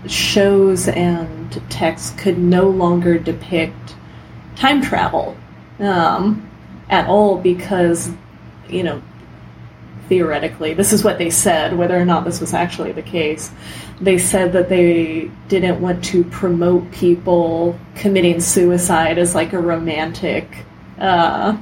shows 0.06 0.88
and 0.88 1.62
texts 1.70 2.10
could 2.18 2.38
no 2.38 2.68
longer 2.68 3.18
depict 3.18 3.94
time 4.56 4.82
travel 4.82 5.36
um, 5.78 6.48
at 6.90 7.06
all 7.06 7.38
because, 7.38 8.10
you 8.68 8.82
know, 8.82 9.02
theoretically, 10.08 10.74
this 10.74 10.92
is 10.92 11.04
what 11.04 11.18
they 11.18 11.30
said, 11.30 11.76
whether 11.76 11.98
or 11.98 12.04
not 12.04 12.24
this 12.24 12.40
was 12.40 12.52
actually 12.52 12.92
the 12.92 13.02
case. 13.02 13.50
They 14.00 14.18
said 14.18 14.52
that 14.52 14.68
they 14.68 15.30
didn't 15.48 15.80
want 15.80 16.04
to 16.06 16.24
promote 16.24 16.90
people 16.92 17.78
committing 17.94 18.40
suicide 18.40 19.18
as 19.18 19.34
like 19.34 19.52
a 19.52 19.60
romantic 19.60 20.64
uh, 20.98 21.56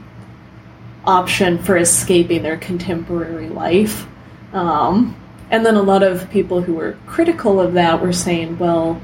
option 1.05 1.59
for 1.59 1.76
escaping 1.76 2.42
their 2.42 2.57
contemporary 2.57 3.48
life. 3.48 4.07
Um, 4.53 5.16
and 5.51 5.64
then 5.64 5.74
a 5.74 5.82
lot 5.82 6.03
of 6.03 6.30
people 6.30 6.62
who 6.62 6.74
were 6.74 6.96
critical 7.07 7.61
of 7.61 7.74
that 7.74 8.01
were 8.01 8.12
saying, 8.12 8.59
well, 8.59 9.01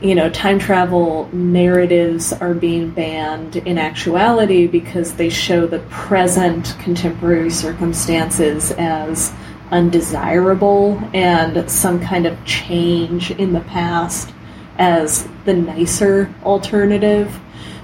you 0.00 0.14
know, 0.14 0.30
time 0.30 0.58
travel 0.58 1.28
narratives 1.32 2.32
are 2.32 2.54
being 2.54 2.90
banned 2.90 3.56
in 3.56 3.76
actuality 3.76 4.66
because 4.66 5.14
they 5.14 5.28
show 5.28 5.66
the 5.66 5.80
present 5.90 6.74
contemporary 6.80 7.50
circumstances 7.50 8.72
as 8.78 9.32
undesirable 9.70 11.00
and 11.12 11.70
some 11.70 12.00
kind 12.00 12.26
of 12.26 12.44
change 12.44 13.30
in 13.32 13.52
the 13.52 13.60
past 13.60 14.32
as 14.78 15.28
the 15.44 15.52
nicer 15.52 16.32
alternative, 16.42 17.32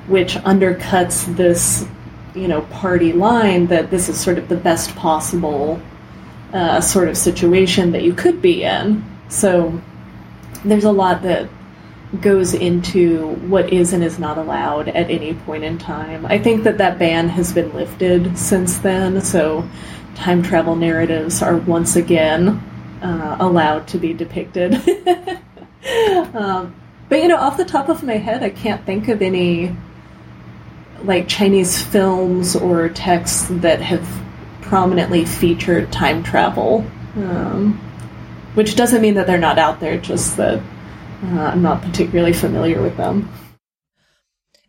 which 0.09 0.37
undercuts 0.37 1.37
this, 1.37 1.87
you 2.37 2.49
know, 2.49 2.63
party 2.63 3.13
line 3.13 3.67
that 3.67 3.91
this 3.91 4.09
is 4.09 4.21
sort 4.21 4.39
of 4.39 4.49
the 4.49 4.57
best 4.57 4.95
possible 4.97 5.81
uh, 6.53 6.81
sort 6.81 7.09
of 7.09 7.17
situation 7.17 7.93
that 7.93 8.03
you 8.03 8.15
could 8.15 8.41
be 8.41 8.63
in. 8.63 9.05
So 9.29 9.81
there's 10.65 10.85
a 10.85 10.93
lot 10.93 11.23
that 11.23 11.49
goes 12.21 12.55
into 12.55 13.35
what 13.49 13.73
is 13.73 13.93
and 13.93 14.03
is 14.03 14.19
not 14.19 14.39
allowed 14.39 14.89
at 14.89 15.11
any 15.11 15.35
point 15.35 15.65
in 15.65 15.79
time. 15.79 16.25
I 16.27 16.39
think 16.39 16.65
that 16.65 16.79
that 16.79 16.99
ban 16.99 17.29
has 17.29 17.53
been 17.53 17.75
lifted 17.75 18.39
since 18.39 18.79
then, 18.79 19.21
so 19.21 19.69
time 20.15 20.43
travel 20.43 20.77
narratives 20.77 21.43
are 21.43 21.57
once 21.57 21.97
again 21.97 22.63
uh, 23.03 23.37
allowed 23.41 23.89
to 23.89 23.99
be 23.99 24.13
depicted. 24.15 24.75
um, 26.35 26.75
but 27.09 27.21
you 27.21 27.29
know, 27.29 27.37
off 27.37 27.57
the 27.57 27.65
top 27.65 27.89
of 27.89 28.03
my 28.03 28.17
head, 28.17 28.43
I 28.43 28.51
can't 28.51 28.85
think 28.87 29.09
of 29.09 29.21
any 29.21 29.77
like 31.07 31.29
Chinese 31.29 31.81
films 31.83 32.57
or 32.57 32.89
texts 32.91 33.47
that 33.51 33.81
have 33.81 34.07
prominently 34.61 35.25
featured 35.25 35.93
time 35.93 36.23
travel. 36.23 36.85
Um, 37.17 37.81
which 38.57 38.75
doesn't 38.75 39.03
mean 39.03 39.15
that 39.15 39.27
they're 39.27 39.39
not 39.39 39.59
out 39.59 39.81
there, 39.81 39.99
just 39.99 40.39
that 40.39 40.59
uh, 41.25 41.41
I'm 41.41 41.63
not 41.63 41.83
particularly 41.83 42.33
familiar 42.33 42.81
with 42.81 42.97
them. 42.97 43.31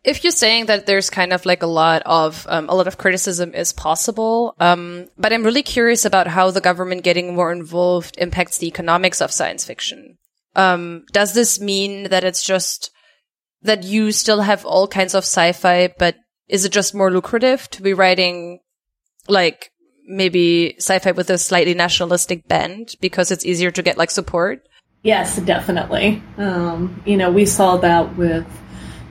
If 0.04 0.22
you're 0.22 0.30
saying 0.30 0.66
that 0.66 0.86
there's 0.86 1.10
kind 1.10 1.32
of 1.32 1.44
like 1.46 1.62
a 1.62 1.66
lot 1.66 2.02
of 2.04 2.46
um, 2.48 2.68
a 2.68 2.74
lot 2.74 2.86
of 2.86 2.98
criticism 2.98 3.54
is 3.54 3.72
possible, 3.72 4.54
um, 4.60 5.08
but 5.16 5.32
I'm 5.32 5.42
really 5.42 5.62
curious 5.62 6.04
about 6.04 6.26
how 6.26 6.50
the 6.50 6.60
government 6.60 7.02
getting 7.02 7.34
more 7.34 7.50
involved 7.50 8.16
impacts 8.18 8.58
the 8.58 8.68
economics 8.68 9.20
of 9.20 9.32
science 9.32 9.64
fiction. 9.64 10.18
Um, 10.54 11.04
does 11.12 11.34
this 11.34 11.60
mean 11.60 12.04
that 12.10 12.24
it's 12.24 12.42
just 12.42 12.90
that 13.62 13.84
you 13.84 14.12
still 14.12 14.42
have 14.42 14.64
all 14.64 14.86
kinds 14.86 15.14
of 15.14 15.24
sci-fi, 15.24 15.94
but 15.98 16.16
is 16.48 16.64
it 16.64 16.72
just 16.72 16.94
more 16.94 17.10
lucrative 17.10 17.68
to 17.70 17.82
be 17.82 17.94
writing 17.94 18.60
like 19.28 19.70
maybe 20.06 20.74
sci-fi 20.78 21.12
with 21.12 21.30
a 21.30 21.38
slightly 21.38 21.74
nationalistic 21.74 22.48
bent 22.48 22.96
because 23.00 23.30
it's 23.30 23.44
easier 23.44 23.70
to 23.70 23.82
get 23.82 23.98
like 23.98 24.10
support? 24.10 24.66
Yes, 25.02 25.38
definitely. 25.38 26.22
Um, 26.38 27.02
you 27.06 27.16
know, 27.16 27.30
we 27.30 27.46
saw 27.46 27.76
that 27.76 28.16
with 28.16 28.46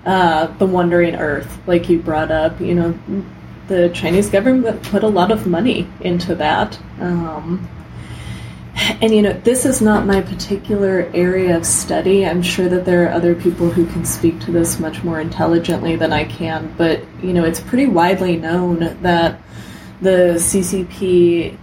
uh, 0.06 0.48
the 0.58 0.66
Wandering 0.66 1.16
Earth, 1.16 1.60
like 1.68 1.90
you 1.90 2.00
brought 2.00 2.32
up. 2.32 2.60
You 2.60 2.76
know, 2.76 3.24
the 3.68 3.90
Chinese 3.90 4.30
government 4.30 4.84
put 4.84 5.04
a 5.04 5.08
lot 5.08 5.32
of 5.32 5.48
money 5.48 5.88
into 6.02 6.36
that. 6.36 6.78
Um, 7.00 7.68
and 8.78 9.14
you 9.14 9.22
know, 9.24 9.34
this 9.34 9.66
is 9.66 9.82
not 9.82 10.06
my 10.06 10.22
particular 10.22 11.10
area 11.14 11.58
of 11.58 11.66
study. 11.66 12.26
I'm 12.26 12.44
sure 12.44 12.70
that 12.70 12.86
there 12.86 13.08
are 13.08 13.12
other 13.12 13.34
people 13.34 13.70
who 13.70 13.88
can 13.88 14.06
speak 14.06 14.40
to 14.42 14.52
this 14.52 14.80
much 14.80 15.04
more 15.04 15.20
intelligently 15.20 15.96
than 15.96 16.14
I 16.14 16.26
can, 16.26 16.74
but 16.78 17.04
you 17.24 17.34
know, 17.34 17.44
it's 17.44 17.60
pretty 17.60 17.88
widely 17.88 18.38
known 18.38 18.80
that 19.02 19.42
the 20.02 20.36
CCP 20.38 21.58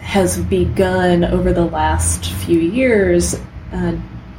has 0.00 0.40
begun 0.42 1.24
over 1.24 1.52
the 1.52 1.64
last 1.64 2.24
few 2.24 2.58
years 2.58 3.40
uh, 3.72 3.96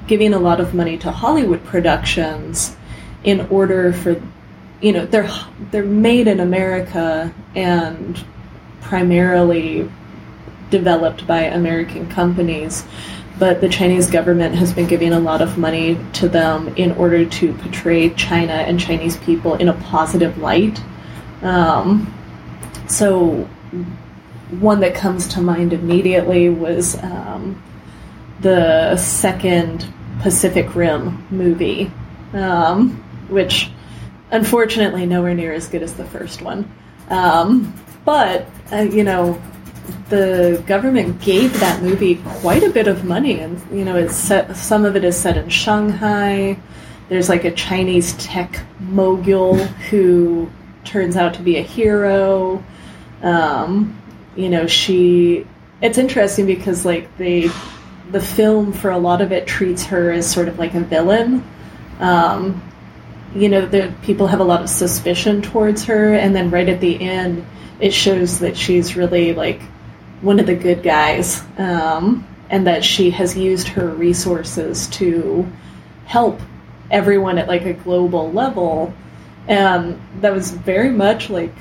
giving 0.07 0.33
a 0.33 0.39
lot 0.39 0.59
of 0.59 0.73
money 0.73 0.97
to 0.97 1.11
Hollywood 1.11 1.63
productions 1.65 2.75
in 3.23 3.41
order 3.47 3.93
for 3.93 4.21
you 4.81 4.91
know 4.91 5.05
they're 5.05 5.29
they're 5.71 5.83
made 5.83 6.27
in 6.27 6.39
America 6.39 7.33
and 7.55 8.23
primarily 8.81 9.89
developed 10.69 11.25
by 11.27 11.43
American 11.43 12.09
companies 12.09 12.83
but 13.39 13.61
the 13.61 13.69
Chinese 13.69 14.09
government 14.09 14.55
has 14.55 14.73
been 14.73 14.87
giving 14.87 15.13
a 15.13 15.19
lot 15.19 15.41
of 15.41 15.57
money 15.57 15.97
to 16.13 16.27
them 16.27 16.69
in 16.75 16.91
order 16.93 17.25
to 17.25 17.53
portray 17.53 18.09
China 18.11 18.53
and 18.53 18.79
Chinese 18.79 19.17
people 19.17 19.55
in 19.55 19.69
a 19.69 19.73
positive 19.73 20.37
light. 20.39 20.81
Um, 21.43 22.13
so 22.87 23.47
one 24.59 24.79
that 24.79 24.95
comes 24.95 25.27
to 25.29 25.41
mind 25.41 25.73
immediately 25.73 26.49
was 26.49 27.01
um, 27.03 27.61
the 28.39 28.97
second 28.97 29.85
Pacific 30.21 30.73
Rim 30.73 31.27
movie, 31.29 31.91
um, 32.33 32.91
which 33.29 33.69
unfortunately 34.31 35.05
nowhere 35.05 35.35
near 35.35 35.53
as 35.53 35.67
good 35.67 35.83
as 35.83 35.93
the 35.93 36.05
first 36.05 36.41
one. 36.41 36.69
Um, 37.09 37.73
but 38.03 38.47
uh, 38.71 38.77
you 38.77 39.03
know, 39.03 39.39
the 40.09 40.63
government 40.67 41.21
gave 41.21 41.59
that 41.59 41.81
movie 41.81 42.15
quite 42.25 42.63
a 42.63 42.69
bit 42.69 42.87
of 42.87 43.03
money, 43.03 43.39
and 43.39 43.61
you 43.71 43.83
know, 43.83 43.95
it's 43.95 44.15
set, 44.15 44.55
some 44.55 44.85
of 44.85 44.95
it 44.95 45.03
is 45.03 45.17
set 45.17 45.37
in 45.37 45.49
Shanghai. 45.49 46.57
there's 47.09 47.29
like 47.29 47.45
a 47.45 47.51
Chinese 47.51 48.13
tech 48.13 48.59
mogul 48.79 49.55
who 49.89 50.49
turns 50.83 51.17
out 51.17 51.33
to 51.35 51.41
be 51.41 51.57
a 51.57 51.61
hero. 51.61 52.63
Um, 53.21 53.99
you 54.35 54.49
know, 54.49 54.67
she. 54.67 55.45
It's 55.81 55.97
interesting 55.97 56.45
because 56.45 56.85
like 56.85 57.15
they, 57.17 57.49
the 58.11 58.21
film 58.21 58.73
for 58.73 58.89
a 58.89 58.97
lot 58.97 59.21
of 59.21 59.31
it 59.31 59.45
treats 59.45 59.85
her 59.85 60.11
as 60.11 60.29
sort 60.29 60.47
of 60.47 60.57
like 60.57 60.73
a 60.73 60.79
villain. 60.79 61.43
Um, 61.99 62.63
you 63.35 63.49
know, 63.49 63.65
the 63.65 63.93
people 64.03 64.27
have 64.27 64.39
a 64.39 64.43
lot 64.43 64.61
of 64.61 64.69
suspicion 64.69 65.41
towards 65.41 65.83
her, 65.85 66.13
and 66.13 66.35
then 66.35 66.49
right 66.49 66.67
at 66.69 66.79
the 66.79 66.99
end, 67.01 67.45
it 67.79 67.93
shows 67.93 68.39
that 68.39 68.57
she's 68.57 68.95
really 68.95 69.33
like 69.33 69.61
one 70.21 70.39
of 70.39 70.45
the 70.45 70.55
good 70.55 70.83
guys, 70.83 71.43
um, 71.57 72.27
and 72.49 72.67
that 72.67 72.83
she 72.83 73.11
has 73.11 73.37
used 73.37 73.67
her 73.67 73.87
resources 73.87 74.87
to 74.87 75.47
help 76.05 76.39
everyone 76.89 77.37
at 77.37 77.47
like 77.47 77.65
a 77.65 77.73
global 77.73 78.31
level. 78.31 78.93
And 79.47 79.99
that 80.21 80.33
was 80.33 80.51
very 80.51 80.89
much 80.89 81.29
like 81.29 81.53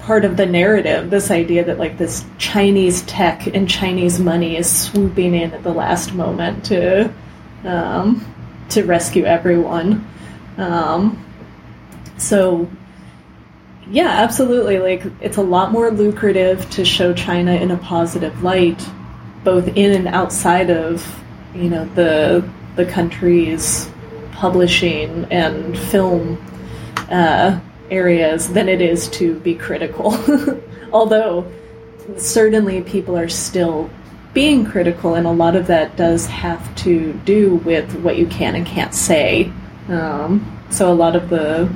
part 0.00 0.24
of 0.24 0.36
the 0.36 0.46
narrative 0.46 1.10
this 1.10 1.30
idea 1.30 1.62
that 1.62 1.78
like 1.78 1.98
this 1.98 2.24
Chinese 2.38 3.02
tech 3.02 3.46
and 3.46 3.68
Chinese 3.68 4.18
money 4.18 4.56
is 4.56 4.68
swooping 4.68 5.34
in 5.34 5.52
at 5.52 5.62
the 5.62 5.72
last 5.72 6.14
moment 6.14 6.64
to 6.64 7.12
um, 7.64 8.26
to 8.70 8.84
rescue 8.84 9.24
everyone. 9.24 10.06
Um, 10.56 11.24
so 12.16 12.70
yeah, 13.90 14.08
absolutely. 14.08 14.78
Like 14.78 15.04
it's 15.20 15.36
a 15.36 15.42
lot 15.42 15.72
more 15.72 15.90
lucrative 15.90 16.68
to 16.70 16.84
show 16.84 17.12
China 17.12 17.52
in 17.52 17.72
a 17.72 17.76
positive 17.76 18.42
light, 18.42 18.88
both 19.42 19.66
in 19.68 19.92
and 19.92 20.08
outside 20.08 20.70
of 20.70 21.04
you 21.54 21.68
know 21.68 21.84
the 21.96 22.48
the 22.76 22.86
country's 22.86 23.90
publishing 24.32 25.26
and 25.30 25.76
film 25.76 26.42
uh, 27.10 27.58
areas 27.90 28.52
than 28.52 28.68
it 28.68 28.80
is 28.80 29.08
to 29.08 29.38
be 29.40 29.56
critical. 29.56 30.14
Although 30.92 31.50
certainly 32.16 32.82
people 32.82 33.18
are 33.18 33.28
still 33.28 33.90
being 34.32 34.64
critical, 34.64 35.14
and 35.14 35.26
a 35.26 35.32
lot 35.32 35.56
of 35.56 35.66
that 35.66 35.96
does 35.96 36.26
have 36.26 36.74
to 36.76 37.12
do 37.24 37.56
with 37.56 37.92
what 38.02 38.16
you 38.16 38.26
can 38.28 38.54
and 38.54 38.64
can't 38.64 38.94
say. 38.94 39.52
Um, 39.88 40.58
so 40.70 40.92
a 40.92 40.94
lot 40.94 41.16
of 41.16 41.28
the 41.28 41.68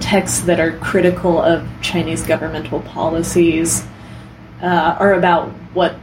texts 0.00 0.42
that 0.42 0.60
are 0.60 0.78
critical 0.78 1.40
of 1.40 1.66
Chinese 1.82 2.22
governmental 2.26 2.80
policies 2.80 3.86
uh, 4.62 4.96
are 4.98 5.14
about 5.14 5.50
what 5.72 5.96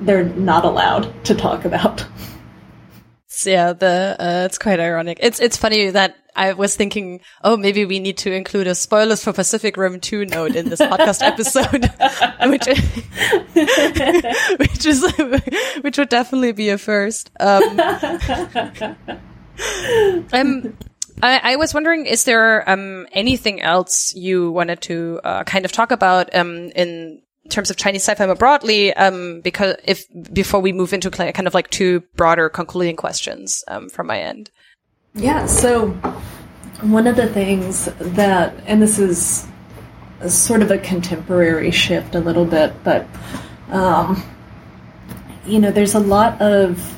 they're 0.00 0.24
not 0.24 0.64
allowed 0.64 1.12
to 1.24 1.34
talk 1.34 1.64
about. 1.64 2.06
Yeah, 3.46 3.72
the 3.72 4.16
uh, 4.18 4.46
it's 4.46 4.58
quite 4.58 4.80
ironic. 4.80 5.18
It's 5.20 5.38
it's 5.38 5.56
funny 5.56 5.90
that 5.90 6.16
I 6.34 6.54
was 6.54 6.74
thinking, 6.74 7.20
oh, 7.44 7.56
maybe 7.56 7.84
we 7.84 8.00
need 8.00 8.18
to 8.18 8.32
include 8.32 8.66
a 8.66 8.74
spoilers 8.74 9.22
for 9.22 9.32
Pacific 9.32 9.76
Rim 9.76 10.00
2 10.00 10.24
note 10.26 10.56
in 10.56 10.68
this 10.68 10.80
podcast 10.80 11.22
episode, 11.22 11.90
which 12.50 12.66
which 14.58 14.86
is 14.86 15.04
which 15.82 15.98
would 15.98 16.08
definitely 16.08 16.52
be 16.52 16.70
a 16.70 16.78
first. 16.78 17.30
Um, 17.38 17.80
um 20.32 20.76
I, 21.22 21.52
I, 21.52 21.56
was 21.56 21.74
wondering, 21.74 22.06
is 22.06 22.24
there 22.24 22.68
um, 22.68 23.06
anything 23.12 23.60
else 23.60 24.14
you 24.14 24.50
wanted 24.50 24.80
to 24.82 25.20
uh, 25.24 25.44
kind 25.44 25.64
of 25.64 25.72
talk 25.72 25.90
about 25.90 26.34
um, 26.34 26.70
in 26.76 27.22
terms 27.48 27.70
of 27.70 27.76
Chinese 27.76 28.02
sci-fi 28.02 28.26
more 28.26 28.34
broadly? 28.34 28.94
Um, 28.94 29.40
because 29.40 29.76
if 29.84 30.04
before 30.32 30.60
we 30.60 30.72
move 30.72 30.92
into 30.92 31.10
kind 31.10 31.46
of 31.46 31.54
like 31.54 31.70
two 31.70 32.00
broader 32.14 32.48
concluding 32.48 32.96
questions 32.96 33.64
um, 33.68 33.88
from 33.88 34.06
my 34.06 34.20
end. 34.20 34.50
Yeah. 35.14 35.46
So 35.46 35.88
one 36.82 37.06
of 37.06 37.16
the 37.16 37.26
things 37.26 37.86
that, 37.98 38.54
and 38.66 38.80
this 38.80 38.98
is 38.98 39.46
sort 40.26 40.62
of 40.62 40.70
a 40.70 40.78
contemporary 40.78 41.70
shift 41.70 42.14
a 42.14 42.20
little 42.20 42.44
bit, 42.44 42.72
but 42.84 43.06
um, 43.70 44.22
you 45.46 45.58
know, 45.58 45.70
there's 45.70 45.94
a 45.94 46.00
lot 46.00 46.40
of 46.40 46.97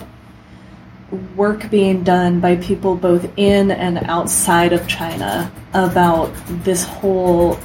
work 1.36 1.70
being 1.70 2.04
done 2.04 2.40
by 2.40 2.56
people 2.56 2.94
both 2.94 3.28
in 3.36 3.70
and 3.70 3.98
outside 4.04 4.72
of 4.72 4.86
China 4.86 5.50
about 5.74 6.32
this 6.64 6.84
whole 6.84 7.58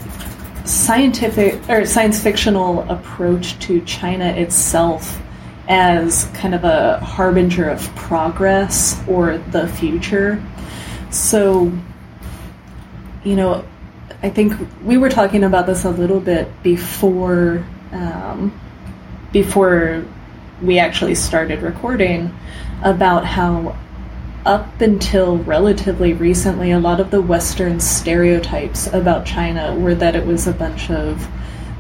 scientific 0.65 1.69
or 1.69 1.85
science 1.85 2.21
fictional 2.21 2.81
approach 2.89 3.57
to 3.59 3.81
China 3.81 4.25
itself 4.25 5.21
as 5.67 6.25
kind 6.33 6.55
of 6.55 6.63
a 6.63 6.99
harbinger 6.99 7.69
of 7.69 7.83
progress 7.95 8.99
or 9.07 9.37
the 9.37 9.67
future. 9.67 10.43
So, 11.11 11.71
you 13.23 13.35
know, 13.35 13.63
I 14.23 14.29
think 14.29 14.53
we 14.83 14.97
were 14.97 15.09
talking 15.09 15.43
about 15.43 15.67
this 15.67 15.85
a 15.85 15.89
little 15.89 16.19
bit 16.19 16.47
before 16.63 17.63
um, 17.91 18.59
before 19.31 20.03
we 20.61 20.79
actually 20.79 21.15
started 21.15 21.61
recording 21.61 22.35
about 22.84 23.26
how 23.26 23.76
up 24.45 24.80
until 24.80 25.38
relatively 25.39 26.13
recently, 26.13 26.71
a 26.71 26.80
lot 26.80 26.99
of 26.99 27.09
the 27.09 27.21
Western 27.21 27.80
stereotypes 27.80 28.88
about 28.88 29.26
China 29.26 29.76
were 29.76 29.95
that 29.95 30.15
it 30.15 30.26
was 30.26 30.45
a 30.45 30.53
bunch 30.53 30.91
of 30.91 31.28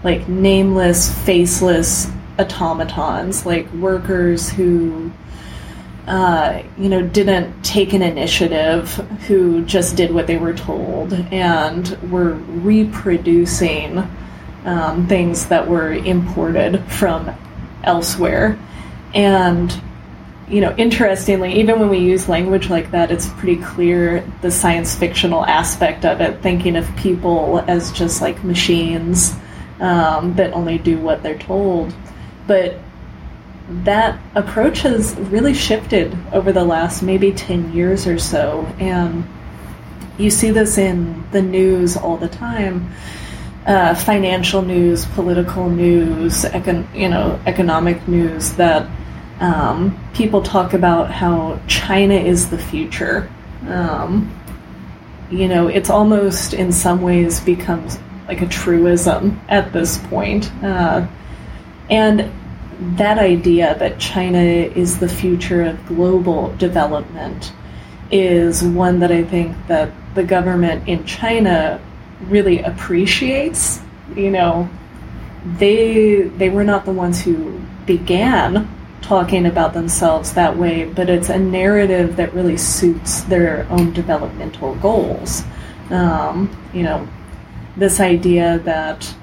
like 0.03 0.27
nameless, 0.27 1.13
faceless 1.25 2.09
automatons, 2.39 3.45
like 3.45 3.71
workers 3.73 4.49
who, 4.49 5.11
uh, 6.07 6.61
you 6.77 6.89
know, 6.89 7.01
didn't 7.01 7.63
take 7.63 7.93
an 7.93 8.01
initiative, 8.01 8.93
who 9.27 9.63
just 9.65 9.95
did 9.95 10.13
what 10.13 10.27
they 10.27 10.37
were 10.37 10.53
told, 10.53 11.13
and 11.31 11.97
were 12.11 12.33
reproducing 12.33 14.07
um, 14.65 15.07
things 15.07 15.45
that 15.47 15.67
were 15.67 15.91
imported 15.91 16.83
from 16.85 17.35
elsewhere. 17.83 18.59
And 19.13 19.71
you 20.47 20.61
know, 20.61 20.75
interestingly, 20.77 21.59
even 21.59 21.79
when 21.79 21.89
we 21.89 21.97
use 21.97 22.29
language 22.29 22.69
like 22.69 22.91
that, 22.91 23.11
it's 23.11 23.27
pretty 23.29 23.61
clear 23.61 24.23
the 24.41 24.51
science 24.51 24.95
fictional 24.95 25.43
aspect 25.45 26.05
of 26.05 26.21
it, 26.21 26.41
thinking 26.41 26.75
of 26.75 26.95
people 26.97 27.63
as 27.67 27.91
just 27.91 28.21
like 28.21 28.43
machines 28.43 29.35
um, 29.79 30.35
that 30.35 30.53
only 30.53 30.77
do 30.77 30.99
what 30.99 31.23
they're 31.23 31.39
told. 31.39 31.93
But 32.45 32.77
that 33.83 34.19
approach 34.35 34.81
has 34.81 35.15
really 35.15 35.55
shifted 35.55 36.15
over 36.31 36.51
the 36.51 36.63
last 36.63 37.01
maybe 37.01 37.31
10 37.31 37.73
years 37.73 38.05
or 38.05 38.19
so. 38.19 38.71
And 38.79 39.27
you 40.19 40.29
see 40.29 40.51
this 40.51 40.77
in 40.77 41.27
the 41.31 41.41
news 41.41 41.97
all 41.97 42.17
the 42.17 42.27
time. 42.27 42.91
Uh, 43.65 43.95
financial 43.95 44.61
news, 44.61 45.05
political 45.07 45.69
news, 45.71 46.43
econ- 46.45 46.85
you 46.95 47.09
know, 47.09 47.39
economic 47.47 48.07
news 48.07 48.53
that 48.53 48.87
um, 49.39 49.99
people 50.13 50.41
talk 50.41 50.73
about 50.73 51.11
how 51.11 51.59
China 51.67 52.13
is 52.13 52.49
the 52.49 52.57
future. 52.57 53.29
Um, 53.67 54.33
you 55.29 55.47
know, 55.47 55.67
it's 55.67 55.89
almost 55.89 56.53
in 56.53 56.71
some 56.71 57.01
ways 57.01 57.39
becomes 57.41 57.99
like 58.27 58.41
a 58.41 58.47
truism 58.47 59.39
at 59.49 59.73
this 59.73 59.97
point. 59.97 60.51
Uh, 60.63 61.07
and 61.89 62.31
that 62.97 63.17
idea 63.17 63.77
that 63.79 63.99
China 63.99 64.39
is 64.39 64.99
the 64.99 65.09
future 65.09 65.63
of 65.63 65.85
global 65.87 66.55
development 66.57 67.53
is 68.11 68.63
one 68.63 68.99
that 68.99 69.11
I 69.11 69.23
think 69.23 69.55
that 69.67 69.91
the 70.13 70.23
government 70.23 70.87
in 70.87 71.05
China 71.05 71.81
really 72.27 72.61
appreciates. 72.61 73.81
You 74.15 74.31
know, 74.31 74.69
they 75.57 76.23
they 76.23 76.49
were 76.49 76.63
not 76.63 76.85
the 76.85 76.91
ones 76.91 77.21
who 77.21 77.59
began 77.85 78.69
talking 79.05 79.45
about 79.45 79.73
themselves 79.73 80.33
that 80.33 80.57
way, 80.57 80.85
but 80.85 81.09
it's 81.09 81.29
a 81.29 81.37
narrative 81.37 82.15
that 82.15 82.33
really 82.33 82.57
suits 82.57 83.21
their 83.25 83.67
own 83.69 83.93
developmental 83.93 84.73
goals. 84.75 85.43
Um, 85.91 86.49
you 86.73 86.81
know, 86.81 87.07
this 87.77 87.99
idea 87.99 88.59
that, 88.59 89.13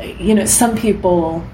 you 0.00 0.34
know, 0.34 0.46
some 0.46 0.76
people 0.76 1.44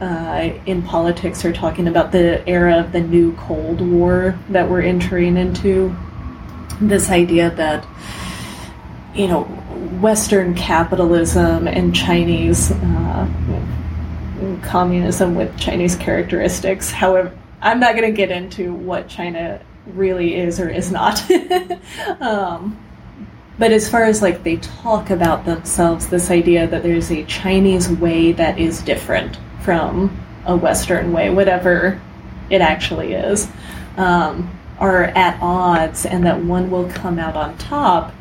uh, 0.00 0.50
in 0.64 0.82
politics 0.82 1.44
are 1.44 1.52
talking 1.52 1.86
about 1.86 2.12
the 2.12 2.48
era 2.48 2.78
of 2.78 2.92
the 2.92 3.00
new 3.00 3.34
Cold 3.34 3.82
War 3.82 4.38
that 4.48 4.68
we're 4.70 4.80
entering 4.80 5.36
into. 5.36 5.94
This 6.80 7.10
idea 7.10 7.50
that, 7.50 7.86
you 9.14 9.28
know, 9.28 9.42
Western 10.00 10.54
capitalism 10.54 11.68
and 11.68 11.94
Chinese 11.94 12.72
uh, 12.72 13.28
communism 14.62 15.34
with 15.34 15.56
Chinese 15.58 15.96
characteristics. 15.96 16.90
However, 16.90 17.36
I'm 17.60 17.80
not 17.80 17.94
going 17.94 18.10
to 18.10 18.16
get 18.16 18.30
into 18.30 18.74
what 18.74 19.08
China 19.08 19.60
really 19.86 20.34
is 20.34 20.60
or 20.60 20.68
is 20.68 20.90
not. 20.90 21.22
um, 22.20 22.78
but 23.58 23.72
as 23.72 23.88
far 23.88 24.04
as 24.04 24.22
like 24.22 24.42
they 24.42 24.56
talk 24.56 25.10
about 25.10 25.44
themselves, 25.44 26.08
this 26.08 26.30
idea 26.30 26.66
that 26.66 26.82
there's 26.82 27.10
a 27.10 27.24
Chinese 27.24 27.88
way 27.88 28.32
that 28.32 28.58
is 28.58 28.82
different 28.82 29.38
from 29.60 30.20
a 30.46 30.56
Western 30.56 31.12
way, 31.12 31.30
whatever 31.30 32.00
it 32.50 32.60
actually 32.60 33.12
is. 33.14 33.48
Um, 33.96 34.58
are 34.78 35.04
at 35.04 35.38
odds 35.40 36.04
and 36.04 36.26
that 36.26 36.42
one 36.42 36.68
will 36.68 36.88
come 36.90 37.18
out 37.18 37.36
on 37.36 37.56
top 37.58 38.12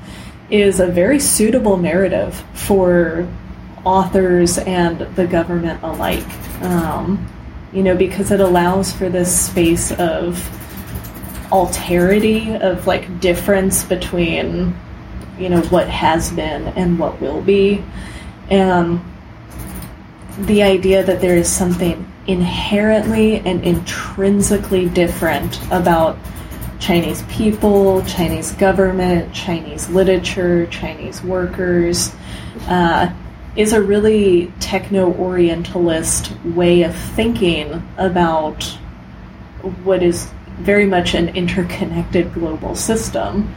is 0.52 0.80
a 0.80 0.86
very 0.86 1.20
suitable 1.20 1.78
narrative 1.78 2.44
for 2.54 3.28
authors 3.84 4.58
and 4.58 5.00
the 5.16 5.26
government 5.28 5.82
alike. 5.84 6.26
Um, 6.62 7.28
you 7.74 7.84
know, 7.84 7.96
because 7.96 8.32
it 8.32 8.40
allows 8.40 8.92
for 8.92 9.10
this 9.10 9.48
space 9.48 9.92
of 9.94 10.36
alterity, 11.52 12.60
of 12.60 12.86
like 12.88 13.20
difference 13.20 13.84
between, 13.84 14.76
you 15.38 15.50
know, 15.50 15.62
what 15.64 15.88
has 15.90 16.32
been 16.32 16.68
and 16.70 17.00
what 17.00 17.20
will 17.22 17.42
be. 17.42 17.84
And 18.50 19.02
the 20.40 20.64
idea 20.64 21.04
that 21.04 21.22
there 21.22 21.38
is 21.38 21.50
something 21.50 22.06
inherently 22.28 23.38
and 23.40 23.64
intrinsically 23.64 24.90
different 24.90 25.62
about 25.72 26.18
Chinese 26.80 27.24
people, 27.24 28.04
Chinese 28.06 28.52
government, 28.54 29.34
Chinese 29.34 29.90
literature, 29.90 30.66
Chinese 30.68 31.22
workers, 31.24 32.14
uh, 32.68 33.14
is 33.56 33.74
a 33.74 33.82
really 33.82 34.52
techno 34.60 35.14
Orientalist 35.14 36.32
way 36.46 36.84
of 36.84 36.96
thinking 36.96 37.86
about 37.98 38.64
what 39.84 40.02
is 40.02 40.30
very 40.60 40.86
much 40.86 41.14
an 41.14 41.30
interconnected 41.36 42.34
global 42.34 42.76
system. 42.76 43.54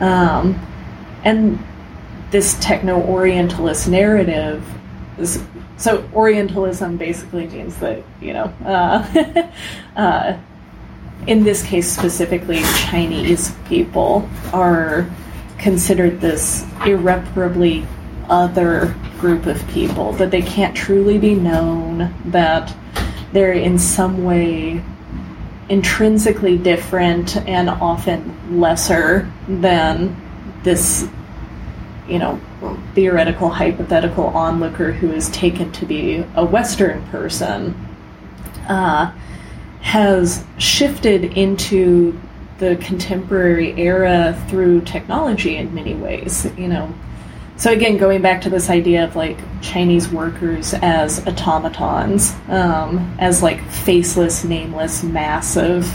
Um, 0.00 0.60
and 1.24 1.58
this 2.30 2.58
techno 2.60 3.00
Orientalist 3.02 3.88
narrative 3.88 4.64
is 5.18 5.42
so 5.76 6.08
Orientalism 6.14 6.96
basically 6.96 7.48
means 7.48 7.76
that, 7.78 8.02
you 8.20 8.32
know, 8.32 8.44
uh, 8.64 9.50
uh, 9.96 10.38
in 11.26 11.42
this 11.42 11.64
case 11.64 11.90
specifically, 11.90 12.62
Chinese 12.76 13.52
people 13.66 14.28
are 14.52 15.10
considered 15.58 16.20
this 16.20 16.64
irreparably 16.86 17.84
other 18.28 18.94
group 19.18 19.46
of 19.46 19.66
people, 19.68 20.12
that 20.12 20.30
they 20.30 20.42
can't 20.42 20.76
truly 20.76 21.18
be 21.18 21.34
known, 21.34 22.14
that 22.26 22.74
they're 23.32 23.52
in 23.52 23.78
some 23.78 24.24
way 24.24 24.82
intrinsically 25.68 26.58
different 26.58 27.36
and 27.48 27.70
often 27.70 28.60
lesser 28.60 29.30
than 29.48 30.14
this, 30.62 31.08
you 32.08 32.18
know, 32.18 32.38
theoretical, 32.94 33.48
hypothetical 33.48 34.26
onlooker 34.26 34.92
who 34.92 35.10
is 35.12 35.30
taken 35.30 35.70
to 35.72 35.86
be 35.86 36.24
a 36.34 36.44
Western 36.44 37.02
person, 37.08 37.74
uh, 38.68 39.10
has 39.80 40.44
shifted 40.58 41.24
into 41.36 42.18
the 42.58 42.76
contemporary 42.76 43.72
era 43.80 44.40
through 44.48 44.80
technology 44.82 45.56
in 45.56 45.74
many 45.74 45.94
ways. 45.94 46.46
You 46.56 46.68
know, 46.68 46.94
so 47.62 47.70
again, 47.70 47.96
going 47.96 48.22
back 48.22 48.40
to 48.40 48.50
this 48.50 48.70
idea 48.70 49.04
of 49.04 49.14
like 49.14 49.38
Chinese 49.60 50.08
workers 50.08 50.74
as 50.74 51.24
automatons, 51.28 52.34
um, 52.48 53.14
as 53.20 53.40
like 53.40 53.64
faceless, 53.70 54.42
nameless, 54.42 55.04
massive 55.04 55.88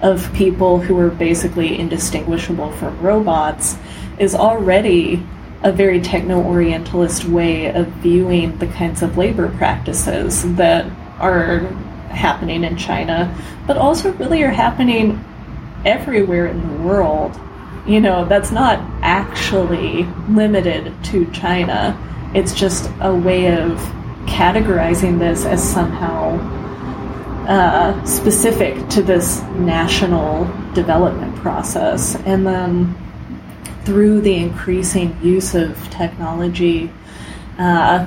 of 0.00 0.32
people 0.32 0.78
who 0.78 0.96
are 1.00 1.10
basically 1.10 1.76
indistinguishable 1.76 2.70
from 2.70 3.00
robots, 3.00 3.76
is 4.20 4.32
already 4.32 5.20
a 5.64 5.72
very 5.72 6.00
techno 6.00 6.40
Orientalist 6.40 7.24
way 7.24 7.74
of 7.74 7.88
viewing 7.94 8.56
the 8.58 8.68
kinds 8.68 9.02
of 9.02 9.18
labor 9.18 9.48
practices 9.56 10.54
that 10.54 10.86
are 11.18 11.66
happening 12.10 12.62
in 12.62 12.76
China, 12.76 13.36
but 13.66 13.76
also 13.76 14.12
really 14.12 14.44
are 14.44 14.50
happening 14.50 15.18
everywhere 15.84 16.46
in 16.46 16.60
the 16.60 16.84
world 16.84 17.36
you 17.86 18.00
know, 18.00 18.24
that's 18.24 18.52
not 18.52 18.78
actually 19.02 20.04
limited 20.28 20.94
to 21.04 21.30
China. 21.32 21.98
It's 22.34 22.54
just 22.54 22.90
a 23.00 23.14
way 23.14 23.56
of 23.58 23.78
categorizing 24.26 25.18
this 25.18 25.44
as 25.44 25.62
somehow 25.62 26.38
uh, 27.48 28.04
specific 28.04 28.88
to 28.88 29.02
this 29.02 29.42
national 29.56 30.44
development 30.74 31.34
process. 31.36 32.14
And 32.24 32.46
then 32.46 32.94
through 33.84 34.20
the 34.20 34.36
increasing 34.36 35.18
use 35.22 35.54
of 35.56 35.76
technology, 35.90 36.92
uh, 37.58 38.06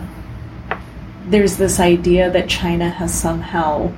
there's 1.25 1.57
this 1.57 1.79
idea 1.79 2.31
that 2.31 2.47
China 2.47 2.89
has 2.89 3.13
somehow 3.13 3.91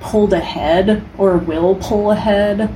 pulled 0.00 0.32
ahead 0.32 1.04
or 1.18 1.36
will 1.36 1.74
pull 1.74 2.12
ahead, 2.12 2.74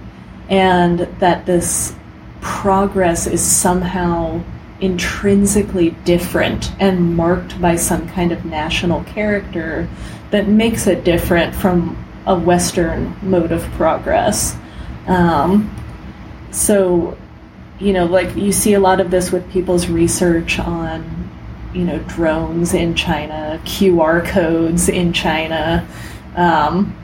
and 0.49 0.99
that 1.19 1.47
this 1.47 1.95
progress 2.43 3.27
is 3.27 3.41
somehow 3.41 4.43
intrinsically 4.81 5.91
different 6.05 6.73
and 6.81 7.17
marked 7.17 7.59
by 7.61 7.77
some 7.77 8.07
kind 8.09 8.33
of 8.33 8.45
national 8.45 9.05
character 9.05 9.89
that 10.33 10.49
makes 10.49 10.87
it 10.87 11.05
different 11.05 11.55
from 11.55 11.97
a 12.27 12.37
Western 12.39 13.17
mode 13.23 13.53
of 13.53 13.63
progress. 13.73 14.57
Um, 15.07 15.75
so, 16.51 17.17
you 17.79 17.93
know, 17.93 18.07
like 18.07 18.35
you 18.35 18.53
see 18.53 18.75
a 18.75 18.81
lot 18.81 19.01
of 19.01 19.11
this 19.11 19.31
with 19.31 19.49
people's 19.51 19.89
research 19.89 20.59
on, 20.59 21.31
you 21.73 21.85
know, 21.85 21.99
drones 22.01 22.75
in 22.75 22.95
China, 22.95 23.61
QR 23.65 24.27
codes 24.27 24.89
in 24.89 25.13
China. 25.13 25.87
Um, 26.35 26.97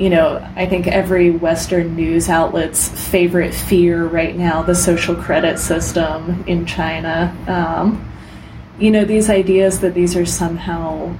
you 0.00 0.08
know, 0.08 0.42
I 0.56 0.64
think 0.64 0.86
every 0.86 1.30
Western 1.30 1.94
news 1.94 2.30
outlet's 2.30 2.88
favorite 3.10 3.52
fear 3.52 4.06
right 4.06 4.34
now, 4.34 4.62
the 4.62 4.74
social 4.74 5.14
credit 5.14 5.58
system 5.58 6.42
in 6.46 6.64
China. 6.64 7.36
Um, 7.46 8.10
you 8.78 8.90
know, 8.90 9.04
these 9.04 9.28
ideas 9.28 9.80
that 9.80 9.92
these 9.92 10.16
are 10.16 10.24
somehow 10.24 11.14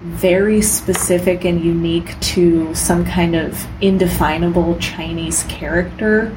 very 0.00 0.60
specific 0.60 1.44
and 1.44 1.64
unique 1.64 2.18
to 2.20 2.74
some 2.74 3.04
kind 3.04 3.36
of 3.36 3.64
indefinable 3.80 4.76
Chinese 4.78 5.44
character, 5.44 6.36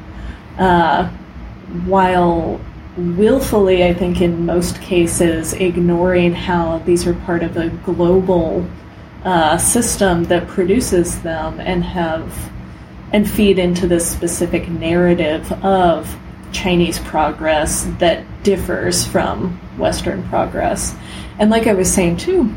uh, 0.58 1.08
while 1.84 2.60
willfully, 2.96 3.82
I 3.82 3.92
think, 3.92 4.20
in 4.20 4.46
most 4.46 4.80
cases, 4.80 5.52
ignoring 5.54 6.32
how 6.32 6.78
these 6.78 7.08
are 7.08 7.14
part 7.14 7.42
of 7.42 7.56
a 7.56 7.70
global 7.70 8.64
uh, 9.24 9.56
system 9.56 10.24
that 10.24 10.48
produces 10.48 11.20
them 11.22 11.60
and 11.60 11.84
have 11.84 12.50
and 13.12 13.30
feed 13.30 13.58
into 13.58 13.86
this 13.86 14.10
specific 14.10 14.68
narrative 14.68 15.52
of 15.64 16.18
Chinese 16.52 16.98
progress 17.00 17.84
that 17.98 18.24
differs 18.42 19.06
from 19.06 19.52
Western 19.78 20.22
progress. 20.28 20.94
And 21.38 21.50
like 21.50 21.66
I 21.66 21.74
was 21.74 21.92
saying 21.92 22.18
too, 22.18 22.52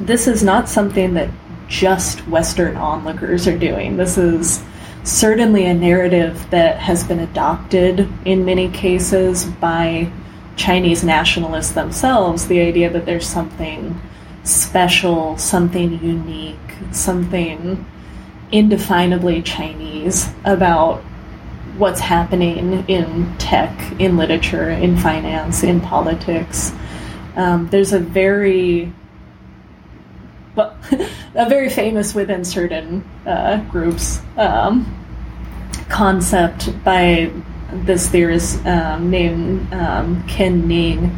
this 0.00 0.26
is 0.26 0.42
not 0.42 0.68
something 0.68 1.14
that 1.14 1.30
just 1.68 2.26
Western 2.28 2.76
onlookers 2.76 3.46
are 3.46 3.58
doing. 3.58 3.96
This 3.96 4.18
is 4.18 4.62
certainly 5.04 5.66
a 5.66 5.74
narrative 5.74 6.48
that 6.50 6.78
has 6.78 7.04
been 7.04 7.20
adopted 7.20 8.08
in 8.24 8.44
many 8.44 8.68
cases 8.70 9.44
by 9.44 10.10
Chinese 10.56 11.04
nationalists 11.04 11.72
themselves. 11.72 12.46
The 12.46 12.60
idea 12.60 12.90
that 12.90 13.06
there's 13.06 13.26
something 13.26 14.00
special, 14.46 15.36
something 15.36 16.02
unique, 16.02 16.56
something 16.92 17.84
indefinably 18.52 19.42
Chinese 19.42 20.30
about 20.44 21.02
what's 21.76 22.00
happening 22.00 22.84
in 22.88 23.36
tech, 23.38 23.70
in 24.00 24.16
literature, 24.16 24.70
in 24.70 24.96
finance, 24.96 25.62
in 25.62 25.80
politics. 25.80 26.72
Um, 27.34 27.68
there's 27.68 27.92
a 27.92 27.98
very 27.98 28.92
well, 30.54 30.74
a 31.34 31.48
very 31.48 31.68
famous 31.68 32.14
within 32.14 32.44
certain 32.44 33.04
uh, 33.26 33.58
groups 33.64 34.20
um, 34.38 34.86
concept 35.88 36.82
by 36.82 37.30
this 37.72 38.08
theorist 38.08 38.64
um, 38.64 39.10
named 39.10 39.72
um, 39.74 40.26
Ken 40.26 40.66
Ning 40.66 41.14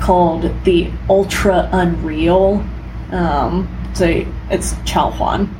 called 0.00 0.52
the 0.64 0.90
Ultra 1.08 1.68
Unreal. 1.72 2.64
Um, 3.10 3.68
so 3.94 4.24
it's 4.50 4.74
Chao 4.84 5.10
Huan. 5.10 5.54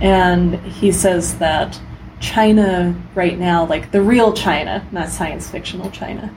And 0.00 0.54
he 0.66 0.92
says 0.92 1.38
that 1.38 1.80
China 2.20 2.94
right 3.14 3.38
now, 3.38 3.66
like 3.66 3.92
the 3.92 4.00
real 4.00 4.32
China, 4.32 4.86
not 4.92 5.08
science 5.08 5.48
fictional 5.48 5.90
China, 5.90 6.34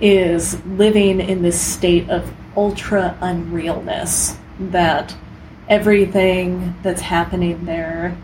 is 0.00 0.62
living 0.66 1.20
in 1.20 1.42
this 1.42 1.60
state 1.60 2.08
of 2.10 2.32
ultra 2.56 3.16
unrealness. 3.20 4.36
That 4.58 5.14
everything 5.68 6.74
that's 6.82 7.00
happening 7.00 7.64
there 7.64 8.16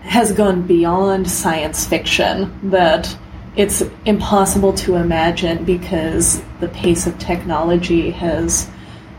has 0.00 0.32
gone 0.32 0.66
beyond 0.66 1.30
science 1.30 1.86
fiction. 1.86 2.70
That 2.70 3.16
it's 3.56 3.82
impossible 4.04 4.72
to 4.72 4.96
imagine 4.96 5.64
because 5.64 6.42
the 6.60 6.68
pace 6.68 7.06
of 7.06 7.18
technology 7.18 8.10
has 8.10 8.68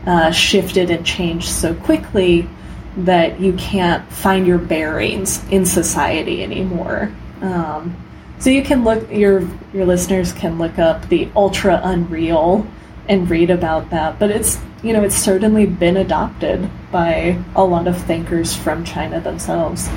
uh, 0.06 0.30
shifted 0.30 0.90
and 0.90 1.04
changed 1.04 1.48
so 1.48 1.74
quickly 1.74 2.48
that 2.98 3.40
you 3.40 3.52
can't 3.54 4.10
find 4.10 4.46
your 4.46 4.58
bearings 4.58 5.42
in 5.50 5.66
society 5.66 6.42
anymore. 6.42 7.10
Um, 7.40 7.96
So 8.38 8.50
you 8.50 8.62
can 8.62 8.84
look 8.84 9.10
your 9.10 9.48
your 9.72 9.86
listeners 9.86 10.32
can 10.32 10.58
look 10.58 10.78
up 10.78 11.08
the 11.08 11.28
Ultra 11.34 11.80
Unreal 11.82 12.66
and 13.08 13.28
read 13.30 13.50
about 13.50 13.88
that. 13.90 14.18
But 14.18 14.30
it's 14.30 14.58
you 14.82 14.92
know 14.92 15.02
it's 15.02 15.16
certainly 15.16 15.64
been 15.64 15.96
adopted 15.96 16.68
by 16.92 17.42
a 17.54 17.64
lot 17.64 17.88
of 17.88 17.96
thinkers 17.96 18.54
from 18.54 18.84
China 18.84 19.20
themselves. 19.20 19.88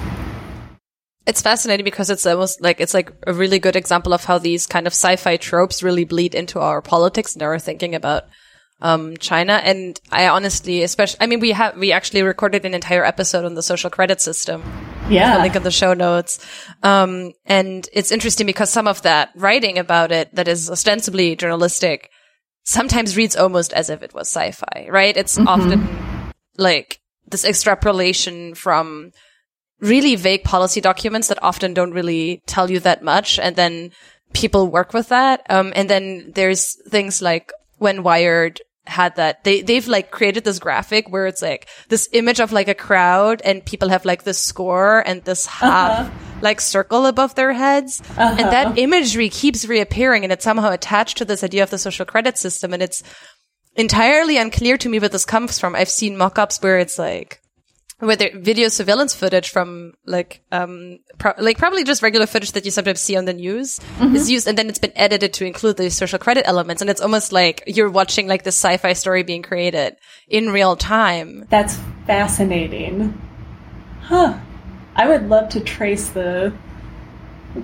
It's 1.30 1.44
fascinating 1.44 1.84
because 1.84 2.10
it's 2.10 2.26
almost 2.26 2.60
like 2.60 2.82
it's 2.82 2.96
like 2.96 3.14
a 3.28 3.34
really 3.34 3.60
good 3.60 3.76
example 3.76 4.14
of 4.14 4.24
how 4.24 4.40
these 4.40 4.66
kind 4.66 4.88
of 4.88 4.94
sci-fi 4.94 5.38
tropes 5.38 5.84
really 5.84 6.04
bleed 6.04 6.34
into 6.34 6.60
our 6.60 6.82
politics 6.82 7.36
and 7.36 7.44
our 7.44 7.60
thinking 7.60 7.94
about 7.94 8.24
um, 8.82 9.16
China. 9.18 9.54
And 9.54 10.00
I 10.12 10.28
honestly, 10.30 10.82
especially, 10.82 11.20
I 11.22 11.28
mean, 11.28 11.40
we 11.40 11.52
have, 11.52 11.78
we 11.78 11.92
actually 11.92 12.24
recorded 12.24 12.66
an 12.66 12.74
entire 12.74 13.06
episode 13.06 13.46
on 13.46 13.54
the 13.54 13.62
social 13.62 13.92
credit 13.92 14.22
system. 14.22 14.64
Yeah. 15.08 15.42
link 15.42 15.56
in 15.56 15.62
the 15.62 15.72
show 15.72 15.94
notes. 15.94 16.40
Um, 16.82 17.34
and 17.46 17.88
it's 17.94 18.12
interesting 18.12 18.48
because 18.48 18.72
some 18.72 18.88
of 18.88 19.04
that 19.04 19.30
writing 19.36 19.78
about 19.78 20.12
it 20.12 20.34
that 20.34 20.48
is 20.48 20.70
ostensibly 20.70 21.36
journalistic 21.36 22.10
sometimes 22.64 23.18
reads 23.18 23.36
almost 23.36 23.72
as 23.74 23.92
if 23.92 24.02
it 24.02 24.16
was 24.16 24.30
sci-fi, 24.30 24.88
right? 24.90 25.16
It's 25.16 25.38
mm-hmm. 25.38 25.48
often 25.48 26.34
like 26.58 27.00
this 27.28 27.46
extrapolation 27.46 28.56
from 28.56 29.12
really 29.80 30.16
vague 30.16 30.44
policy 30.44 30.82
documents 30.82 31.28
that 31.28 31.42
often 31.44 31.74
don't 31.74 31.94
really 31.94 32.42
tell 32.46 32.70
you 32.70 32.80
that 32.82 33.04
much. 33.04 33.40
And 33.40 33.56
then 33.56 33.92
people 34.34 34.68
work 34.68 34.94
with 34.94 35.10
that. 35.10 35.46
Um, 35.50 35.74
and 35.76 35.90
then 35.90 36.32
there's 36.36 36.76
things 36.90 37.22
like 37.22 37.52
when 37.78 38.04
Wired 38.04 38.62
had 38.90 39.16
that 39.16 39.44
they 39.44 39.62
they've 39.62 39.88
like 39.88 40.12
created 40.12 40.44
this 40.44 40.60
graphic 40.60 41.10
where 41.10 41.28
it's 41.28 41.42
like 41.42 41.68
this 41.88 42.10
image 42.12 42.40
of 42.40 42.52
like 42.52 42.68
a 42.68 42.74
crowd 42.74 43.42
and 43.46 43.64
people 43.64 43.90
have 43.90 44.04
like 44.04 44.24
this 44.24 44.40
score 44.40 45.02
and 45.06 45.24
this 45.24 45.46
half 45.46 46.08
uh-huh. 46.08 46.12
like 46.42 46.60
circle 46.60 47.06
above 47.06 47.36
their 47.36 47.54
heads 47.54 48.02
uh-huh. 48.18 48.36
and 48.40 48.52
that 48.52 48.78
imagery 48.78 49.30
keeps 49.30 49.66
reappearing 49.66 50.24
and 50.24 50.34
it's 50.34 50.44
somehow 50.44 50.72
attached 50.72 51.18
to 51.18 51.26
this 51.26 51.44
idea 51.44 51.62
of 51.62 51.70
the 51.70 51.78
social 51.78 52.06
credit 52.06 52.38
system 52.38 52.74
and 52.74 52.82
it's 52.82 53.04
entirely 53.76 54.38
unclear 54.38 54.78
to 54.78 54.90
me 54.90 55.00
where 55.00 55.10
this 55.10 55.26
comes 55.26 55.60
from 55.60 55.76
i've 55.76 55.90
seen 55.90 56.18
mock-ups 56.18 56.62
where 56.62 56.80
it's 56.80 56.98
like 56.98 57.40
whether 58.00 58.30
video 58.34 58.70
surveillance 58.70 59.14
footage 59.14 59.50
from 59.50 59.94
like 60.06 60.42
um 60.52 61.00
pro- 61.18 61.34
like 61.38 61.58
probably 61.58 61.84
just 61.84 62.02
regular 62.02 62.26
footage 62.26 62.54
that 62.54 62.64
you 62.66 62.72
sometimes 62.72 63.02
see 63.02 63.16
on 63.16 63.26
the 63.26 63.34
news 63.34 63.80
mm-hmm. 63.98 64.16
is 64.16 64.32
used 64.32 64.48
and 64.48 64.58
then 64.58 64.70
it's 64.70 64.80
been 64.80 64.94
edited 64.96 65.34
to 65.34 65.46
include 65.46 65.76
the 65.78 65.90
social 65.90 66.18
credit 66.18 66.48
elements 66.48 66.82
and 66.82 66.90
it's 66.90 67.02
almost 67.02 67.32
like 67.32 67.64
you're 67.68 67.90
watching 67.90 68.28
like 68.28 68.44
this 68.44 68.56
sci-fi 68.56 68.94
story 68.94 69.24
being 69.24 69.42
created 69.42 69.96
in 70.28 70.50
real 70.50 70.76
time. 70.76 71.46
That's 71.50 71.78
fascinating. 72.06 73.20
Huh. 74.02 74.40
I 74.96 75.08
would 75.08 75.30
love 75.30 75.50
to 75.50 75.60
trace 75.60 76.10
the 76.10 76.54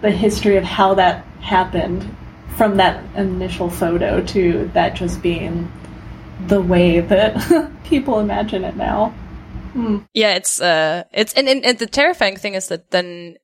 the 0.02 0.12
history 0.12 0.58
of 0.58 0.64
how 0.64 0.96
that 0.96 1.26
happened 1.40 2.16
from 2.58 2.78
that 2.78 3.04
initial 3.16 3.70
photo 3.70 4.22
to 4.22 4.70
that 4.74 4.96
just 4.96 5.22
being 5.22 5.72
the 6.48 6.62
way 6.62 7.00
that 7.00 7.72
people 7.86 8.20
imagine 8.20 8.64
it 8.64 8.76
now 8.76 9.14
Mm. 9.76 10.08
Yeah, 10.14 10.36
it's 10.36 10.62
uh, 10.62 11.04
it's 11.12 11.34
and, 11.34 11.50
and, 11.50 11.66
and 11.66 11.78
the 11.78 11.88
terrifying 11.88 12.38
thing 12.38 12.54
is 12.54 12.70
that 12.70 12.92
then 12.92 13.36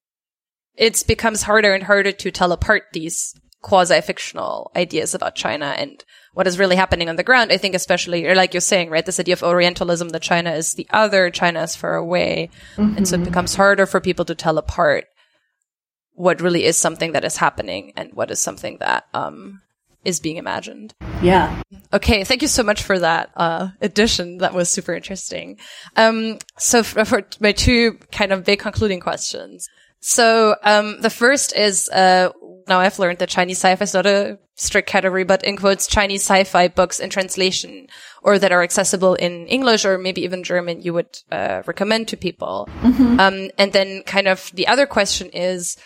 it 0.76 1.04
becomes 1.08 1.44
harder 1.44 1.74
and 1.74 1.84
harder 1.84 2.14
to 2.14 2.32
tell 2.32 2.52
apart 2.52 2.84
these 2.94 3.36
quasi-fictional 3.62 4.72
ideas 4.76 5.14
about 5.14 5.36
China 5.36 5.76
and 5.78 6.04
what 6.34 6.48
is 6.48 6.58
really 6.58 6.76
happening 6.76 7.10
on 7.10 7.16
the 7.16 7.24
ground. 7.24 7.52
I 7.52 7.58
think 7.58 7.76
especially, 7.76 8.26
or 8.26 8.34
like 8.34 8.54
you're 8.54 8.62
saying, 8.62 8.90
right, 8.90 9.06
this 9.06 9.20
idea 9.20 9.34
of 9.34 9.44
Orientalism, 9.44 10.10
that 10.10 10.22
China 10.22 10.52
is 10.54 10.74
the 10.74 10.88
other, 10.90 11.30
China 11.30 11.62
is 11.62 11.76
far 11.76 11.96
away. 11.96 12.50
Mm-hmm. 12.76 12.98
And 12.98 13.08
so 13.08 13.16
it 13.16 13.18
mm-hmm. 13.20 13.26
becomes 13.26 13.56
harder 13.56 13.86
for 13.86 14.02
people 14.02 14.26
to 14.26 14.36
tell 14.36 14.58
apart 14.58 15.06
what 16.14 16.42
really 16.42 16.66
is 16.66 16.78
something 16.78 17.12
that 17.12 17.26
is 17.26 17.38
happening 17.38 17.94
and 17.96 18.14
what 18.14 18.32
is 18.32 18.40
something 18.40 18.78
that, 18.80 19.06
um, 19.14 19.62
is 20.04 20.20
being 20.20 20.38
imagined. 20.38 20.96
Yeah. 21.22 21.62
Okay. 21.94 22.24
Thank 22.24 22.42
you 22.42 22.48
so 22.48 22.64
much 22.64 22.84
for 22.84 23.00
that 23.00 23.32
uh, 23.36 23.70
addition. 23.82 24.38
That 24.38 24.54
was 24.54 24.70
super 24.70 24.94
interesting. 24.94 25.58
Um, 25.96 26.39
so 26.58 26.84
for, 26.84 27.06
for, 27.06 27.28
my 27.39 27.52
two 27.52 28.00
kind 28.12 28.32
of 28.32 28.46
big 28.46 28.60
concluding 28.60 29.00
questions. 29.00 29.68
So 30.00 30.56
um, 30.64 31.02
the 31.02 31.10
first 31.10 31.56
is 31.56 31.88
uh, 31.89 32.30
now 32.68 32.80
I've 32.80 33.00
learned 33.00 33.20
that 33.20 33.30
Chinese 33.30 33.58
sci-fi 33.58 33.84
is 33.84 33.94
not 33.94 34.06
a 34.06 34.39
strict 34.56 34.88
category, 34.88 35.24
but 35.24 35.44
in 35.44 35.58
quotes 35.58 35.88
Chinese 35.88 36.22
sci-fi 36.22 36.68
books 36.68 37.00
in 37.00 37.10
translation 37.10 37.88
or 38.24 38.39
that 38.39 38.52
are 38.52 38.64
accessible 38.64 39.16
in 39.16 39.48
English 39.48 39.86
or 39.86 39.98
maybe 39.98 40.24
even 40.24 40.44
German 40.44 40.82
you 40.82 40.94
would 40.94 41.20
uh, 41.32 41.62
recommend 41.66 42.08
to 42.08 42.18
people. 42.18 42.68
Mm-hmm. 42.82 43.20
Um, 43.20 43.50
and 43.58 43.74
then 43.74 44.04
kind 44.04 44.28
of 44.28 44.52
the 44.54 44.68
other 44.68 44.86
question 44.86 45.30
is 45.34 45.78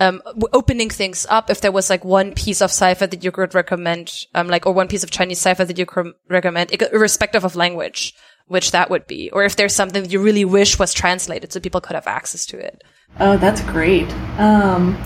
um, 0.00 0.22
opening 0.52 0.90
things 0.90 1.26
up, 1.28 1.50
if 1.50 1.60
there 1.60 1.72
was 1.72 1.90
like 1.90 2.04
one 2.04 2.32
piece 2.34 2.60
of 2.60 2.70
sci-fi 2.70 3.06
that 3.06 3.24
you 3.24 3.32
could 3.32 3.54
recommend, 3.54 4.12
um, 4.34 4.48
like, 4.48 4.66
or 4.66 4.72
one 4.72 4.88
piece 4.88 5.02
of 5.02 5.10
Chinese 5.10 5.38
sci-fi 5.38 5.64
that 5.64 5.78
you 5.78 5.86
could 5.86 6.14
recommend, 6.28 6.70
irrespective 6.92 7.44
of 7.44 7.56
language, 7.56 8.14
which 8.46 8.70
that 8.70 8.90
would 8.90 9.06
be, 9.06 9.30
or 9.32 9.44
if 9.44 9.56
there's 9.56 9.74
something 9.74 10.02
that 10.02 10.12
you 10.12 10.22
really 10.22 10.44
wish 10.44 10.78
was 10.78 10.94
translated 10.94 11.52
so 11.52 11.60
people 11.60 11.80
could 11.80 11.94
have 11.94 12.06
access 12.06 12.46
to 12.46 12.58
it. 12.58 12.82
Oh, 13.18 13.36
that's 13.36 13.60
great. 13.62 14.08
Um, 14.38 14.96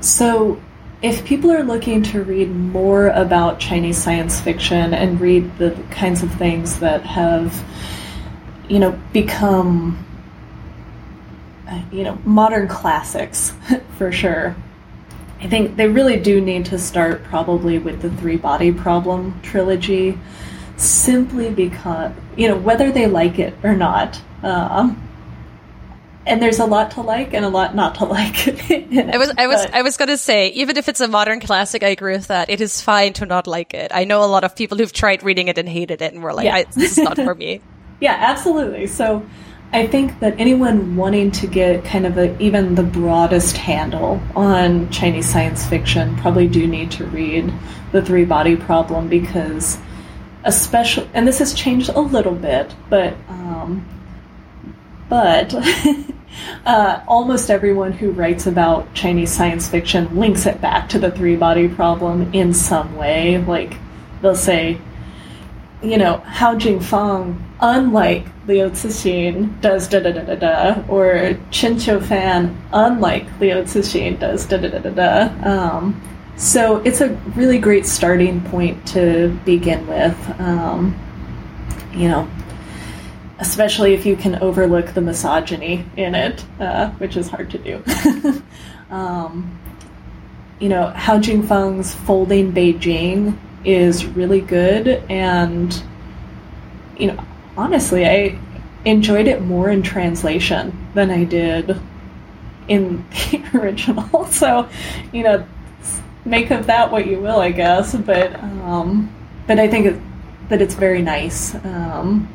so 0.00 0.60
if 1.00 1.24
people 1.24 1.50
are 1.50 1.62
looking 1.62 2.02
to 2.02 2.22
read 2.22 2.50
more 2.50 3.08
about 3.08 3.60
Chinese 3.60 3.96
science 3.96 4.40
fiction 4.40 4.92
and 4.92 5.20
read 5.20 5.56
the 5.58 5.70
kinds 5.90 6.22
of 6.22 6.32
things 6.34 6.80
that 6.80 7.02
have, 7.06 7.64
you 8.68 8.78
know, 8.78 8.98
become 9.12 10.04
you 11.92 12.04
know, 12.04 12.18
modern 12.24 12.68
classics 12.68 13.52
for 13.98 14.12
sure. 14.12 14.56
I 15.40 15.46
think 15.46 15.76
they 15.76 15.88
really 15.88 16.18
do 16.18 16.40
need 16.40 16.66
to 16.66 16.78
start 16.78 17.22
probably 17.24 17.78
with 17.78 18.02
the 18.02 18.10
Three 18.10 18.36
Body 18.36 18.72
Problem 18.72 19.40
trilogy, 19.42 20.18
simply 20.76 21.50
because, 21.50 22.12
you 22.36 22.48
know, 22.48 22.56
whether 22.56 22.90
they 22.90 23.06
like 23.06 23.38
it 23.38 23.54
or 23.62 23.74
not. 23.74 24.20
Um, 24.42 25.08
and 26.26 26.42
there's 26.42 26.58
a 26.58 26.66
lot 26.66 26.90
to 26.92 27.00
like 27.00 27.34
and 27.34 27.44
a 27.44 27.48
lot 27.48 27.74
not 27.74 27.96
to 27.96 28.04
like. 28.06 28.48
I 28.48 29.16
was, 29.16 29.32
I 29.38 29.46
was, 29.46 29.64
but, 29.64 29.74
I 29.74 29.82
was 29.82 29.96
going 29.96 30.08
to 30.08 30.16
say, 30.16 30.48
even 30.48 30.76
if 30.76 30.88
it's 30.88 31.00
a 31.00 31.08
modern 31.08 31.40
classic, 31.40 31.82
I 31.82 31.88
agree 31.88 32.12
with 32.12 32.28
that. 32.28 32.50
It 32.50 32.60
is 32.60 32.80
fine 32.80 33.12
to 33.14 33.26
not 33.26 33.46
like 33.46 33.74
it. 33.74 33.92
I 33.94 34.04
know 34.04 34.24
a 34.24 34.26
lot 34.26 34.44
of 34.44 34.56
people 34.56 34.76
who've 34.76 34.92
tried 34.92 35.22
reading 35.22 35.48
it 35.48 35.56
and 35.56 35.68
hated 35.68 36.02
it, 36.02 36.12
and 36.12 36.22
were 36.22 36.34
like, 36.34 36.44
yeah. 36.44 36.64
"This 36.74 36.98
is 36.98 37.04
not 37.04 37.16
for 37.16 37.34
me." 37.36 37.60
yeah, 38.00 38.16
absolutely. 38.18 38.86
So, 38.86 39.24
I 39.72 39.86
think 39.86 40.18
that 40.20 40.34
anyone 40.38 40.96
wanting 40.96 41.30
to 41.32 41.46
get 41.46 41.84
kind 41.84 42.06
of 42.06 42.16
a, 42.16 42.40
even 42.40 42.74
the 42.74 42.82
broadest 42.82 43.56
handle 43.56 44.20
on 44.34 44.88
Chinese 44.90 45.28
science 45.30 45.66
fiction 45.66 46.16
probably 46.16 46.48
do 46.48 46.66
need 46.66 46.90
to 46.92 47.04
read 47.06 47.52
The 47.92 48.02
Three 48.02 48.24
Body 48.24 48.56
Problem 48.56 49.08
because, 49.08 49.78
especially, 50.44 51.08
and 51.12 51.28
this 51.28 51.38
has 51.38 51.52
changed 51.52 51.90
a 51.90 52.00
little 52.00 52.34
bit, 52.34 52.74
but, 52.88 53.14
um, 53.28 53.86
but 55.10 55.54
uh, 56.64 57.02
almost 57.06 57.50
everyone 57.50 57.92
who 57.92 58.10
writes 58.12 58.46
about 58.46 58.94
Chinese 58.94 59.30
science 59.30 59.68
fiction 59.68 60.16
links 60.16 60.46
it 60.46 60.62
back 60.62 60.88
to 60.88 60.98
the 60.98 61.10
three 61.10 61.36
body 61.36 61.68
problem 61.68 62.32
in 62.32 62.54
some 62.54 62.96
way. 62.96 63.36
Like, 63.36 63.76
they'll 64.22 64.34
say, 64.34 64.80
you 65.82 65.96
know, 65.96 66.18
Hao 66.18 66.56
Jingfang, 66.56 67.40
unlike 67.60 68.26
Liu 68.46 68.70
Cixin, 68.70 69.60
does 69.60 69.88
da 69.88 70.00
da 70.00 70.12
da 70.12 70.22
da 70.22 70.34
da, 70.34 70.84
or 70.88 71.38
Chen 71.50 71.76
Qiufan, 71.76 72.54
unlike 72.72 73.26
Liu 73.40 73.62
Cixin, 73.62 74.18
does 74.18 74.46
da 74.46 74.56
da 74.56 74.68
da 74.68 74.78
da 74.78 74.90
da. 74.90 75.48
Um, 75.48 76.00
so 76.36 76.78
it's 76.78 77.00
a 77.00 77.08
really 77.36 77.58
great 77.58 77.86
starting 77.86 78.40
point 78.42 78.86
to 78.88 79.28
begin 79.44 79.86
with. 79.86 80.40
Um, 80.40 80.98
you 81.92 82.08
know, 82.08 82.28
especially 83.38 83.94
if 83.94 84.04
you 84.04 84.16
can 84.16 84.36
overlook 84.36 84.94
the 84.94 85.00
misogyny 85.00 85.84
in 85.96 86.14
it, 86.14 86.44
uh, 86.60 86.90
which 86.92 87.16
is 87.16 87.28
hard 87.28 87.50
to 87.50 87.58
do. 87.58 88.42
um, 88.90 89.58
you 90.58 90.68
know, 90.68 90.88
Hao 90.88 91.18
Jingfang's 91.18 91.94
Folding 91.94 92.52
Beijing 92.52 93.38
is 93.68 94.06
really 94.06 94.40
good 94.40 94.88
and 95.10 95.82
you 96.96 97.06
know 97.06 97.24
honestly 97.54 98.06
i 98.06 98.38
enjoyed 98.86 99.26
it 99.26 99.42
more 99.42 99.68
in 99.68 99.82
translation 99.82 100.88
than 100.94 101.10
i 101.10 101.22
did 101.22 101.78
in 102.68 103.04
the 103.30 103.42
original. 103.54 104.24
So 104.30 104.68
you 105.12 105.22
know 105.22 105.46
make 106.24 106.50
of 106.50 106.66
that 106.66 106.92
what 106.92 107.06
you 107.06 107.18
will 107.18 107.40
i 107.40 107.50
guess 107.50 107.94
but 107.94 108.34
um 108.36 109.12
but 109.46 109.58
i 109.58 109.66
think 109.66 109.86
it, 109.86 110.00
that 110.48 110.60
it's 110.62 110.74
very 110.74 111.02
nice. 111.02 111.54
Um 111.56 112.28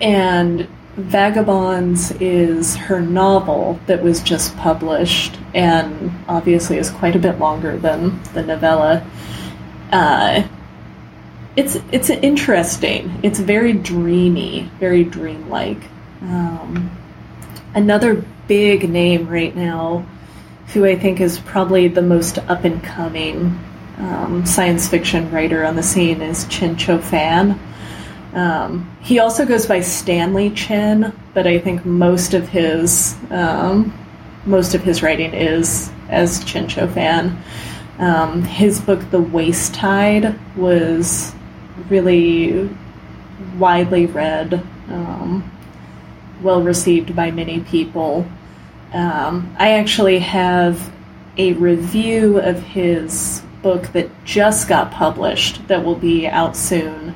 and 0.00 0.68
vagabonds 0.96 2.10
is 2.20 2.74
her 2.74 3.00
novel 3.00 3.78
that 3.86 4.02
was 4.02 4.20
just 4.20 4.56
published 4.56 5.38
and 5.54 6.10
obviously 6.26 6.76
is 6.76 6.90
quite 6.90 7.14
a 7.14 7.18
bit 7.18 7.38
longer 7.38 7.76
than 7.78 8.20
the 8.34 8.42
novella 8.42 9.06
uh, 9.92 10.46
it's 11.56 11.76
it's 11.92 12.10
interesting. 12.10 13.18
It's 13.22 13.38
very 13.38 13.72
dreamy, 13.72 14.70
very 14.78 15.04
dreamlike. 15.04 15.82
Um, 16.22 16.90
another 17.74 18.24
big 18.46 18.88
name 18.88 19.28
right 19.28 19.54
now 19.54 20.06
who 20.68 20.84
I 20.84 20.96
think 20.96 21.20
is 21.20 21.38
probably 21.40 21.88
the 21.88 22.02
most 22.02 22.38
up 22.38 22.64
and 22.64 22.82
coming 22.82 23.58
um, 23.98 24.44
science 24.46 24.88
fiction 24.88 25.30
writer 25.30 25.64
on 25.64 25.76
the 25.76 25.82
scene, 25.82 26.22
is 26.22 26.46
Chen 26.48 26.76
Fan. 26.76 27.58
Um, 28.34 28.96
he 29.00 29.18
also 29.18 29.44
goes 29.44 29.66
by 29.66 29.80
Stanley 29.80 30.50
Chan, 30.50 31.12
but 31.34 31.46
I 31.46 31.58
think 31.58 31.84
most 31.84 32.34
of 32.34 32.48
his 32.48 33.16
um, 33.30 33.92
most 34.44 34.74
of 34.74 34.82
his 34.82 35.02
writing 35.02 35.32
is 35.34 35.90
as 36.08 36.44
Chen 36.44 36.68
Fan. 36.68 37.42
Um, 37.98 38.42
his 38.42 38.80
book, 38.80 39.10
The 39.10 39.20
Waste 39.20 39.74
Tide, 39.74 40.38
was 40.56 41.34
really 41.88 42.70
widely 43.56 44.06
read, 44.06 44.54
um, 44.88 45.50
well 46.42 46.62
received 46.62 47.14
by 47.16 47.30
many 47.30 47.60
people. 47.60 48.26
Um, 48.92 49.54
I 49.58 49.72
actually 49.72 50.20
have 50.20 50.92
a 51.36 51.52
review 51.54 52.38
of 52.38 52.62
his 52.62 53.42
book 53.62 53.88
that 53.92 54.08
just 54.24 54.68
got 54.68 54.90
published 54.92 55.66
that 55.68 55.84
will 55.84 55.96
be 55.96 56.26
out 56.26 56.56
soon 56.56 57.14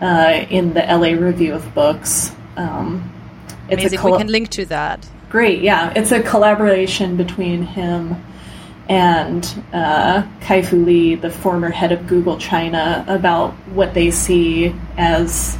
uh, 0.00 0.46
in 0.48 0.74
the 0.74 0.80
LA 0.80 1.18
Review 1.18 1.54
of 1.54 1.74
Books. 1.74 2.32
Um, 2.56 3.12
it's 3.68 3.80
Amazing. 3.80 4.12
we 4.12 4.18
can 4.18 4.26
link 4.28 4.48
to 4.50 4.64
that. 4.66 5.06
Great, 5.30 5.62
yeah. 5.62 5.92
It's 5.96 6.12
a 6.12 6.22
collaboration 6.22 7.16
between 7.16 7.62
him 7.62 8.22
and 8.92 9.64
uh, 9.72 10.22
Kai-Fu 10.42 10.84
Lee, 10.84 11.14
the 11.14 11.30
former 11.30 11.70
head 11.70 11.92
of 11.92 12.06
Google 12.06 12.36
China, 12.36 13.02
about 13.08 13.52
what 13.72 13.94
they 13.94 14.10
see 14.10 14.74
as 14.98 15.56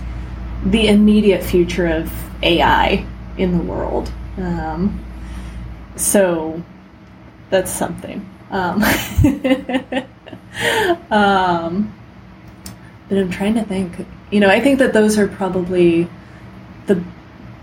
the 0.67 0.89
immediate 0.89 1.43
future 1.43 1.87
of 1.87 2.13
AI 2.43 3.07
in 3.39 3.57
the 3.57 3.65
world. 3.65 4.13
Um, 4.37 5.03
so 5.97 6.63
that's 7.49 7.71
something. 7.71 8.29
Um, 8.51 8.83
um, 11.11 11.95
but 13.09 13.17
I'm 13.17 13.31
trying 13.31 13.55
to 13.55 13.65
think. 13.65 14.07
You 14.31 14.41
know, 14.41 14.51
I 14.51 14.61
think 14.61 14.79
that 14.81 14.93
those 14.93 15.19
are 15.19 15.27
probably 15.27 16.07
the 16.85 17.03